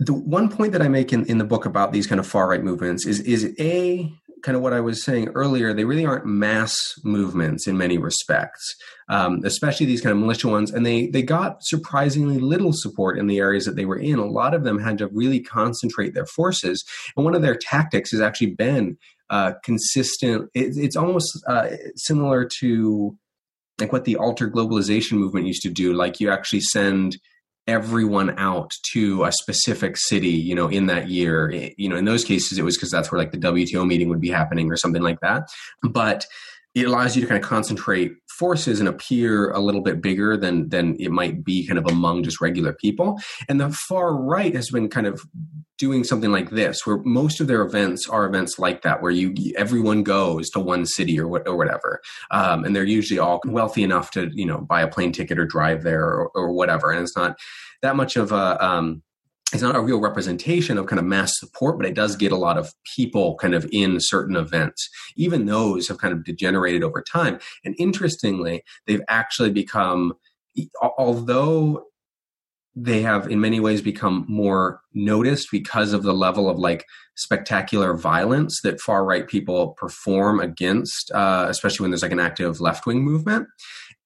the 0.00 0.14
one 0.14 0.48
point 0.48 0.72
that 0.72 0.80
I 0.80 0.88
make 0.88 1.12
in, 1.12 1.26
in 1.26 1.36
the 1.36 1.44
book 1.44 1.66
about 1.66 1.92
these 1.92 2.06
kind 2.06 2.18
of 2.18 2.26
far 2.26 2.48
right 2.48 2.64
movements 2.64 3.06
is 3.06 3.20
is 3.20 3.54
a 3.60 4.10
kind 4.42 4.56
of 4.56 4.62
what 4.62 4.72
I 4.72 4.80
was 4.80 5.04
saying 5.04 5.28
earlier. 5.34 5.74
They 5.74 5.84
really 5.84 6.06
aren't 6.06 6.24
mass 6.24 6.74
movements 7.04 7.66
in 7.66 7.76
many 7.76 7.98
respects, 7.98 8.74
um, 9.10 9.42
especially 9.44 9.84
these 9.84 10.00
kind 10.00 10.12
of 10.12 10.18
militia 10.18 10.48
ones. 10.48 10.70
And 10.70 10.86
they 10.86 11.08
they 11.08 11.22
got 11.22 11.62
surprisingly 11.62 12.38
little 12.38 12.72
support 12.72 13.18
in 13.18 13.26
the 13.26 13.38
areas 13.38 13.66
that 13.66 13.76
they 13.76 13.84
were 13.84 13.98
in. 13.98 14.18
A 14.18 14.24
lot 14.24 14.54
of 14.54 14.64
them 14.64 14.78
had 14.78 14.96
to 14.98 15.08
really 15.08 15.40
concentrate 15.40 16.14
their 16.14 16.26
forces, 16.26 16.82
and 17.14 17.24
one 17.24 17.34
of 17.34 17.42
their 17.42 17.56
tactics 17.56 18.10
has 18.12 18.22
actually 18.22 18.54
been 18.54 18.96
uh, 19.28 19.52
consistent. 19.62 20.48
It, 20.54 20.78
it's 20.78 20.96
almost 20.96 21.44
uh, 21.46 21.68
similar 21.96 22.48
to 22.60 23.18
like 23.78 23.92
what 23.92 24.06
the 24.06 24.16
alter 24.16 24.50
globalization 24.50 25.18
movement 25.18 25.46
used 25.46 25.62
to 25.62 25.70
do. 25.70 25.92
Like 25.92 26.20
you 26.20 26.30
actually 26.30 26.60
send 26.60 27.18
everyone 27.66 28.38
out 28.38 28.72
to 28.92 29.24
a 29.24 29.32
specific 29.32 29.96
city, 29.96 30.28
you 30.28 30.54
know, 30.54 30.68
in 30.68 30.86
that 30.86 31.08
year. 31.08 31.50
Eh, 31.52 31.70
you 31.76 31.88
know, 31.88 31.96
in 31.96 32.04
those 32.04 32.24
cases, 32.24 32.58
it 32.58 32.64
was 32.64 32.76
because 32.76 32.90
that's 32.90 33.10
where 33.10 33.18
like 33.18 33.32
the 33.32 33.38
WTO 33.38 33.86
meeting 33.86 34.08
would 34.08 34.20
be 34.20 34.30
happening 34.30 34.70
or 34.70 34.76
something 34.76 35.02
like 35.02 35.20
that. 35.20 35.48
But 35.82 36.24
it 36.74 36.86
allows 36.86 37.16
you 37.16 37.22
to 37.22 37.28
kind 37.28 37.42
of 37.42 37.48
concentrate 37.48 38.12
forces 38.38 38.80
and 38.80 38.88
appear 38.88 39.50
a 39.50 39.58
little 39.58 39.82
bit 39.82 40.00
bigger 40.00 40.36
than 40.36 40.68
than 40.68 40.96
it 40.98 41.10
might 41.10 41.44
be 41.44 41.66
kind 41.66 41.78
of 41.78 41.86
among 41.86 42.22
just 42.22 42.40
regular 42.40 42.72
people. 42.72 43.18
And 43.48 43.60
the 43.60 43.70
far 43.70 44.14
right 44.14 44.54
has 44.54 44.70
been 44.70 44.88
kind 44.88 45.06
of 45.06 45.22
doing 45.78 46.04
something 46.04 46.30
like 46.30 46.50
this, 46.50 46.86
where 46.86 46.98
most 46.98 47.40
of 47.40 47.48
their 47.48 47.62
events 47.62 48.08
are 48.08 48.26
events 48.26 48.58
like 48.58 48.82
that, 48.82 49.02
where 49.02 49.10
you 49.10 49.34
everyone 49.56 50.02
goes 50.02 50.48
to 50.50 50.60
one 50.60 50.86
city 50.86 51.18
or 51.18 51.26
what 51.26 51.46
or 51.46 51.56
whatever, 51.56 52.00
um, 52.30 52.64
and 52.64 52.74
they're 52.76 52.84
usually 52.84 53.18
all 53.18 53.40
wealthy 53.44 53.82
enough 53.82 54.10
to 54.12 54.30
you 54.32 54.46
know 54.46 54.58
buy 54.58 54.82
a 54.82 54.88
plane 54.88 55.12
ticket 55.12 55.38
or 55.38 55.46
drive 55.46 55.82
there 55.82 56.04
or, 56.04 56.28
or 56.34 56.52
whatever, 56.52 56.90
and 56.92 57.02
it's 57.02 57.16
not 57.16 57.36
that 57.82 57.96
much 57.96 58.16
of 58.16 58.30
a 58.30 58.64
um, 58.64 59.02
it's 59.52 59.62
not 59.62 59.76
a 59.76 59.80
real 59.80 60.00
representation 60.00 60.78
of 60.78 60.86
kind 60.86 60.98
of 60.98 61.04
mass 61.04 61.38
support, 61.38 61.76
but 61.76 61.86
it 61.86 61.94
does 61.94 62.16
get 62.16 62.32
a 62.32 62.36
lot 62.36 62.56
of 62.56 62.72
people 62.96 63.36
kind 63.36 63.54
of 63.54 63.68
in 63.72 63.98
certain 64.00 64.36
events. 64.36 64.88
Even 65.16 65.46
those 65.46 65.88
have 65.88 65.98
kind 65.98 66.12
of 66.12 66.24
degenerated 66.24 66.84
over 66.84 67.02
time. 67.02 67.38
And 67.64 67.74
interestingly, 67.78 68.62
they've 68.86 69.02
actually 69.08 69.50
become, 69.50 70.14
although 70.82 71.86
they 72.76 73.02
have 73.02 73.28
in 73.28 73.40
many 73.40 73.58
ways 73.58 73.82
become 73.82 74.24
more 74.28 74.80
noticed 74.94 75.48
because 75.50 75.92
of 75.92 76.02
the 76.02 76.14
level 76.14 76.48
of 76.48 76.58
like 76.58 76.86
spectacular 77.16 77.94
violence 77.94 78.60
that 78.62 78.80
far 78.80 79.04
right 79.04 79.26
people 79.26 79.70
perform 79.70 80.40
against, 80.40 81.10
uh, 81.10 81.46
especially 81.48 81.84
when 81.84 81.90
there's 81.90 82.02
like 82.02 82.12
an 82.12 82.20
active 82.20 82.60
left 82.60 82.86
wing 82.86 83.02
movement. 83.02 83.48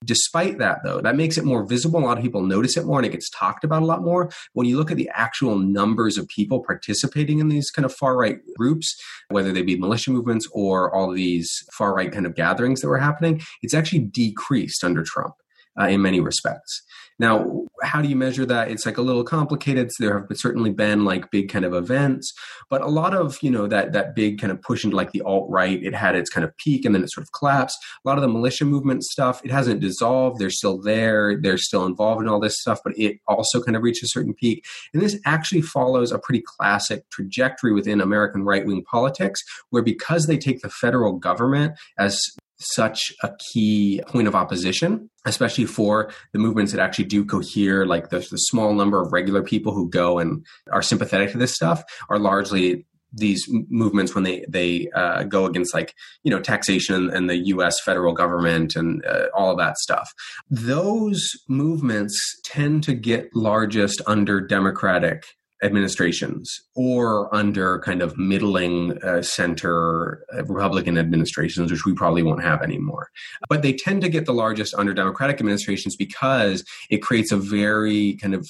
Despite 0.04 0.58
that, 0.58 0.78
though, 0.84 1.00
that 1.00 1.16
makes 1.16 1.38
it 1.38 1.44
more 1.44 1.64
visible. 1.64 2.00
A 2.00 2.04
lot 2.04 2.18
of 2.18 2.22
people 2.22 2.42
notice 2.42 2.76
it 2.76 2.84
more 2.84 2.98
and 2.98 3.06
it 3.06 3.12
gets 3.12 3.30
talked 3.30 3.64
about 3.64 3.82
a 3.82 3.86
lot 3.86 4.02
more. 4.02 4.30
When 4.52 4.66
you 4.66 4.76
look 4.76 4.90
at 4.90 4.96
the 4.96 5.10
actual 5.14 5.58
numbers 5.58 6.18
of 6.18 6.28
people 6.28 6.62
participating 6.62 7.38
in 7.38 7.48
these 7.48 7.70
kind 7.70 7.84
of 7.86 7.94
far 7.94 8.16
right 8.16 8.38
groups, 8.56 9.00
whether 9.28 9.52
they 9.52 9.62
be 9.62 9.78
militia 9.78 10.10
movements 10.10 10.48
or 10.52 10.94
all 10.94 11.12
these 11.12 11.50
far 11.72 11.94
right 11.94 12.12
kind 12.12 12.26
of 12.26 12.34
gatherings 12.34 12.80
that 12.80 12.88
were 12.88 12.98
happening, 12.98 13.40
it's 13.62 13.74
actually 13.74 14.00
decreased 14.00 14.84
under 14.84 15.02
Trump 15.02 15.34
uh, 15.78 15.88
in 15.88 16.02
many 16.02 16.20
respects. 16.20 16.82
Now, 17.18 17.64
how 17.82 18.02
do 18.02 18.08
you 18.08 18.16
measure 18.16 18.44
that? 18.46 18.70
It's 18.70 18.84
like 18.84 18.98
a 18.98 19.02
little 19.02 19.22
complicated. 19.22 19.90
So 19.92 20.04
there 20.04 20.18
have 20.18 20.26
certainly 20.32 20.70
been 20.70 21.04
like 21.04 21.30
big 21.30 21.48
kind 21.48 21.64
of 21.64 21.72
events, 21.72 22.32
but 22.68 22.82
a 22.82 22.88
lot 22.88 23.14
of 23.14 23.38
you 23.40 23.50
know 23.50 23.68
that 23.68 23.92
that 23.92 24.16
big 24.16 24.40
kind 24.40 24.50
of 24.50 24.60
push 24.62 24.84
into 24.84 24.96
like 24.96 25.12
the 25.12 25.22
alt 25.22 25.48
right. 25.48 25.80
It 25.82 25.94
had 25.94 26.16
its 26.16 26.28
kind 26.28 26.44
of 26.44 26.56
peak 26.56 26.84
and 26.84 26.94
then 26.94 27.04
it 27.04 27.12
sort 27.12 27.24
of 27.24 27.32
collapsed. 27.32 27.78
A 28.04 28.08
lot 28.08 28.18
of 28.18 28.22
the 28.22 28.28
militia 28.28 28.64
movement 28.64 29.04
stuff, 29.04 29.40
it 29.44 29.52
hasn't 29.52 29.80
dissolved. 29.80 30.40
They're 30.40 30.50
still 30.50 30.80
there. 30.80 31.40
They're 31.40 31.58
still 31.58 31.86
involved 31.86 32.22
in 32.22 32.28
all 32.28 32.40
this 32.40 32.60
stuff, 32.60 32.80
but 32.82 32.98
it 32.98 33.20
also 33.28 33.62
kind 33.62 33.76
of 33.76 33.82
reached 33.82 34.02
a 34.02 34.08
certain 34.08 34.34
peak. 34.34 34.64
And 34.92 35.00
this 35.00 35.18
actually 35.24 35.62
follows 35.62 36.10
a 36.10 36.18
pretty 36.18 36.42
classic 36.44 37.08
trajectory 37.10 37.72
within 37.72 38.00
American 38.00 38.44
right 38.44 38.66
wing 38.66 38.82
politics, 38.90 39.40
where 39.70 39.82
because 39.82 40.26
they 40.26 40.38
take 40.38 40.62
the 40.62 40.70
federal 40.70 41.12
government 41.12 41.74
as 41.96 42.20
such 42.64 43.12
a 43.22 43.30
key 43.52 44.00
point 44.06 44.28
of 44.28 44.34
opposition, 44.34 45.10
especially 45.24 45.66
for 45.66 46.10
the 46.32 46.38
movements 46.38 46.72
that 46.72 46.80
actually 46.80 47.06
do 47.06 47.24
cohere. 47.24 47.86
Like 47.86 48.10
the, 48.10 48.18
the 48.18 48.38
small 48.38 48.74
number 48.74 49.00
of 49.00 49.12
regular 49.12 49.42
people 49.42 49.72
who 49.72 49.88
go 49.88 50.18
and 50.18 50.44
are 50.72 50.82
sympathetic 50.82 51.32
to 51.32 51.38
this 51.38 51.54
stuff 51.54 51.84
are 52.08 52.18
largely 52.18 52.86
these 53.16 53.46
movements 53.48 54.14
when 54.14 54.24
they 54.24 54.44
they 54.48 54.88
uh, 54.94 55.22
go 55.24 55.46
against 55.46 55.72
like 55.72 55.94
you 56.24 56.30
know 56.30 56.40
taxation 56.40 57.10
and 57.10 57.30
the 57.30 57.46
U.S. 57.46 57.80
federal 57.84 58.12
government 58.12 58.76
and 58.76 59.04
uh, 59.06 59.26
all 59.34 59.50
of 59.50 59.58
that 59.58 59.78
stuff. 59.78 60.12
Those 60.50 61.30
movements 61.48 62.18
tend 62.44 62.82
to 62.84 62.94
get 62.94 63.28
largest 63.34 64.02
under 64.06 64.40
Democratic 64.40 65.24
administrations 65.64 66.60
or 66.76 67.34
under 67.34 67.78
kind 67.80 68.02
of 68.02 68.16
middling 68.18 68.98
uh, 69.02 69.22
center 69.22 70.24
uh, 70.36 70.44
Republican 70.44 70.98
administrations, 70.98 71.72
which 71.72 71.84
we 71.84 71.94
probably 71.94 72.22
won't 72.22 72.42
have 72.42 72.62
anymore. 72.62 73.08
But 73.48 73.62
they 73.62 73.72
tend 73.72 74.02
to 74.02 74.08
get 74.08 74.26
the 74.26 74.34
largest 74.34 74.74
under 74.74 74.92
Democratic 74.92 75.36
administrations 75.40 75.96
because 75.96 76.64
it 76.90 76.98
creates 76.98 77.32
a 77.32 77.36
very 77.36 78.16
kind 78.16 78.34
of 78.34 78.46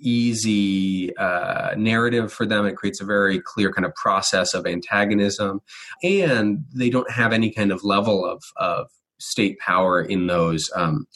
easy 0.00 1.14
uh, 1.16 1.74
narrative 1.76 2.32
for 2.32 2.46
them. 2.46 2.66
It 2.66 2.76
creates 2.76 3.00
a 3.00 3.04
very 3.04 3.40
clear 3.40 3.72
kind 3.72 3.84
of 3.84 3.94
process 3.94 4.54
of 4.54 4.66
antagonism. 4.66 5.60
And 6.02 6.64
they 6.74 6.90
don't 6.90 7.10
have 7.10 7.32
any 7.32 7.50
kind 7.50 7.70
of 7.70 7.84
level 7.84 8.24
of, 8.24 8.42
of 8.56 8.88
state 9.18 9.58
power 9.58 10.00
in 10.00 10.26
those. 10.26 10.68
Um, 10.74 11.06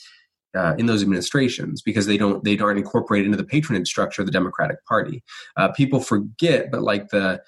uh, 0.55 0.75
in 0.79 0.87
those 0.87 1.03
administrations 1.03 1.83
because 1.83 2.07
they 2.07 2.17
don't 2.17 2.45
they 2.45 2.59
aren't 2.59 2.79
incorporated 2.79 3.27
into 3.27 3.37
the 3.37 3.45
patronage 3.45 3.89
structure 3.89 4.23
of 4.23 4.27
the 4.27 4.33
Democratic 4.33 4.85
Party. 4.87 5.23
Uh, 5.57 5.69
people 5.73 6.01
forget, 6.01 6.71
but 6.71 6.83
like 6.83 7.09
the 7.09 7.41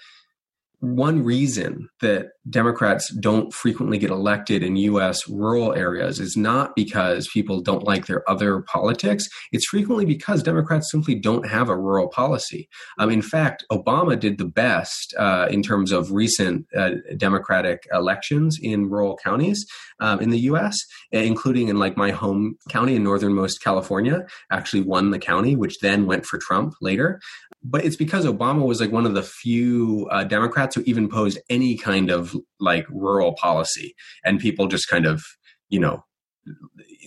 one 0.94 1.24
reason 1.24 1.88
that 2.00 2.28
Democrats 2.48 3.12
don't 3.14 3.52
frequently 3.52 3.98
get 3.98 4.10
elected 4.10 4.62
in 4.62 4.76
US 4.76 5.28
rural 5.28 5.74
areas 5.74 6.20
is 6.20 6.36
not 6.36 6.76
because 6.76 7.28
people 7.28 7.60
don't 7.60 7.82
like 7.82 8.06
their 8.06 8.28
other 8.30 8.62
politics. 8.62 9.26
It's 9.52 9.66
frequently 9.66 10.04
because 10.04 10.42
Democrats 10.42 10.90
simply 10.90 11.16
don't 11.16 11.48
have 11.48 11.68
a 11.68 11.76
rural 11.76 12.08
policy. 12.08 12.68
Um, 12.98 13.10
in 13.10 13.22
fact, 13.22 13.64
Obama 13.72 14.18
did 14.18 14.38
the 14.38 14.44
best 14.44 15.14
uh, 15.18 15.48
in 15.50 15.62
terms 15.62 15.90
of 15.90 16.12
recent 16.12 16.66
uh, 16.76 16.90
Democratic 17.16 17.86
elections 17.92 18.58
in 18.62 18.88
rural 18.88 19.18
counties 19.22 19.66
um, 20.00 20.20
in 20.20 20.30
the 20.30 20.40
US, 20.40 20.78
including 21.10 21.68
in 21.68 21.78
like 21.78 21.96
my 21.96 22.10
home 22.10 22.56
county 22.68 22.94
in 22.94 23.02
northernmost 23.02 23.62
California, 23.62 24.24
actually 24.52 24.82
won 24.82 25.10
the 25.10 25.18
county, 25.18 25.56
which 25.56 25.78
then 25.80 26.06
went 26.06 26.26
for 26.26 26.38
Trump 26.38 26.74
later 26.80 27.20
but 27.62 27.84
it's 27.84 27.96
because 27.96 28.24
Obama 28.24 28.64
was 28.64 28.80
like 28.80 28.92
one 28.92 29.06
of 29.06 29.14
the 29.14 29.22
few 29.22 30.08
uh, 30.10 30.24
Democrats 30.24 30.74
who 30.74 30.82
even 30.82 31.08
posed 31.08 31.38
any 31.50 31.76
kind 31.76 32.10
of 32.10 32.36
like 32.60 32.86
rural 32.90 33.34
policy, 33.34 33.94
and 34.24 34.40
people 34.40 34.68
just 34.68 34.88
kind 34.88 35.06
of 35.06 35.22
you 35.68 35.80
know 35.80 36.04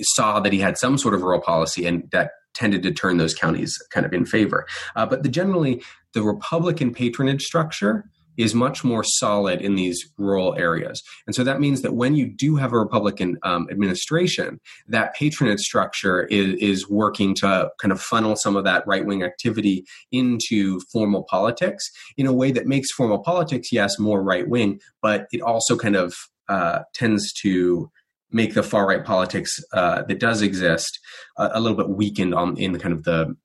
saw 0.02 0.40
that 0.40 0.54
he 0.54 0.60
had 0.60 0.78
some 0.78 0.98
sort 0.98 1.14
of 1.14 1.22
rural 1.22 1.42
policy, 1.42 1.86
and 1.86 2.10
that 2.12 2.32
tended 2.54 2.84
to 2.84 2.92
turn 2.92 3.18
those 3.18 3.34
counties 3.34 3.78
kind 3.92 4.06
of 4.06 4.14
in 4.14 4.26
favor. 4.26 4.66
Uh, 4.96 5.06
but 5.06 5.24
the, 5.24 5.30
generally, 5.30 5.82
the 6.14 6.22
Republican 6.22 6.94
patronage 6.94 7.44
structure 7.44 8.10
is 8.40 8.56
much 8.56 8.86
more 8.86 9.04
solid 9.04 9.60
in 9.62 9.76
these 9.76 10.10
rural 10.18 10.56
areas. 10.56 11.04
And 11.28 11.36
so 11.36 11.44
that 11.44 11.60
means 11.60 11.82
that 11.82 11.94
when 11.94 12.16
you 12.16 12.26
do 12.26 12.56
have 12.56 12.72
a 12.72 12.80
Republican 12.80 13.38
um, 13.44 13.68
administration, 13.70 14.62
that 14.88 15.14
patronage 15.14 15.60
structure 15.60 16.24
is, 16.28 16.56
is 16.56 16.90
working 16.90 17.36
to 17.36 17.70
kind 17.82 17.92
of 17.92 18.00
funnel 18.00 18.38
some 18.38 18.56
of 18.56 18.64
that 18.64 18.88
right 18.88 19.06
wing 19.06 19.24
activity 19.24 19.84
into 20.14 20.80
formal 20.92 21.26
politics 21.30 21.92
in 22.16 22.26
a 22.28 22.34
way 22.34 22.50
that 22.54 22.66
makes 22.66 22.90
formal 22.94 23.20
politics, 23.20 23.74
yes, 23.74 24.00
more 24.00 24.24
right 24.24 24.48
wing, 24.48 24.80
but 25.02 25.28
it 25.34 25.42
also 25.42 25.76
kind 25.76 25.98
of 25.98 26.16
uh, 26.48 26.80
tends 26.94 27.34
to 27.42 27.92
make 28.32 28.54
the 28.54 28.64
far 28.64 28.88
right 28.88 29.04
politics 29.04 29.52
uh, 29.74 30.04
that 30.04 30.20
does 30.20 30.42
exist 30.42 30.98
uh, 31.38 31.50
a 31.54 31.60
little 31.60 31.76
bit 31.76 31.90
weakened 31.90 32.34
on 32.34 32.56
in 32.56 32.80
kind 32.80 32.94
of 32.94 33.04
the 33.04 33.36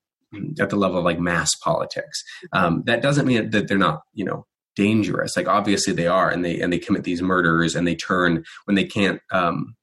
at 0.59 0.69
the 0.69 0.75
level 0.75 0.97
of 0.97 1.05
like 1.05 1.19
mass 1.19 1.49
politics. 1.63 2.23
Um, 2.53 2.83
that 2.85 3.01
doesn't 3.01 3.25
mean 3.25 3.49
that 3.49 3.67
they're 3.67 3.77
not, 3.77 4.01
you 4.13 4.25
know, 4.25 4.45
dangerous. 4.75 5.35
Like 5.35 5.47
obviously 5.47 5.93
they 5.93 6.07
are, 6.07 6.29
and 6.29 6.43
they 6.43 6.59
and 6.59 6.71
they 6.71 6.79
commit 6.79 7.03
these 7.03 7.21
murders, 7.21 7.75
and 7.75 7.87
they 7.87 7.95
turn 7.95 8.43
when 8.65 8.75
they 8.75 8.85
can't 8.85 9.21
um, 9.31 9.75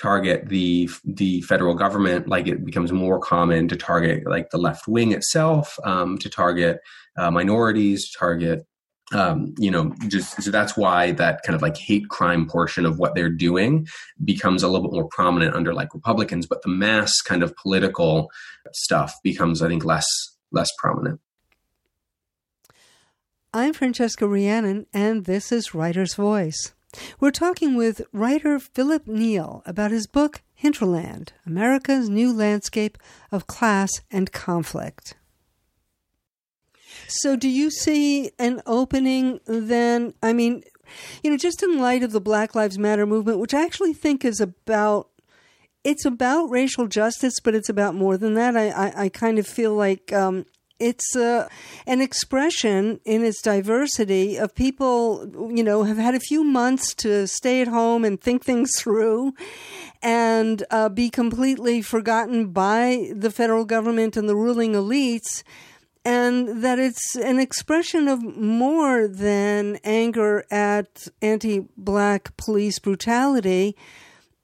target 0.00 0.48
the 0.48 0.88
the 1.04 1.42
federal 1.42 1.74
government. 1.74 2.28
Like 2.28 2.46
it 2.46 2.64
becomes 2.64 2.92
more 2.92 3.18
common 3.18 3.68
to 3.68 3.76
target 3.76 4.26
like 4.26 4.50
the 4.50 4.58
left 4.58 4.88
wing 4.88 5.12
itself, 5.12 5.78
um, 5.84 6.18
to 6.18 6.28
target 6.28 6.80
uh, 7.16 7.30
minorities, 7.30 8.10
to 8.10 8.18
target. 8.18 8.66
Um, 9.12 9.54
you 9.58 9.72
know, 9.72 9.92
just 10.06 10.40
so 10.40 10.52
that's 10.52 10.76
why 10.76 11.10
that 11.12 11.42
kind 11.42 11.56
of 11.56 11.62
like 11.62 11.76
hate 11.76 12.08
crime 12.08 12.46
portion 12.46 12.86
of 12.86 13.00
what 13.00 13.16
they're 13.16 13.28
doing 13.28 13.88
becomes 14.24 14.62
a 14.62 14.68
little 14.68 14.86
bit 14.88 14.94
more 14.94 15.08
prominent 15.08 15.56
under 15.56 15.74
like 15.74 15.92
Republicans, 15.94 16.46
but 16.46 16.62
the 16.62 16.68
mass 16.68 17.20
kind 17.20 17.42
of 17.42 17.56
political 17.56 18.30
stuff 18.72 19.16
becomes, 19.24 19.62
I 19.62 19.68
think, 19.68 19.84
less 19.84 20.06
less 20.52 20.70
prominent. 20.78 21.20
I'm 23.52 23.72
Francesca 23.72 24.28
Rheannon, 24.28 24.86
and 24.94 25.24
this 25.24 25.50
is 25.50 25.74
Writer's 25.74 26.14
Voice. 26.14 26.72
We're 27.18 27.32
talking 27.32 27.74
with 27.74 28.02
writer 28.12 28.60
Phillip 28.60 29.08
Neel 29.08 29.64
about 29.66 29.90
his 29.90 30.06
book, 30.06 30.42
Hinterland 30.54 31.32
America's 31.44 32.08
New 32.08 32.32
Landscape 32.32 32.96
of 33.32 33.48
Class 33.48 33.90
and 34.08 34.30
Conflict. 34.30 35.16
So, 37.08 37.34
do 37.34 37.48
you 37.48 37.72
see 37.72 38.30
an 38.38 38.62
opening 38.66 39.40
then? 39.46 40.14
I 40.22 40.32
mean, 40.32 40.62
you 41.24 41.32
know, 41.32 41.36
just 41.36 41.60
in 41.60 41.80
light 41.80 42.04
of 42.04 42.12
the 42.12 42.20
Black 42.20 42.54
Lives 42.54 42.78
Matter 42.78 43.04
movement, 43.04 43.40
which 43.40 43.54
I 43.54 43.64
actually 43.64 43.94
think 43.94 44.24
is 44.24 44.40
about 44.40 45.08
it's 45.82 46.04
about 46.04 46.50
racial 46.50 46.86
justice, 46.86 47.40
but 47.42 47.56
it's 47.56 47.68
about 47.68 47.96
more 47.96 48.16
than 48.16 48.34
that. 48.34 48.56
I, 48.56 48.68
I, 48.68 48.92
I 49.04 49.08
kind 49.08 49.40
of 49.40 49.46
feel 49.48 49.74
like 49.74 50.12
um, 50.12 50.46
it's 50.80 51.14
uh, 51.14 51.48
an 51.86 52.00
expression 52.00 53.00
in 53.04 53.24
its 53.24 53.42
diversity 53.42 54.36
of 54.36 54.54
people, 54.54 55.30
you 55.54 55.62
know, 55.62 55.84
have 55.84 55.98
had 55.98 56.14
a 56.14 56.20
few 56.20 56.42
months 56.42 56.94
to 56.94 57.26
stay 57.26 57.60
at 57.60 57.68
home 57.68 58.04
and 58.04 58.20
think 58.20 58.44
things 58.44 58.72
through 58.76 59.34
and 60.02 60.64
uh, 60.70 60.88
be 60.88 61.10
completely 61.10 61.82
forgotten 61.82 62.48
by 62.48 63.12
the 63.14 63.30
federal 63.30 63.64
government 63.64 64.16
and 64.16 64.28
the 64.28 64.36
ruling 64.36 64.72
elites. 64.72 65.42
And 66.02 66.64
that 66.64 66.78
it's 66.78 67.14
an 67.14 67.38
expression 67.38 68.08
of 68.08 68.22
more 68.22 69.06
than 69.06 69.78
anger 69.84 70.46
at 70.50 71.08
anti 71.20 71.60
black 71.76 72.34
police 72.38 72.78
brutality 72.78 73.76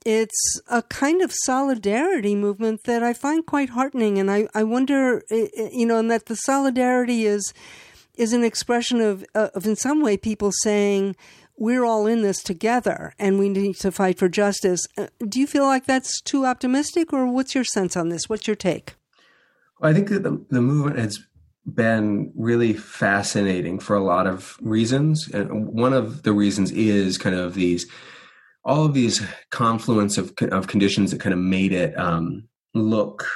it's 0.07 0.61
a 0.68 0.82
kind 0.82 1.20
of 1.20 1.32
solidarity 1.32 2.36
movement 2.36 2.84
that 2.84 3.02
I 3.02 3.12
find 3.12 3.44
quite 3.44 3.70
heartening, 3.70 4.18
and 4.18 4.30
I, 4.30 4.46
I 4.54 4.62
wonder, 4.62 5.24
you 5.30 5.84
know, 5.84 5.98
and 5.98 6.09
that 6.12 6.26
the 6.26 6.36
solidarity 6.36 7.26
is 7.26 7.52
is 8.14 8.32
an 8.32 8.44
expression 8.44 9.00
of 9.00 9.24
of 9.34 9.66
in 9.66 9.74
some 9.74 10.00
way 10.00 10.16
people 10.16 10.52
saying 10.62 11.16
we're 11.59 11.84
all 11.84 12.07
in 12.07 12.22
this 12.22 12.40
together 12.40 13.14
and 13.18 13.38
we 13.38 13.48
need 13.48 13.74
to 13.76 13.90
fight 13.90 14.18
for 14.18 14.28
justice. 14.28 14.86
Uh, 14.96 15.09
do 15.26 15.40
you 15.40 15.46
feel 15.46 15.64
like 15.64 15.86
that's 15.86 16.20
too 16.20 16.46
optimistic, 16.46 17.12
or 17.12 17.26
what's 17.26 17.57
your 17.57 17.64
sense 17.64 17.96
on 17.96 18.09
this? 18.09 18.28
What's 18.28 18.46
your 18.46 18.57
take? 18.57 18.94
Well, 19.80 19.90
I 19.90 19.94
think 19.94 20.09
that 20.11 20.22
the, 20.22 20.40
the 20.50 20.62
movement 20.62 20.98
has 20.98 21.18
been 21.66 22.32
really 22.36 22.74
fascinating 22.74 23.80
for 23.80 23.96
a 23.96 24.04
lot 24.04 24.28
of 24.28 24.57
reasons, 24.61 25.28
and 25.34 25.66
one 25.66 25.92
of 25.92 26.22
the 26.22 26.32
reasons 26.32 26.70
is 26.70 27.18
kind 27.18 27.34
of 27.34 27.54
these 27.54 27.90
all 28.66 28.84
of 28.84 28.94
these 28.94 29.24
confluence 29.50 30.18
of 30.18 30.34
of 30.50 30.66
conditions 30.66 31.12
that 31.12 31.20
kind 31.20 31.32
of 31.32 31.38
made 31.38 31.72
it 31.72 31.98
um, 31.98 32.48
look 32.74 33.26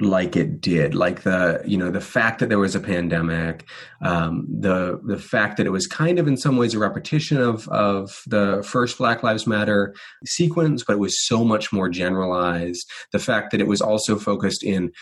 like 0.00 0.36
it 0.36 0.60
did. 0.60 0.94
Like 0.94 1.22
the 1.22 1.62
you 1.66 1.76
know 1.76 1.90
the 1.90 2.00
fact 2.00 2.38
that 2.38 2.48
there 2.48 2.58
was 2.58 2.74
a 2.74 2.80
pandemic 2.80 3.68
um, 4.00 4.46
the 4.48 5.00
the 5.04 5.18
fact 5.18 5.56
that 5.56 5.66
it 5.66 5.70
was 5.70 5.86
kind 5.86 6.18
of 6.18 6.28
in 6.28 6.36
some 6.36 6.56
ways 6.56 6.72
a 6.72 6.78
repetition 6.78 7.38
of 7.38 7.68
of 7.68 8.22
the 8.26 8.64
first 8.66 8.96
black 8.96 9.22
lives 9.22 9.46
matter 9.46 9.94
sequence 10.24 10.84
but 10.84 10.94
it 10.94 11.00
was 11.00 11.26
so 11.26 11.44
much 11.44 11.72
more 11.72 11.88
generalized. 11.88 12.88
The 13.12 13.18
fact 13.18 13.50
that 13.50 13.60
it 13.60 13.66
was 13.66 13.80
also 13.80 14.16
focused 14.16 14.62
in 14.62 14.92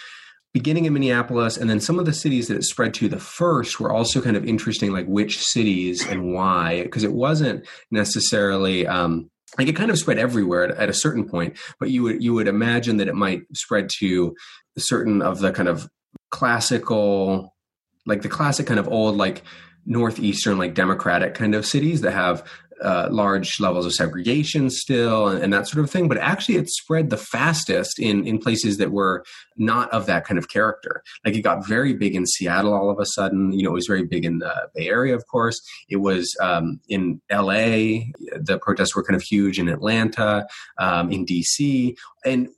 beginning 0.55 0.85
in 0.85 0.93
Minneapolis, 0.93 1.57
and 1.57 1.69
then 1.69 1.81
some 1.81 1.99
of 1.99 2.05
the 2.05 2.13
cities 2.13 2.49
that 2.49 2.57
it 2.57 2.65
spread 2.65 2.93
to 2.95 3.09
the 3.09 3.19
first 3.19 3.81
were 3.81 3.91
also 3.91 4.21
kind 4.21 4.37
of 4.37 4.45
interesting, 4.45 4.93
like 4.93 5.07
which 5.07 5.43
cities 5.43 6.07
and 6.07 6.35
why, 6.35 6.83
because 6.83 7.05
it 7.05 7.13
wasn't 7.13 7.67
necessarily 7.91 8.87
um, 8.87 9.31
like 9.59 9.69
it 9.69 9.77
kind 9.77 9.91
of 9.91 9.99
spread 9.99 10.19
everywhere 10.19 10.65
at, 10.65 10.77
at, 10.77 10.89
a 10.89 10.95
certain 10.95 11.29
point 11.29 11.57
but 11.79 11.91
you 11.91 12.03
would 12.03 12.23
you 12.23 12.33
would 12.33 12.49
imagine 12.49 12.97
that 12.97 13.09
it 13.09 13.15
might 13.15 13.43
spread 13.55 13.89
to 13.99 14.35
certain 14.79 15.23
of 15.23 15.41
the 15.41 15.53
kind 15.53 15.69
of 15.69 15.89
classical 16.31 17.55
like 18.07 18.23
the 18.23 18.29
classic 18.29 18.67
kind 18.67 18.81
of 18.81 18.89
old 18.89 19.17
like 19.17 19.43
northeastern 19.85 20.59
like 20.59 20.75
democratic 20.75 21.35
kind 21.35 21.55
of 21.55 21.67
cities 21.67 22.01
that 22.01 22.13
have 22.13 22.47
uh, 22.83 23.09
large 23.11 23.61
levels 23.61 23.87
of 23.87 23.93
segregation 23.93 24.71
still 24.71 25.29
and, 25.29 25.43
and, 25.43 25.53
that 25.53 25.69
sort 25.69 25.85
of 25.85 25.91
thing. 25.91 26.09
But 26.09 26.19
actually, 26.19 26.57
it 26.57 26.69
spread 26.69 27.11
the 27.11 27.17
fastest 27.17 27.99
in 27.99 28.27
in 28.27 28.39
places 28.39 28.79
that 28.79 28.93
were 28.93 29.25
not 29.57 29.91
of 29.93 30.07
that 30.07 30.25
kind 30.25 30.39
of 30.39 30.49
character. 30.49 31.03
Like 31.25 31.35
it 31.35 31.43
got 31.43 31.67
very 31.67 31.95
big 31.95 32.15
in 32.15 32.27
Seattle 32.27 32.75
all 32.75 32.91
of 32.91 32.99
a 32.99 33.07
sudden. 33.07 33.53
You 33.53 33.65
know, 33.65 33.71
it 33.71 33.75
was 33.75 33.87
very 33.87 34.05
big 34.05 34.25
in 34.25 34.39
the 34.39 34.69
Bay 34.75 34.89
Area, 34.89 35.15
of 35.15 35.27
course. 35.27 35.61
It 35.89 35.97
was 35.97 36.35
um, 36.41 36.81
in 36.89 37.21
L.A. 37.31 38.13
The 38.35 38.59
protests 38.59 38.95
were 38.95 39.05
kind 39.05 39.17
of 39.17 39.23
huge 39.23 39.59
in 39.59 39.69
Atlanta, 39.69 40.47
um, 40.79 41.11
in 41.11 41.25
D.C., 41.25 41.97
and 42.25 42.49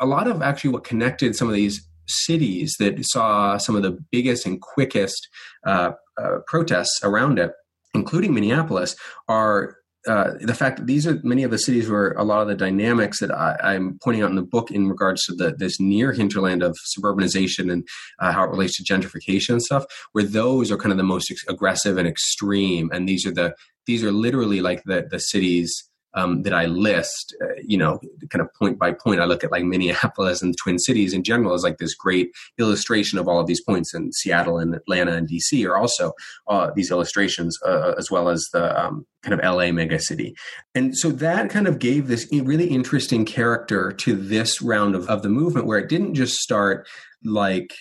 a 0.00 0.06
lot 0.06 0.26
of 0.26 0.42
actually 0.42 0.70
what 0.70 0.84
connected 0.84 1.36
some 1.36 1.48
of 1.48 1.54
these 1.54 1.86
cities 2.06 2.74
that 2.78 2.98
saw 3.04 3.56
some 3.56 3.76
of 3.76 3.82
the 3.82 3.98
biggest 4.10 4.44
and 4.46 4.60
quickest 4.60 5.28
uh, 5.64 5.92
uh, 6.20 6.38
protests 6.46 7.00
around 7.04 7.38
it 7.38 7.52
including 7.94 8.34
Minneapolis, 8.34 8.96
are 9.28 9.76
uh, 10.08 10.32
the 10.40 10.54
fact 10.54 10.78
that 10.78 10.86
these 10.86 11.06
are 11.06 11.20
many 11.22 11.44
of 11.44 11.52
the 11.52 11.58
cities 11.58 11.88
where 11.88 12.10
a 12.12 12.24
lot 12.24 12.42
of 12.42 12.48
the 12.48 12.56
dynamics 12.56 13.20
that 13.20 13.30
I, 13.30 13.74
am 13.74 13.98
pointing 14.02 14.22
out 14.22 14.30
in 14.30 14.36
the 14.36 14.42
book 14.42 14.72
in 14.72 14.88
regards 14.88 15.24
to 15.26 15.34
the, 15.34 15.54
this 15.56 15.78
near 15.78 16.12
hinterland 16.12 16.62
of 16.62 16.76
suburbanization 16.98 17.70
and 17.70 17.86
uh, 18.18 18.32
how 18.32 18.42
it 18.42 18.50
relates 18.50 18.76
to 18.78 18.92
gentrification 18.92 19.50
and 19.50 19.62
stuff, 19.62 19.84
where 20.10 20.24
those 20.24 20.72
are 20.72 20.76
kind 20.76 20.90
of 20.90 20.98
the 20.98 21.04
most 21.04 21.32
aggressive 21.48 21.98
and 21.98 22.08
extreme, 22.08 22.90
and 22.92 23.08
these 23.08 23.24
are 23.24 23.32
the 23.32 23.54
these 23.86 24.02
are 24.02 24.12
literally 24.12 24.60
like 24.60 24.82
the 24.84 25.06
the 25.08 25.20
cities 25.20 25.88
um, 26.14 26.42
that 26.42 26.52
I 26.52 26.66
list, 26.66 27.34
uh, 27.42 27.54
you 27.64 27.78
know, 27.78 28.00
kind 28.28 28.42
of 28.42 28.52
point 28.54 28.78
by 28.78 28.92
point. 28.92 29.20
I 29.20 29.24
look 29.24 29.44
at 29.44 29.52
like 29.52 29.64
Minneapolis 29.64 30.42
and 30.42 30.52
the 30.52 30.58
Twin 30.62 30.78
Cities 30.78 31.12
in 31.12 31.22
general 31.22 31.54
as 31.54 31.62
like 31.62 31.78
this 31.78 31.94
great 31.94 32.30
illustration 32.58 33.18
of 33.18 33.28
all 33.28 33.40
of 33.40 33.46
these 33.46 33.62
points. 33.62 33.94
And 33.94 34.14
Seattle 34.14 34.58
and 34.58 34.74
Atlanta 34.74 35.12
and 35.12 35.28
DC 35.28 35.66
are 35.66 35.76
also 35.76 36.12
uh, 36.48 36.70
these 36.74 36.90
illustrations, 36.90 37.58
uh, 37.66 37.94
as 37.98 38.10
well 38.10 38.28
as 38.28 38.46
the 38.52 38.78
um, 38.80 39.06
kind 39.22 39.34
of 39.34 39.40
LA 39.40 39.66
megacity. 39.66 40.34
And 40.74 40.96
so 40.96 41.10
that 41.12 41.50
kind 41.50 41.66
of 41.66 41.78
gave 41.78 42.08
this 42.08 42.28
really 42.32 42.68
interesting 42.68 43.24
character 43.24 43.92
to 43.92 44.14
this 44.14 44.60
round 44.60 44.94
of, 44.94 45.08
of 45.08 45.22
the 45.22 45.28
movement, 45.28 45.66
where 45.66 45.78
it 45.78 45.88
didn't 45.88 46.14
just 46.14 46.34
start 46.34 46.86
like, 47.24 47.72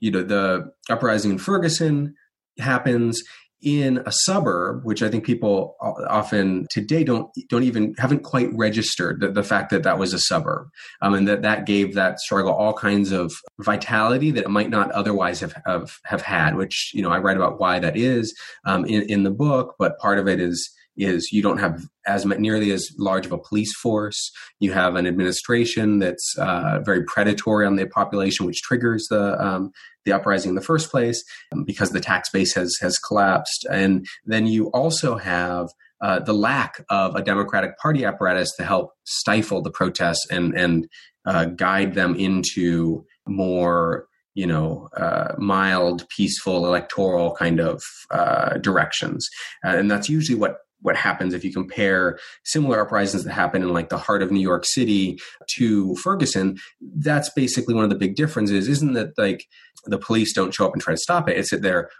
you 0.00 0.10
know, 0.10 0.22
the 0.22 0.72
uprising 0.88 1.30
in 1.30 1.38
Ferguson 1.38 2.14
happens 2.58 3.22
in 3.62 4.02
a 4.06 4.12
suburb, 4.12 4.84
which 4.84 5.02
I 5.02 5.08
think 5.08 5.24
people 5.24 5.76
often 5.80 6.66
today 6.70 7.04
don't 7.04 7.30
don't 7.48 7.62
even 7.62 7.94
haven't 7.98 8.22
quite 8.22 8.48
registered 8.54 9.20
the, 9.20 9.30
the 9.30 9.42
fact 9.42 9.70
that 9.70 9.82
that 9.82 9.98
was 9.98 10.12
a 10.12 10.18
suburb, 10.18 10.68
um, 11.02 11.14
and 11.14 11.28
that 11.28 11.42
that 11.42 11.66
gave 11.66 11.94
that 11.94 12.20
struggle 12.20 12.52
all 12.52 12.72
kinds 12.72 13.12
of 13.12 13.32
vitality 13.60 14.30
that 14.30 14.44
it 14.44 14.50
might 14.50 14.70
not 14.70 14.90
otherwise 14.92 15.40
have 15.40 15.54
have, 15.66 15.98
have 16.04 16.22
had. 16.22 16.56
Which 16.56 16.92
you 16.94 17.02
know 17.02 17.10
I 17.10 17.18
write 17.18 17.36
about 17.36 17.60
why 17.60 17.78
that 17.78 17.96
is 17.96 18.36
um, 18.64 18.84
in 18.84 19.02
in 19.02 19.22
the 19.22 19.30
book, 19.30 19.74
but 19.78 19.98
part 19.98 20.18
of 20.18 20.28
it 20.28 20.40
is 20.40 20.70
is 21.00 21.32
you 21.32 21.42
don't 21.42 21.58
have 21.58 21.82
as 22.06 22.24
nearly 22.24 22.70
as 22.70 22.90
large 22.98 23.26
of 23.26 23.32
a 23.32 23.38
police 23.38 23.74
force. 23.76 24.30
You 24.58 24.72
have 24.72 24.96
an 24.96 25.06
administration 25.06 25.98
that's 25.98 26.34
uh, 26.38 26.80
very 26.84 27.04
predatory 27.04 27.66
on 27.66 27.76
the 27.76 27.86
population, 27.86 28.46
which 28.46 28.62
triggers 28.62 29.06
the 29.08 29.40
um, 29.42 29.72
the 30.04 30.12
uprising 30.12 30.50
in 30.50 30.54
the 30.54 30.62
first 30.62 30.90
place 30.90 31.22
um, 31.52 31.64
because 31.64 31.90
the 31.90 32.00
tax 32.00 32.30
base 32.30 32.54
has 32.54 32.76
has 32.80 32.98
collapsed. 32.98 33.66
And 33.70 34.06
then 34.24 34.46
you 34.46 34.68
also 34.68 35.16
have 35.16 35.68
uh, 36.00 36.20
the 36.20 36.32
lack 36.32 36.84
of 36.88 37.14
a 37.14 37.22
Democratic 37.22 37.78
Party 37.78 38.04
apparatus 38.04 38.54
to 38.56 38.64
help 38.64 38.92
stifle 39.04 39.62
the 39.62 39.70
protests 39.70 40.26
and 40.30 40.54
and 40.54 40.88
uh, 41.26 41.46
guide 41.46 41.94
them 41.94 42.14
into 42.16 43.04
more 43.26 44.06
you 44.34 44.46
know, 44.46 44.88
uh, 44.96 45.34
mild, 45.38 46.08
peaceful, 46.08 46.64
electoral 46.64 47.34
kind 47.34 47.60
of 47.60 47.82
uh, 48.10 48.58
directions, 48.58 49.28
uh, 49.66 49.70
and 49.70 49.90
that's 49.90 50.08
usually 50.08 50.38
what 50.38 50.58
what 50.82 50.96
happens 50.96 51.34
if 51.34 51.44
you 51.44 51.52
compare 51.52 52.18
similar 52.44 52.80
uprisings 52.80 53.24
that 53.24 53.32
happen 53.32 53.62
in 53.62 53.72
like 53.72 53.88
the 53.88 53.98
heart 53.98 54.22
of 54.22 54.30
New 54.30 54.40
York 54.40 54.64
City 54.64 55.18
to 55.56 55.94
Ferguson. 55.96 56.58
That's 56.80 57.30
basically 57.34 57.74
one 57.74 57.84
of 57.84 57.90
the 57.90 57.96
big 57.96 58.16
differences. 58.16 58.68
Isn't 58.68 58.94
that 58.94 59.16
like 59.18 59.44
the 59.86 59.98
police 59.98 60.32
don't 60.32 60.54
show 60.54 60.66
up 60.66 60.72
and 60.72 60.82
try 60.82 60.94
to 60.94 60.98
stop 60.98 61.28
it? 61.28 61.36
It's 61.36 61.50
that 61.50 61.62
they're, 61.62 61.90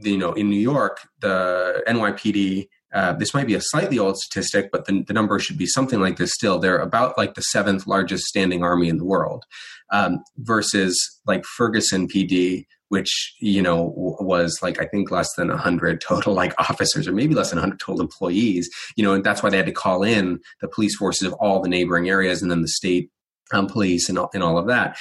you 0.00 0.18
know, 0.18 0.32
in 0.32 0.48
New 0.48 0.60
York, 0.60 1.00
the 1.20 1.82
NYPD. 1.86 2.68
Uh, 2.92 3.12
this 3.12 3.34
might 3.34 3.48
be 3.48 3.54
a 3.54 3.60
slightly 3.60 3.98
old 3.98 4.16
statistic, 4.16 4.70
but 4.70 4.84
the, 4.86 5.02
the 5.02 5.12
number 5.12 5.36
should 5.40 5.58
be 5.58 5.66
something 5.66 6.00
like 6.00 6.16
this 6.16 6.32
still. 6.32 6.60
They're 6.60 6.78
about 6.78 7.18
like 7.18 7.34
the 7.34 7.42
seventh 7.42 7.88
largest 7.88 8.24
standing 8.24 8.62
army 8.62 8.88
in 8.88 8.98
the 8.98 9.04
world 9.04 9.44
um, 9.90 10.22
versus 10.38 11.20
like 11.26 11.44
Ferguson 11.44 12.06
PD, 12.06 12.66
which 12.88 13.34
you 13.40 13.62
know 13.62 13.92
was 13.96 14.58
like 14.62 14.80
I 14.80 14.86
think 14.86 15.10
less 15.10 15.32
than 15.34 15.48
100 15.48 16.00
total 16.08 16.34
like 16.34 16.54
officers 16.58 17.08
or 17.08 17.12
maybe 17.12 17.34
less 17.34 17.50
than 17.50 17.58
100 17.58 17.80
total 17.80 18.02
employees 18.02 18.68
you 18.96 19.04
know 19.04 19.14
and 19.14 19.24
that's 19.24 19.42
why 19.42 19.50
they 19.50 19.56
had 19.56 19.66
to 19.66 19.72
call 19.72 20.02
in 20.02 20.40
the 20.60 20.68
police 20.68 20.96
forces 20.96 21.26
of 21.26 21.32
all 21.34 21.60
the 21.60 21.68
neighboring 21.68 22.08
areas 22.08 22.42
and 22.42 22.50
then 22.50 22.62
the 22.62 22.68
state 22.68 23.10
um, 23.52 23.66
police 23.66 24.08
and 24.08 24.18
all, 24.18 24.30
and 24.34 24.42
all 24.42 24.58
of 24.58 24.66
that. 24.66 24.96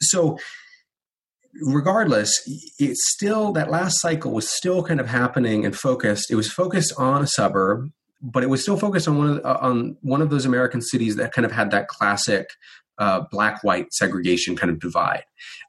So 0.00 0.38
regardless 1.62 2.30
it's 2.78 3.00
still 3.14 3.50
that 3.52 3.70
last 3.70 3.98
cycle 4.00 4.30
was 4.30 4.54
still 4.54 4.82
kind 4.82 5.00
of 5.00 5.08
happening 5.08 5.64
and 5.64 5.74
focused 5.74 6.30
it 6.30 6.34
was 6.34 6.52
focused 6.52 6.92
on 6.98 7.22
a 7.22 7.26
suburb 7.26 7.90
but 8.20 8.42
it 8.42 8.48
was 8.48 8.60
still 8.60 8.76
focused 8.76 9.08
on 9.08 9.16
one 9.16 9.38
of 9.38 9.62
on 9.62 9.96
one 10.02 10.20
of 10.20 10.28
those 10.28 10.44
American 10.44 10.82
cities 10.82 11.16
that 11.16 11.32
kind 11.32 11.46
of 11.46 11.52
had 11.52 11.70
that 11.70 11.88
classic 11.88 12.50
uh, 12.98 13.22
black 13.30 13.62
white 13.62 13.92
segregation 13.92 14.56
kind 14.56 14.70
of 14.70 14.80
divide. 14.80 15.24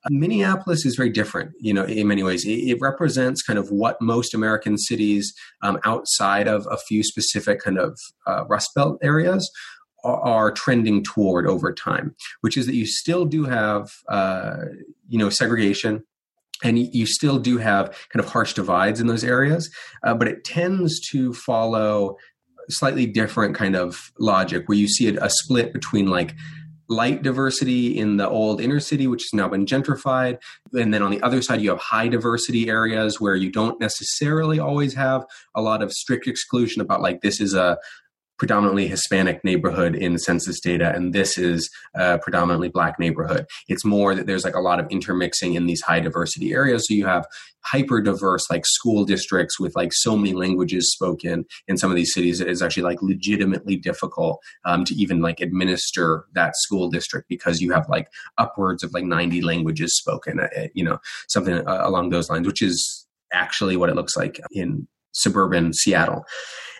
Uh, 0.05 0.09
Minneapolis 0.11 0.85
is 0.85 0.95
very 0.95 1.09
different, 1.09 1.51
you 1.59 1.73
know, 1.73 1.83
in 1.83 2.07
many 2.07 2.23
ways. 2.23 2.45
It, 2.45 2.69
it 2.69 2.77
represents 2.81 3.41
kind 3.41 3.59
of 3.59 3.69
what 3.71 4.01
most 4.01 4.33
American 4.33 4.77
cities 4.77 5.33
um, 5.61 5.79
outside 5.83 6.47
of 6.47 6.67
a 6.71 6.77
few 6.77 7.03
specific 7.03 7.59
kind 7.61 7.77
of 7.77 7.99
uh, 8.25 8.45
Rust 8.45 8.71
Belt 8.75 8.99
areas 9.01 9.49
are, 10.03 10.51
trending 10.51 11.03
toward 11.03 11.47
over 11.47 11.73
time, 11.73 12.15
which 12.39 12.55
is 12.55 12.65
that 12.65 12.75
you 12.75 12.85
still 12.85 13.25
do 13.25 13.43
have, 13.43 13.91
uh, 14.07 14.57
you 15.09 15.17
know, 15.17 15.29
segregation. 15.29 16.03
And 16.63 16.79
you 16.79 17.05
still 17.05 17.37
do 17.37 17.59
have 17.59 17.89
kind 18.09 18.23
of 18.23 18.31
harsh 18.31 18.53
divides 18.53 18.99
in 18.99 19.05
those 19.05 19.23
areas, 19.23 19.69
uh, 20.03 20.15
but 20.15 20.27
it 20.27 20.43
tends 20.43 20.99
to 21.11 21.31
follow 21.33 22.17
slightly 22.69 23.05
different 23.05 23.55
kind 23.55 23.75
of 23.75 24.11
logic 24.19 24.67
where 24.67 24.77
you 24.77 24.87
see 24.87 25.07
a, 25.07 25.23
a 25.23 25.29
split 25.29 25.71
between 25.71 26.07
like 26.07 26.33
light 26.89 27.21
diversity 27.21 27.97
in 27.97 28.17
the 28.17 28.27
old 28.27 28.61
inner 28.61 28.79
city, 28.79 29.07
which 29.07 29.23
has 29.23 29.33
now 29.33 29.47
been 29.47 29.65
gentrified. 29.65 30.37
And 30.73 30.93
then 30.93 31.01
on 31.01 31.11
the 31.11 31.21
other 31.21 31.41
side, 31.41 31.61
you 31.61 31.69
have 31.69 31.79
high 31.79 32.07
diversity 32.07 32.69
areas 32.69 33.19
where 33.19 33.35
you 33.35 33.51
don't 33.51 33.79
necessarily 33.79 34.59
always 34.59 34.93
have 34.93 35.25
a 35.55 35.61
lot 35.61 35.81
of 35.81 35.91
strict 35.91 36.27
exclusion 36.27 36.81
about 36.81 37.01
like 37.01 37.21
this 37.21 37.41
is 37.41 37.53
a 37.53 37.77
predominantly 38.37 38.87
Hispanic 38.87 39.43
neighborhood 39.43 39.95
in 39.95 40.17
census 40.17 40.59
data, 40.59 40.93
and 40.93 41.13
this 41.13 41.37
is 41.37 41.69
a 41.95 42.19
predominantly 42.19 42.69
black 42.69 42.99
neighborhood. 42.99 43.45
It's 43.67 43.85
more 43.85 44.15
that 44.15 44.27
there's 44.27 44.43
like 44.43 44.55
a 44.55 44.61
lot 44.61 44.79
of 44.79 44.87
intermixing 44.89 45.55
in 45.55 45.65
these 45.65 45.81
high 45.81 45.99
diversity 45.99 46.53
areas. 46.53 46.87
So 46.87 46.93
you 46.93 47.05
have 47.05 47.25
hyper 47.63 48.01
diverse 48.01 48.49
like 48.49 48.65
school 48.65 49.03
districts 49.03 49.59
with 49.59 49.75
like 49.75 49.91
so 49.91 50.15
many 50.15 50.33
languages 50.33 50.91
spoken 50.91 51.45
in 51.67 51.77
some 51.77 51.91
of 51.91 51.97
these 51.97 52.13
cities. 52.13 52.39
It 52.39 52.47
is 52.47 52.61
actually 52.61 52.83
like 52.83 53.01
legitimately 53.01 53.75
difficult 53.75 54.39
um, 54.65 54.85
to 54.85 54.93
even 54.95 55.21
like 55.21 55.41
administer 55.41 56.25
that 56.33 56.55
school 56.55 56.89
district 56.89 57.27
because 57.27 57.59
you 57.59 57.73
have 57.73 57.89
like 57.89 58.07
upwards 58.37 58.83
of 58.83 58.93
like 58.93 59.03
90 59.03 59.41
languages 59.41 59.97
spoken, 59.97 60.39
uh, 60.39 60.67
you 60.73 60.83
know, 60.83 60.99
something 61.27 61.55
uh, 61.67 61.81
along 61.83 62.09
those 62.09 62.29
lines, 62.29 62.47
which 62.47 62.61
is 62.61 63.05
actually 63.33 63.75
what 63.75 63.89
it 63.89 63.95
looks 63.95 64.15
like 64.15 64.39
in 64.51 64.87
suburban 65.11 65.73
Seattle. 65.73 66.23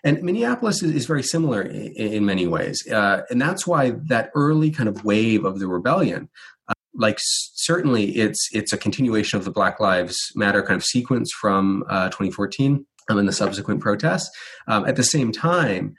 And 0.08 0.24
Minneapolis 0.24 0.82
is, 0.82 0.96
is 0.96 1.06
very 1.06 1.22
similar 1.22 1.62
in, 1.62 1.92
in 1.98 2.26
many 2.26 2.48
ways. 2.48 2.82
Uh, 2.90 3.24
and 3.30 3.42
that's 3.42 3.68
why 3.68 3.92
that 4.06 4.32
early 4.36 4.72
kind 4.72 4.88
of 4.88 5.04
wave 5.04 5.44
of 5.44 5.60
the 5.60 5.68
rebellion, 5.68 6.30
uh, 6.70 6.74
like 6.96 7.18
certainly 7.20 8.16
it's, 8.16 8.48
it's 8.54 8.72
a 8.72 8.78
continuation 8.78 9.38
of 9.38 9.44
the 9.44 9.52
Black 9.52 9.82
Lives 9.82 10.16
Matter 10.34 10.64
kind 10.64 10.78
of 10.78 10.86
sequence 10.86 11.30
from 11.42 11.84
uh, 11.90 12.06
2014 12.06 12.86
um, 13.10 13.18
and 13.18 13.28
the 13.28 13.34
subsequent 13.34 13.82
protests. 13.82 14.30
Um, 14.70 14.86
at 14.86 14.96
the 14.96 15.04
same 15.04 15.34
time, 15.34 15.96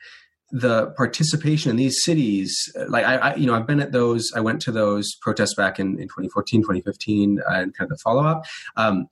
the 0.50 0.86
participation 0.96 1.70
in 1.70 1.76
these 1.76 2.02
cities, 2.02 2.56
like 2.88 3.04
I, 3.04 3.16
I, 3.16 3.34
you 3.34 3.46
know, 3.46 3.54
I've 3.54 3.66
been 3.66 3.80
at 3.80 3.92
those. 3.92 4.32
I 4.34 4.40
went 4.40 4.62
to 4.62 4.72
those 4.72 5.14
protests 5.20 5.52
back 5.52 5.78
in, 5.78 6.00
in 6.00 6.09
2014, 6.09 6.62
2015, 6.62 7.40
uh, 7.40 7.52
and 7.52 7.76
kind 7.76 7.92
of 7.92 7.98
the 7.98 8.00
follow 8.02 8.24
up. 8.24 8.46
Um, 8.74 9.09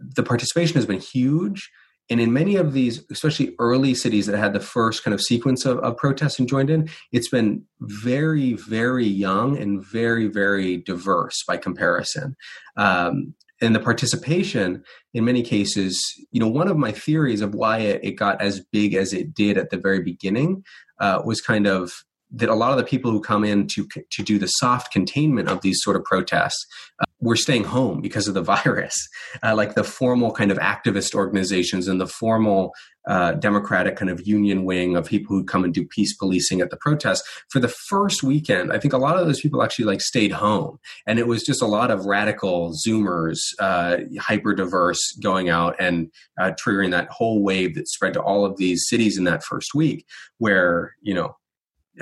the 0.00 0.24
participation 0.24 0.74
has 0.74 0.86
been 0.86 0.98
huge. 0.98 1.70
And 2.10 2.20
in 2.20 2.32
many 2.32 2.56
of 2.56 2.72
these, 2.72 3.02
especially 3.10 3.54
early 3.58 3.94
cities 3.94 4.26
that 4.26 4.38
had 4.38 4.52
the 4.52 4.60
first 4.60 5.02
kind 5.02 5.14
of 5.14 5.22
sequence 5.22 5.64
of, 5.64 5.78
of 5.78 5.96
protests 5.96 6.38
and 6.38 6.48
joined 6.48 6.70
in, 6.70 6.90
it's 7.12 7.28
been 7.28 7.64
very, 7.80 8.52
very 8.52 9.06
young 9.06 9.56
and 9.56 9.84
very, 9.84 10.28
very 10.28 10.76
diverse 10.76 11.42
by 11.46 11.56
comparison. 11.56 12.36
Um, 12.76 13.34
and 13.60 13.74
the 13.74 13.80
participation, 13.80 14.84
in 15.14 15.24
many 15.24 15.42
cases, 15.42 16.02
you 16.30 16.40
know, 16.40 16.48
one 16.48 16.68
of 16.68 16.76
my 16.76 16.92
theories 16.92 17.40
of 17.40 17.54
why 17.54 17.78
it, 17.78 18.04
it 18.04 18.12
got 18.12 18.40
as 18.42 18.60
big 18.60 18.94
as 18.94 19.12
it 19.12 19.32
did 19.32 19.56
at 19.56 19.70
the 19.70 19.78
very 19.78 20.00
beginning 20.00 20.64
uh, 21.00 21.22
was 21.24 21.40
kind 21.40 21.66
of 21.66 21.92
that 22.32 22.48
a 22.48 22.54
lot 22.54 22.72
of 22.72 22.78
the 22.78 22.84
people 22.84 23.10
who 23.10 23.20
come 23.20 23.44
in 23.44 23.66
to 23.68 23.86
to 24.10 24.22
do 24.22 24.38
the 24.38 24.46
soft 24.46 24.92
containment 24.92 25.48
of 25.48 25.60
these 25.60 25.80
sort 25.82 25.96
of 25.96 26.04
protests 26.04 26.66
uh, 27.00 27.04
were 27.24 27.36
staying 27.36 27.64
home 27.64 28.00
because 28.00 28.28
of 28.28 28.34
the 28.34 28.42
virus. 28.64 28.94
Uh, 29.42 29.54
like 29.54 29.74
the 29.74 29.84
formal 29.84 30.32
kind 30.32 30.50
of 30.50 30.58
activist 30.58 31.14
organizations 31.14 31.88
and 31.88 32.00
the 32.00 32.06
formal 32.06 32.72
uh, 33.06 33.32
democratic 33.32 33.96
kind 33.96 34.10
of 34.10 34.26
union 34.26 34.64
wing 34.64 34.96
of 34.96 35.06
people 35.06 35.36
who 35.36 35.44
come 35.44 35.62
and 35.62 35.74
do 35.74 35.84
peace 35.84 36.16
policing 36.16 36.62
at 36.62 36.70
the 36.70 36.76
protests 36.76 37.22
for 37.50 37.60
the 37.60 37.68
first 37.68 38.22
weekend 38.22 38.72
i 38.72 38.78
think 38.78 38.94
a 38.94 38.98
lot 38.98 39.18
of 39.18 39.26
those 39.26 39.42
people 39.42 39.62
actually 39.62 39.84
like 39.84 40.00
stayed 40.00 40.32
home 40.32 40.78
and 41.06 41.18
it 41.18 41.26
was 41.26 41.42
just 41.42 41.60
a 41.60 41.66
lot 41.66 41.90
of 41.90 42.06
radical 42.06 42.72
zoomers 42.72 43.40
uh, 43.58 43.98
hyper 44.18 44.54
diverse 44.54 45.12
going 45.22 45.50
out 45.50 45.76
and 45.78 46.10
uh, 46.40 46.50
triggering 46.52 46.92
that 46.92 47.08
whole 47.10 47.42
wave 47.42 47.74
that 47.74 47.86
spread 47.88 48.14
to 48.14 48.22
all 48.22 48.46
of 48.46 48.56
these 48.56 48.88
cities 48.88 49.18
in 49.18 49.24
that 49.24 49.44
first 49.44 49.74
week 49.74 50.06
where 50.38 50.94
you 51.02 51.12
know 51.12 51.36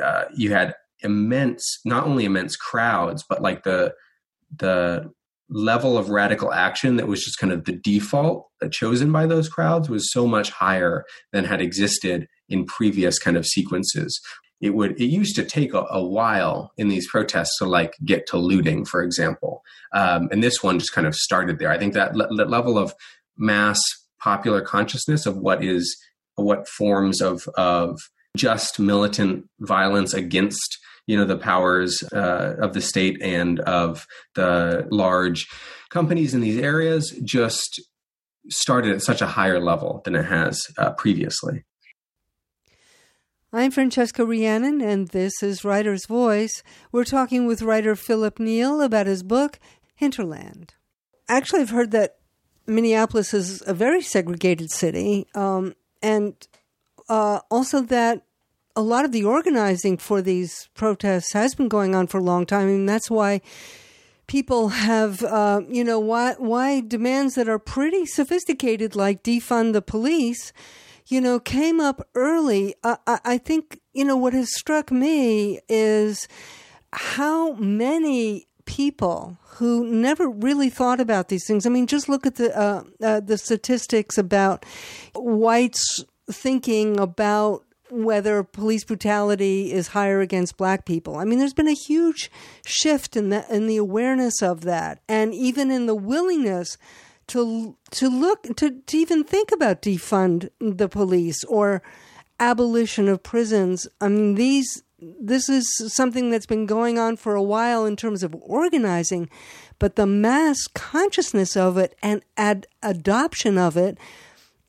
uh, 0.01 0.25
you 0.35 0.53
had 0.53 0.75
immense, 1.03 1.81
not 1.85 2.05
only 2.05 2.25
immense 2.25 2.57
crowds, 2.57 3.25
but 3.29 3.43
like 3.43 3.65
the 3.65 3.95
the 4.57 5.11
level 5.49 5.99
of 5.99 6.11
radical 6.11 6.53
action 6.53 6.97
that 6.97 7.07
was 7.07 7.23
just 7.23 7.39
kind 7.39 7.53
of 7.53 7.65
the 7.65 7.73
default 7.73 8.49
chosen 8.71 9.13
by 9.13 9.27
those 9.27 9.49
crowds 9.49 9.89
was 9.89 10.11
so 10.11 10.27
much 10.27 10.51
higher 10.51 11.05
than 11.33 11.45
had 11.45 11.61
existed 11.61 12.27
in 12.49 12.65
previous 12.65 13.19
kind 13.19 13.37
of 13.37 13.47
sequences. 13.47 14.19
It 14.61 14.75
would 14.75 14.93
it 15.01 15.07
used 15.07 15.35
to 15.37 15.45
take 15.45 15.75
a, 15.75 15.85
a 15.91 16.03
while 16.03 16.73
in 16.77 16.89
these 16.89 17.09
protests 17.09 17.59
to 17.59 17.67
like 17.67 17.95
get 18.05 18.27
to 18.29 18.39
looting 18.39 18.85
for 18.85 19.03
example. 19.03 19.63
Um, 19.93 20.29
and 20.31 20.43
this 20.43 20.63
one 20.63 20.79
just 20.79 20.93
kind 20.93 21.07
of 21.07 21.15
started 21.15 21.59
there. 21.59 21.71
I 21.71 21.79
think 21.79 21.95
that, 21.95 22.15
le- 22.15 22.35
that 22.37 22.49
level 22.49 22.79
of 22.79 22.95
mass 23.37 23.81
popular 24.21 24.61
consciousness 24.61 25.27
of 25.27 25.37
what 25.37 25.65
is 25.65 25.97
what 26.37 26.69
forms 26.69 27.21
of 27.21 27.47
of 27.57 27.99
just 28.37 28.79
militant 28.79 29.45
violence 29.61 30.15
against 30.15 30.79
you 31.07 31.17
know 31.17 31.25
the 31.25 31.37
powers 31.37 32.03
uh, 32.13 32.55
of 32.61 32.75
the 32.75 32.81
state 32.81 33.21
and 33.23 33.61
of 33.61 34.07
the 34.35 34.87
large 34.91 35.47
companies 35.91 36.35
in 36.35 36.41
these 36.41 36.59
areas 36.59 37.11
just 37.25 37.81
started 38.49 38.93
at 38.93 39.03
such 39.03 39.21
a 39.21 39.27
higher 39.27 39.61
level 39.61 40.01
than 40.05 40.15
it 40.15 40.25
has 40.25 40.67
uh, 40.79 40.93
previously. 40.93 41.65
I'm 43.53 43.71
Francesca 43.71 44.25
Rheannon, 44.25 44.81
and 44.81 45.09
this 45.09 45.43
is 45.43 45.65
Writer's 45.65 46.07
Voice. 46.07 46.63
We're 46.91 47.05
talking 47.05 47.47
with 47.47 47.61
writer 47.61 47.95
Phillip 47.95 48.39
Neel 48.41 48.81
about 48.81 49.07
his 49.07 49.23
book, 49.23 49.59
Hinterland. 49.95 50.73
Actually, 51.29 51.61
I've 51.61 51.71
heard 51.71 51.91
that 51.91 52.17
Minneapolis 52.67 53.35
is 53.35 53.63
a 53.67 53.75
very 53.75 54.01
segregated 54.01 54.71
city, 54.71 55.27
um, 55.35 55.75
and 56.01 56.35
uh, 57.11 57.41
also 57.51 57.83
that 57.83 58.23
a 58.75 58.83
lot 58.83 59.05
of 59.05 59.13
the 59.13 59.25
organizing 59.25 59.99
for 59.99 60.23
these 60.23 60.69
protests 60.75 61.33
has 61.33 61.55
been 61.55 61.69
going 61.69 61.95
on 61.95 62.07
for 62.07 62.19
a 62.19 62.23
long 62.23 62.47
time, 62.47 62.69
and 62.69 62.89
that's 62.89 63.11
why 63.11 63.41
people 64.27 64.69
have, 64.69 65.23
uh, 65.23 65.61
you 65.69 65.85
know, 65.85 65.99
why 65.99 66.35
why 66.39 66.81
demands 66.81 67.35
that 67.35 67.49
are 67.49 67.59
pretty 67.59 68.07
sophisticated, 68.07 68.97
like 68.97 69.23
defund 69.23 69.73
the 69.73 69.83
police, 69.83 70.53
you 71.07 71.21
know, 71.21 71.39
came 71.39 71.81
up 71.81 72.07
early. 72.15 72.75
I, 72.83 72.97
I 73.07 73.39
think 73.39 73.81
you 73.93 74.05
know 74.05 74.17
what 74.17 74.33
has 74.33 74.55
struck 74.55 74.91
me 74.91 75.61
is 75.69 76.27
how 76.93 77.55
many 77.55 78.47
people 78.65 79.39
who 79.57 79.85
never 79.87 80.29
really 80.29 80.71
thought 80.71 81.01
about 81.01 81.29
these 81.29 81.47
things. 81.47 81.67
I 81.67 81.69
mean, 81.69 81.87
just 81.87 82.09
look 82.09 82.27
at 82.27 82.37
the 82.37 82.57
uh, 82.59 82.85
uh, 83.03 83.21
the 83.21 83.37
statistics 83.37 84.17
about 84.17 84.65
whites 85.15 86.05
thinking 86.31 86.99
about 86.99 87.65
whether 87.93 88.43
police 88.43 88.85
brutality 88.85 89.73
is 89.73 89.89
higher 89.89 90.21
against 90.21 90.57
black 90.57 90.87
people. 90.87 91.17
I 91.17 91.25
mean, 91.25 91.39
there's 91.39 91.53
been 91.53 91.69
a 91.69 91.73
huge 91.73 92.31
shift 92.65 93.17
in 93.17 93.29
the 93.29 93.45
in 93.55 93.67
the 93.67 93.77
awareness 93.77 94.43
of 94.43 94.63
that, 94.63 95.01
and 95.09 95.35
even 95.35 95.71
in 95.71 95.87
the 95.87 95.95
willingness 95.95 96.79
to 97.29 97.77
to 97.93 98.09
look 98.09 98.43
to, 98.57 98.81
to 98.81 98.97
even 98.97 99.25
think 99.25 99.53
about 99.53 99.83
defund 99.83 100.49
the 100.61 100.89
police 100.89 101.45
or 101.45 101.83
abolition 102.41 103.09
of 103.09 103.23
prisons. 103.23 103.87
I 104.01 104.09
mean, 104.09 104.35
these 104.35 104.83
this 104.99 105.49
is 105.49 105.69
something 105.95 106.31
that's 106.31 106.47
been 106.47 106.67
going 106.67 106.99
on 106.99 107.17
for 107.17 107.35
a 107.35 107.43
while 107.43 107.85
in 107.85 107.97
terms 107.97 108.23
of 108.23 108.37
organizing, 108.41 109.29
but 109.79 109.97
the 109.97 110.07
mass 110.07 110.67
consciousness 110.75 111.57
of 111.57 111.77
it 111.77 111.95
and 112.03 112.23
ad- 112.37 112.67
adoption 112.83 113.59
of 113.59 113.77
it 113.77 113.99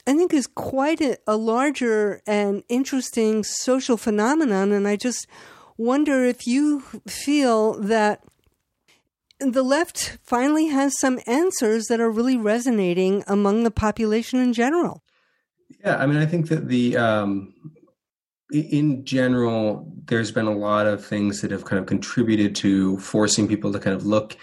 I 0.05 0.13
think 0.15 0.33
is 0.33 0.47
quite 0.47 1.01
a, 1.01 1.17
a 1.27 1.37
larger 1.37 2.21
and 2.27 2.63
interesting 2.69 3.43
social 3.43 3.97
phenomenon. 3.97 4.71
And 4.71 4.87
I 4.87 4.95
just 4.95 5.27
wonder 5.77 6.23
if 6.23 6.45
you 6.45 6.81
feel 7.07 7.79
that 7.81 8.23
the 9.39 9.63
left 9.63 10.17
finally 10.23 10.67
has 10.67 10.97
some 10.99 11.19
answers 11.25 11.85
that 11.85 11.99
are 11.99 12.09
really 12.09 12.37
resonating 12.37 13.23
among 13.27 13.63
the 13.63 13.71
population 13.71 14.39
in 14.39 14.53
general. 14.53 15.03
Yeah, 15.83 15.97
I 15.97 16.05
mean, 16.05 16.17
I 16.17 16.25
think 16.25 16.49
that 16.49 16.67
the 16.67 16.97
um, 16.97 17.53
in 18.51 19.03
general, 19.03 19.91
there's 20.05 20.31
been 20.31 20.45
a 20.45 20.55
lot 20.55 20.85
of 20.85 21.05
things 21.05 21.41
that 21.41 21.51
have 21.51 21.65
kind 21.65 21.79
of 21.79 21.85
contributed 21.87 22.55
to 22.57 22.97
forcing 22.99 23.47
people 23.47 23.71
to 23.71 23.79
kind 23.79 23.95
of 23.95 24.05
look 24.05 24.37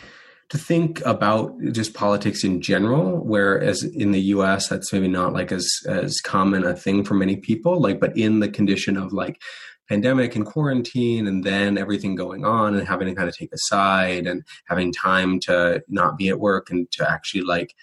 to 0.51 0.59
think 0.59 1.01
about 1.07 1.55
just 1.73 1.95
politics 1.95 2.43
in 2.43 2.61
general, 2.61 3.25
whereas 3.25 3.85
in 3.85 4.11
the 4.11 4.21
US 4.35 4.69
that's 4.69 4.93
maybe 4.93 5.09
not 5.09 5.33
like 5.33 5.53
as 5.53 5.69
as 5.89 6.21
common 6.21 6.65
a 6.65 6.75
thing 6.75 7.05
for 7.05 7.15
many 7.15 7.37
people. 7.37 7.81
Like, 7.81 8.01
but 8.01 8.17
in 8.17 8.41
the 8.41 8.49
condition 8.49 8.97
of 8.97 9.13
like 9.13 9.41
pandemic 9.89 10.35
and 10.37 10.45
quarantine 10.45 11.27
and 11.27 11.45
then 11.45 11.79
everything 11.79 12.15
going 12.15 12.45
on 12.45 12.75
and 12.75 12.87
having 12.87 13.09
to 13.09 13.15
kind 13.15 13.29
of 13.29 13.37
take 13.37 13.53
a 13.53 13.59
side 13.59 14.27
and 14.27 14.43
having 14.67 14.93
time 14.93 15.41
to 15.41 15.83
not 15.89 16.17
be 16.17 16.29
at 16.29 16.41
work 16.41 16.71
and 16.71 16.91
to 16.93 17.09
actually 17.09 17.43
like, 17.43 17.75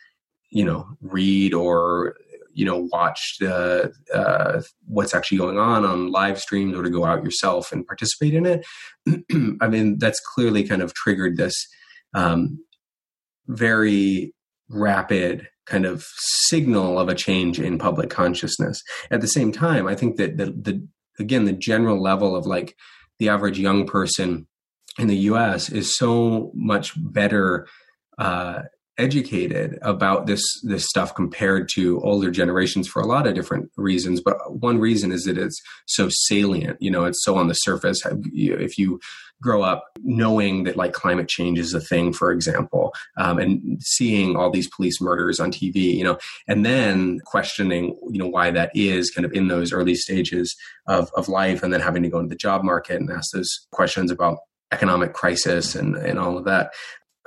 you 0.49 0.63
know, 0.63 0.87
read 1.01 1.53
or 1.53 2.15
you 2.53 2.65
know 2.65 2.87
watch 2.91 3.37
the, 3.39 3.93
uh, 4.13 4.61
what's 4.87 5.13
actually 5.13 5.37
going 5.37 5.59
on 5.59 5.85
on 5.85 6.11
live 6.11 6.39
streams 6.39 6.75
or 6.75 6.81
to 6.81 6.89
go 6.89 7.05
out 7.05 7.23
yourself 7.23 7.71
and 7.71 7.85
participate 7.85 8.33
in 8.33 8.47
it 8.47 8.65
i 9.61 9.67
mean 9.67 9.99
that's 9.99 10.19
clearly 10.33 10.63
kind 10.63 10.81
of 10.81 10.91
triggered 10.95 11.37
this 11.37 11.67
um, 12.13 12.63
very 13.47 14.33
rapid 14.69 15.47
kind 15.65 15.85
of 15.85 16.05
signal 16.17 16.97
of 16.99 17.09
a 17.09 17.15
change 17.15 17.59
in 17.59 17.77
public 17.77 18.09
consciousness. 18.09 18.81
At 19.11 19.21
the 19.21 19.27
same 19.27 19.51
time, 19.51 19.87
I 19.87 19.95
think 19.95 20.17
that 20.17 20.37
the, 20.37 20.45
the 20.45 20.87
again 21.19 21.45
the 21.45 21.53
general 21.53 22.01
level 22.01 22.35
of 22.35 22.45
like 22.45 22.75
the 23.19 23.29
average 23.29 23.59
young 23.59 23.85
person 23.85 24.47
in 24.97 25.07
the 25.07 25.17
U.S. 25.17 25.69
is 25.69 25.95
so 25.95 26.51
much 26.53 26.93
better 26.95 27.67
uh, 28.17 28.63
educated 28.97 29.77
about 29.81 30.25
this 30.25 30.43
this 30.63 30.87
stuff 30.87 31.13
compared 31.13 31.69
to 31.69 31.99
older 32.01 32.31
generations 32.31 32.87
for 32.87 33.01
a 33.01 33.05
lot 33.05 33.27
of 33.27 33.35
different 33.35 33.69
reasons 33.77 34.21
but 34.21 34.37
one 34.59 34.79
reason 34.79 35.11
is 35.11 35.25
that 35.25 35.37
it's 35.37 35.61
so 35.85 36.07
salient 36.09 36.77
you 36.81 36.89
know 36.89 37.05
it's 37.05 37.23
so 37.23 37.35
on 37.35 37.47
the 37.47 37.53
surface 37.53 38.01
if 38.33 38.77
you 38.77 38.99
grow 39.41 39.61
up 39.61 39.85
knowing 40.03 40.63
that 40.63 40.75
like 40.75 40.93
climate 40.93 41.27
change 41.27 41.59
is 41.59 41.73
a 41.73 41.79
thing 41.79 42.11
for 42.11 42.31
example 42.31 42.93
um, 43.17 43.37
and 43.37 43.81
seeing 43.81 44.35
all 44.35 44.49
these 44.49 44.69
police 44.69 44.99
murders 44.99 45.39
on 45.39 45.51
tv 45.51 45.75
you 45.75 46.03
know 46.03 46.17
and 46.47 46.65
then 46.65 47.19
questioning 47.25 47.95
you 48.09 48.19
know 48.19 48.27
why 48.27 48.49
that 48.49 48.71
is 48.73 49.11
kind 49.11 49.25
of 49.25 49.31
in 49.33 49.47
those 49.47 49.71
early 49.71 49.95
stages 49.95 50.55
of, 50.87 51.11
of 51.15 51.27
life 51.27 51.63
and 51.63 51.73
then 51.73 51.81
having 51.81 52.03
to 52.03 52.09
go 52.09 52.19
into 52.19 52.29
the 52.29 52.35
job 52.35 52.63
market 52.63 52.99
and 52.99 53.11
ask 53.11 53.31
those 53.31 53.67
questions 53.71 54.11
about 54.11 54.39
economic 54.71 55.13
crisis 55.13 55.75
and, 55.75 55.95
and 55.95 56.19
all 56.19 56.37
of 56.37 56.45
that 56.45 56.71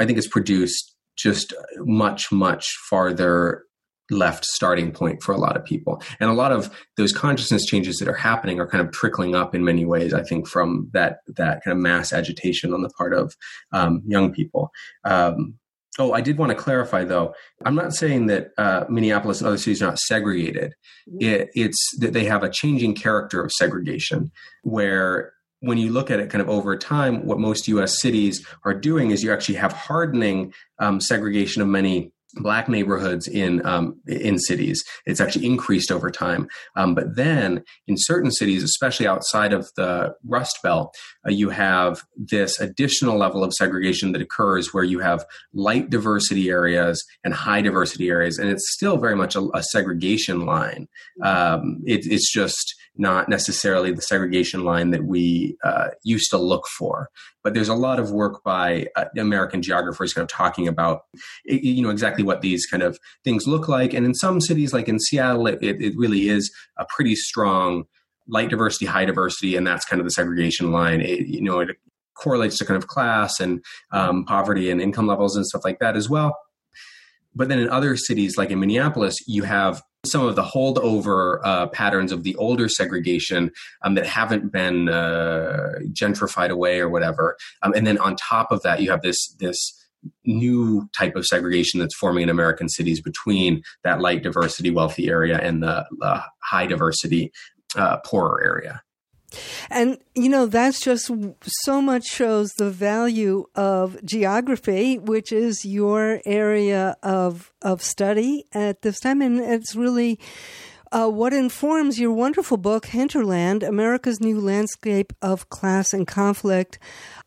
i 0.01 0.07
think 0.07 0.19
it's 0.19 0.29
produced 0.29 0.97
just 1.21 1.53
much, 1.79 2.33
much 2.33 2.71
farther 2.89 3.65
left 4.11 4.45
starting 4.45 4.93
point 4.93 5.23
for 5.23 5.33
a 5.33 5.39
lot 5.39 5.57
of 5.57 5.65
people. 5.65 6.03
And 6.19 6.31
a 6.31 6.35
lot 6.35 6.53
of 6.53 6.71
those 6.97 7.13
consciousness 7.13 7.65
changes 7.65 7.97
that 7.99 8.09
are 8.09 8.15
happening 8.15 8.61
are 8.61 8.67
kind 8.67 8.87
of 8.87 8.93
trickling 8.93 9.35
up 9.35 9.55
in 9.55 9.65
many 9.65 9.85
ways, 9.85 10.13
I 10.13 10.23
think, 10.23 10.49
from 10.49 10.91
that 10.93 11.19
that 11.37 11.63
kind 11.65 11.77
of 11.77 11.83
mass 11.83 12.13
agitation 12.13 12.75
on 12.75 12.83
the 12.83 12.91
part 12.91 13.15
of 13.15 13.35
um, 13.73 14.03
young 14.07 14.33
people. 14.33 14.71
Um, 15.05 15.55
oh, 15.99 16.13
I 16.13 16.21
did 16.21 16.39
want 16.39 16.51
to 16.51 16.57
clarify 16.57 17.05
though. 17.05 17.35
I'm 17.65 17.75
not 17.75 17.95
saying 17.95 18.27
that 18.27 18.49
uh, 18.59 18.85
Minneapolis 18.89 19.41
and 19.41 19.49
other 19.49 19.59
cities 19.59 19.83
are 19.83 19.87
not 19.87 19.99
segregated. 19.99 20.75
It, 21.19 21.51
it's 21.55 21.99
that 21.99 22.13
they 22.13 22.25
have 22.25 22.43
a 22.43 22.51
changing 22.51 22.95
character 22.95 23.43
of 23.43 23.53
segregation 23.53 24.31
where 24.63 25.33
when 25.61 25.77
you 25.77 25.93
look 25.93 26.11
at 26.11 26.21
it 26.21 26.31
kind 26.31 26.41
of 26.41 26.49
over 26.49 26.77
time, 26.77 27.25
what 27.27 27.39
most 27.39 27.69
US 27.69 28.01
cities 28.01 28.45
are 28.65 28.75
doing 28.75 29.11
is 29.11 29.23
you 29.23 29.33
actually 29.33 29.57
have 29.57 29.73
hardening 29.73 30.53
um, 30.79 31.01
segregation 31.01 31.61
of 31.63 31.69
many 31.69 32.13
black 32.35 32.69
neighborhoods 32.69 33.27
in 33.29 33.65
um, 33.67 34.01
in 34.07 34.39
cities. 34.39 34.83
It's 35.07 35.21
actually 35.21 35.47
increased 35.47 35.91
over 35.91 36.11
time. 36.11 36.49
Um, 36.77 36.95
but 36.95 37.17
then 37.17 37.63
in 37.87 37.97
certain 37.99 38.31
cities, 38.31 38.63
especially 38.63 39.07
outside 39.07 39.53
of 39.53 39.71
the 39.77 40.15
Rust 40.25 40.59
Belt, 40.63 40.95
uh, 41.27 41.31
you 41.31 41.51
have 41.51 42.03
this 42.17 42.61
additional 42.61 43.17
level 43.17 43.45
of 43.45 43.53
segregation 43.53 44.13
that 44.13 44.23
occurs 44.23 44.73
where 44.73 44.85
you 44.85 45.01
have 45.01 45.25
light 45.53 45.91
diversity 45.91 46.51
areas 46.51 47.05
and 47.25 47.35
high 47.35 47.63
diversity 47.63 48.09
areas, 48.09 48.39
and 48.39 48.51
it's 48.51 48.73
still 48.73 48.97
very 48.97 49.17
much 49.17 49.37
a, 49.37 49.49
a 49.55 49.63
segregation 49.63 50.47
line. 50.47 50.89
Um, 51.23 51.83
it, 51.87 52.07
it's 52.07 52.33
just 52.33 52.75
not 52.97 53.29
necessarily 53.29 53.93
the 53.93 54.03
segregation 54.03 54.65
line 54.65 54.91
that 54.91 55.05
we 55.05 55.57
uh, 55.65 55.89
used 56.03 56.31
to 56.31 56.39
look 56.39 56.67
for. 56.67 57.09
But 57.43 57.55
there's 57.55 57.69
a 57.69 57.75
lot 57.75 57.99
of 57.99 58.11
work 58.11 58.43
by 58.45 58.89
uh, 58.97 59.07
American 59.17 59.63
geographers 59.63 60.13
kind 60.13 60.23
of 60.23 60.29
talking 60.29 60.69
about, 60.69 61.03
you 61.45 61.83
know, 61.83 61.91
exactly 61.91 62.25
what 62.25 62.43
these 62.43 62.67
kind 62.67 62.83
of 62.83 62.99
things 63.25 63.47
look 63.47 63.69
like. 63.69 63.95
And 63.95 64.05
in 64.05 64.15
some 64.15 64.41
cities, 64.41 64.73
like 64.73 64.89
in 64.89 64.99
Seattle, 64.99 65.47
it, 65.47 65.59
it 65.63 65.95
really 65.97 66.29
is 66.29 66.53
a 66.77 66.87
pretty 66.89 67.15
strong 67.15 67.85
light 68.29 68.51
diversity, 68.51 68.87
high 68.87 69.05
diversity, 69.05 69.57
and 69.57 69.67
that's 69.67 69.85
kind 69.85 70.01
of 70.01 70.07
the 70.07 70.11
segregation 70.11 70.71
line. 70.73 71.01
It, 71.01 71.27
you 71.27 71.43
know, 71.43 71.61
it 71.61 71.77
correlates 72.15 72.59
to 72.59 72.65
kind 72.65 72.77
of 72.77 72.87
class 72.87 73.41
and 73.41 73.65
um, 73.93 74.25
poverty 74.25 74.71
and 74.71 74.81
income 74.81 75.07
levels 75.07 75.37
and 75.37 75.47
stuff 75.47 75.63
like 75.65 75.79
that 75.79 75.97
as 75.97 76.11
well. 76.11 76.37
But 77.35 77.49
then 77.49 77.59
in 77.59 77.69
other 77.69 77.97
cities, 77.97 78.37
like 78.37 78.51
in 78.51 78.61
Minneapolis, 78.61 79.17
you 79.27 79.45
have 79.45 79.83
some 80.07 80.25
of 80.25 80.35
the 80.35 80.43
holdover 80.43 81.41
uh, 81.45 81.67
patterns 81.69 82.11
of 82.11 82.23
the 82.23 82.35
older 82.37 82.69
segregation 82.69 83.51
um, 83.83 83.95
that 83.95 84.07
haven't 84.07 84.51
been 84.51 84.89
uh, 84.89 85.75
gentrified 85.93 86.49
away 86.51 86.81
or 86.81 86.89
whatever. 86.89 87.37
Um, 87.63 87.75
and 87.75 87.87
then 87.87 87.99
on 87.99 88.17
top 88.17 88.51
of 88.51 88.63
that, 88.63 88.81
you 88.81 88.91
have 88.91 89.03
this 89.03 89.35
this 89.39 89.77
new 90.25 90.89
type 90.97 91.15
of 91.15 91.27
segregation 91.27 91.79
that's 91.79 91.95
forming 91.95 92.23
in 92.23 92.31
American 92.31 92.71
cities 92.71 93.03
between 93.03 93.63
that 93.85 94.01
light 94.01 94.23
diversity 94.23 94.71
wealthy 94.71 95.09
area 95.09 95.39
and 95.39 95.63
the, 95.63 95.87
the 95.99 96.23
high 96.43 96.67
diversity 96.67 97.31
uh, 97.77 97.99
poorer 97.99 98.43
area. 98.43 98.83
And, 99.71 99.99
you 100.15 100.29
know, 100.29 100.47
that's 100.47 100.81
just 100.81 101.11
so 101.65 101.81
much 101.81 102.05
shows 102.07 102.51
the 102.53 102.71
value 102.71 103.47
of 103.55 104.05
geography, 104.05 104.99
which 104.99 105.33
is 105.33 105.65
your 105.65 106.21
area 106.25 106.97
of, 107.03 107.53
of 107.63 107.83
study 107.83 108.45
at 108.53 108.83
this 108.83 109.01
time. 109.01 109.23
And 109.23 109.39
it's 109.41 109.77
really 109.77 110.19
uh, 110.93 111.09
what 111.09 111.33
informs 111.33 112.01
your 112.01 112.13
wonderful 112.13 112.57
book, 112.57 112.87
Hinterland 112.87 113.63
America's 113.63 114.21
New 114.21 114.41
Landscape 114.41 115.13
of 115.23 115.49
Class 115.49 115.93
and 115.93 116.07
Conflict. 116.07 116.79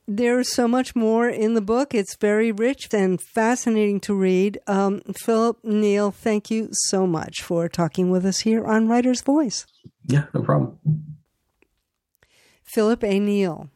There's 0.05 0.51
so 0.51 0.67
much 0.67 0.97
more 0.97 1.29
in 1.29 1.53
the 1.53 1.61
book. 1.61 1.95
It's 1.95 2.17
very 2.17 2.51
rich 2.51 2.89
and 2.93 3.21
fascinating 3.21 4.01
to 4.01 4.13
read. 4.13 4.59
Um, 4.67 5.01
Phillip 5.15 5.63
Neel, 5.63 6.11
thank 6.11 6.51
you 6.51 6.67
so 6.71 7.07
much 7.07 7.41
for 7.41 7.69
talking 7.69 8.11
with 8.11 8.25
us 8.25 8.39
here 8.39 8.65
on 8.65 8.89
Writer's 8.89 9.21
Voice. 9.21 9.65
Yeah, 10.07 10.25
no 10.33 10.41
problem. 10.41 10.77
Phillip 12.73 13.03
A. 13.03 13.19
Neel. 13.19 13.69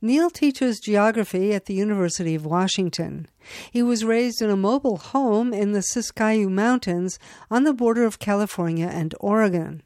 Neel 0.00 0.28
teaches 0.28 0.80
geography 0.80 1.54
at 1.54 1.66
the 1.66 1.74
University 1.74 2.34
of 2.34 2.44
Washington. 2.44 3.28
He 3.70 3.84
was 3.84 4.04
raised 4.04 4.42
in 4.42 4.50
a 4.50 4.56
mobile 4.56 4.96
home 4.96 5.54
in 5.54 5.70
the 5.70 5.78
Siskiyou 5.94 6.50
Mountains 6.50 7.20
on 7.52 7.62
the 7.62 7.72
border 7.72 8.04
of 8.04 8.18
California 8.18 8.88
and 8.88 9.14
Oregon. 9.20 9.84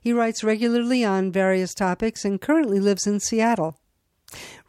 He 0.00 0.12
writes 0.12 0.44
regularly 0.44 1.04
on 1.04 1.32
various 1.32 1.74
topics 1.74 2.24
and 2.24 2.40
currently 2.40 2.78
lives 2.78 3.08
in 3.08 3.18
Seattle. 3.18 3.76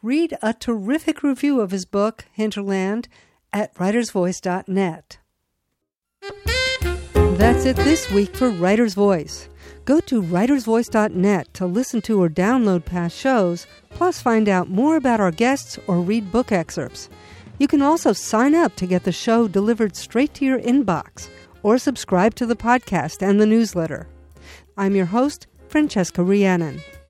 Read 0.02 0.36
a 0.42 0.52
terrific 0.52 1.22
review 1.22 1.60
of 1.60 1.70
his 1.70 1.84
book, 1.84 2.24
Hinterland, 2.32 3.06
at 3.52 3.72
writersvoice.net. 3.76 5.18
That's 7.12 7.64
it 7.64 7.76
this 7.76 8.10
week 8.10 8.34
for 8.34 8.50
Writer's 8.50 8.94
Voice. 8.94 9.48
Go 9.88 10.00
to 10.00 10.20
writersvoice.net 10.20 11.54
to 11.54 11.64
listen 11.64 12.02
to 12.02 12.22
or 12.22 12.28
download 12.28 12.84
past 12.84 13.16
shows, 13.16 13.66
plus 13.88 14.20
find 14.20 14.46
out 14.46 14.68
more 14.68 14.96
about 14.96 15.18
our 15.18 15.30
guests 15.30 15.78
or 15.86 16.02
read 16.02 16.30
book 16.30 16.52
excerpts. 16.52 17.08
You 17.58 17.68
can 17.68 17.80
also 17.80 18.12
sign 18.12 18.54
up 18.54 18.76
to 18.76 18.86
get 18.86 19.04
the 19.04 19.12
show 19.12 19.48
delivered 19.48 19.96
straight 19.96 20.34
to 20.34 20.44
your 20.44 20.60
inbox 20.60 21.30
or 21.62 21.78
subscribe 21.78 22.34
to 22.34 22.44
the 22.44 22.54
podcast 22.54 23.26
and 23.26 23.40
the 23.40 23.46
newsletter. 23.46 24.06
I'm 24.76 24.94
your 24.94 25.06
host, 25.06 25.46
Francesca 25.68 26.22
Rheannon. 26.22 26.82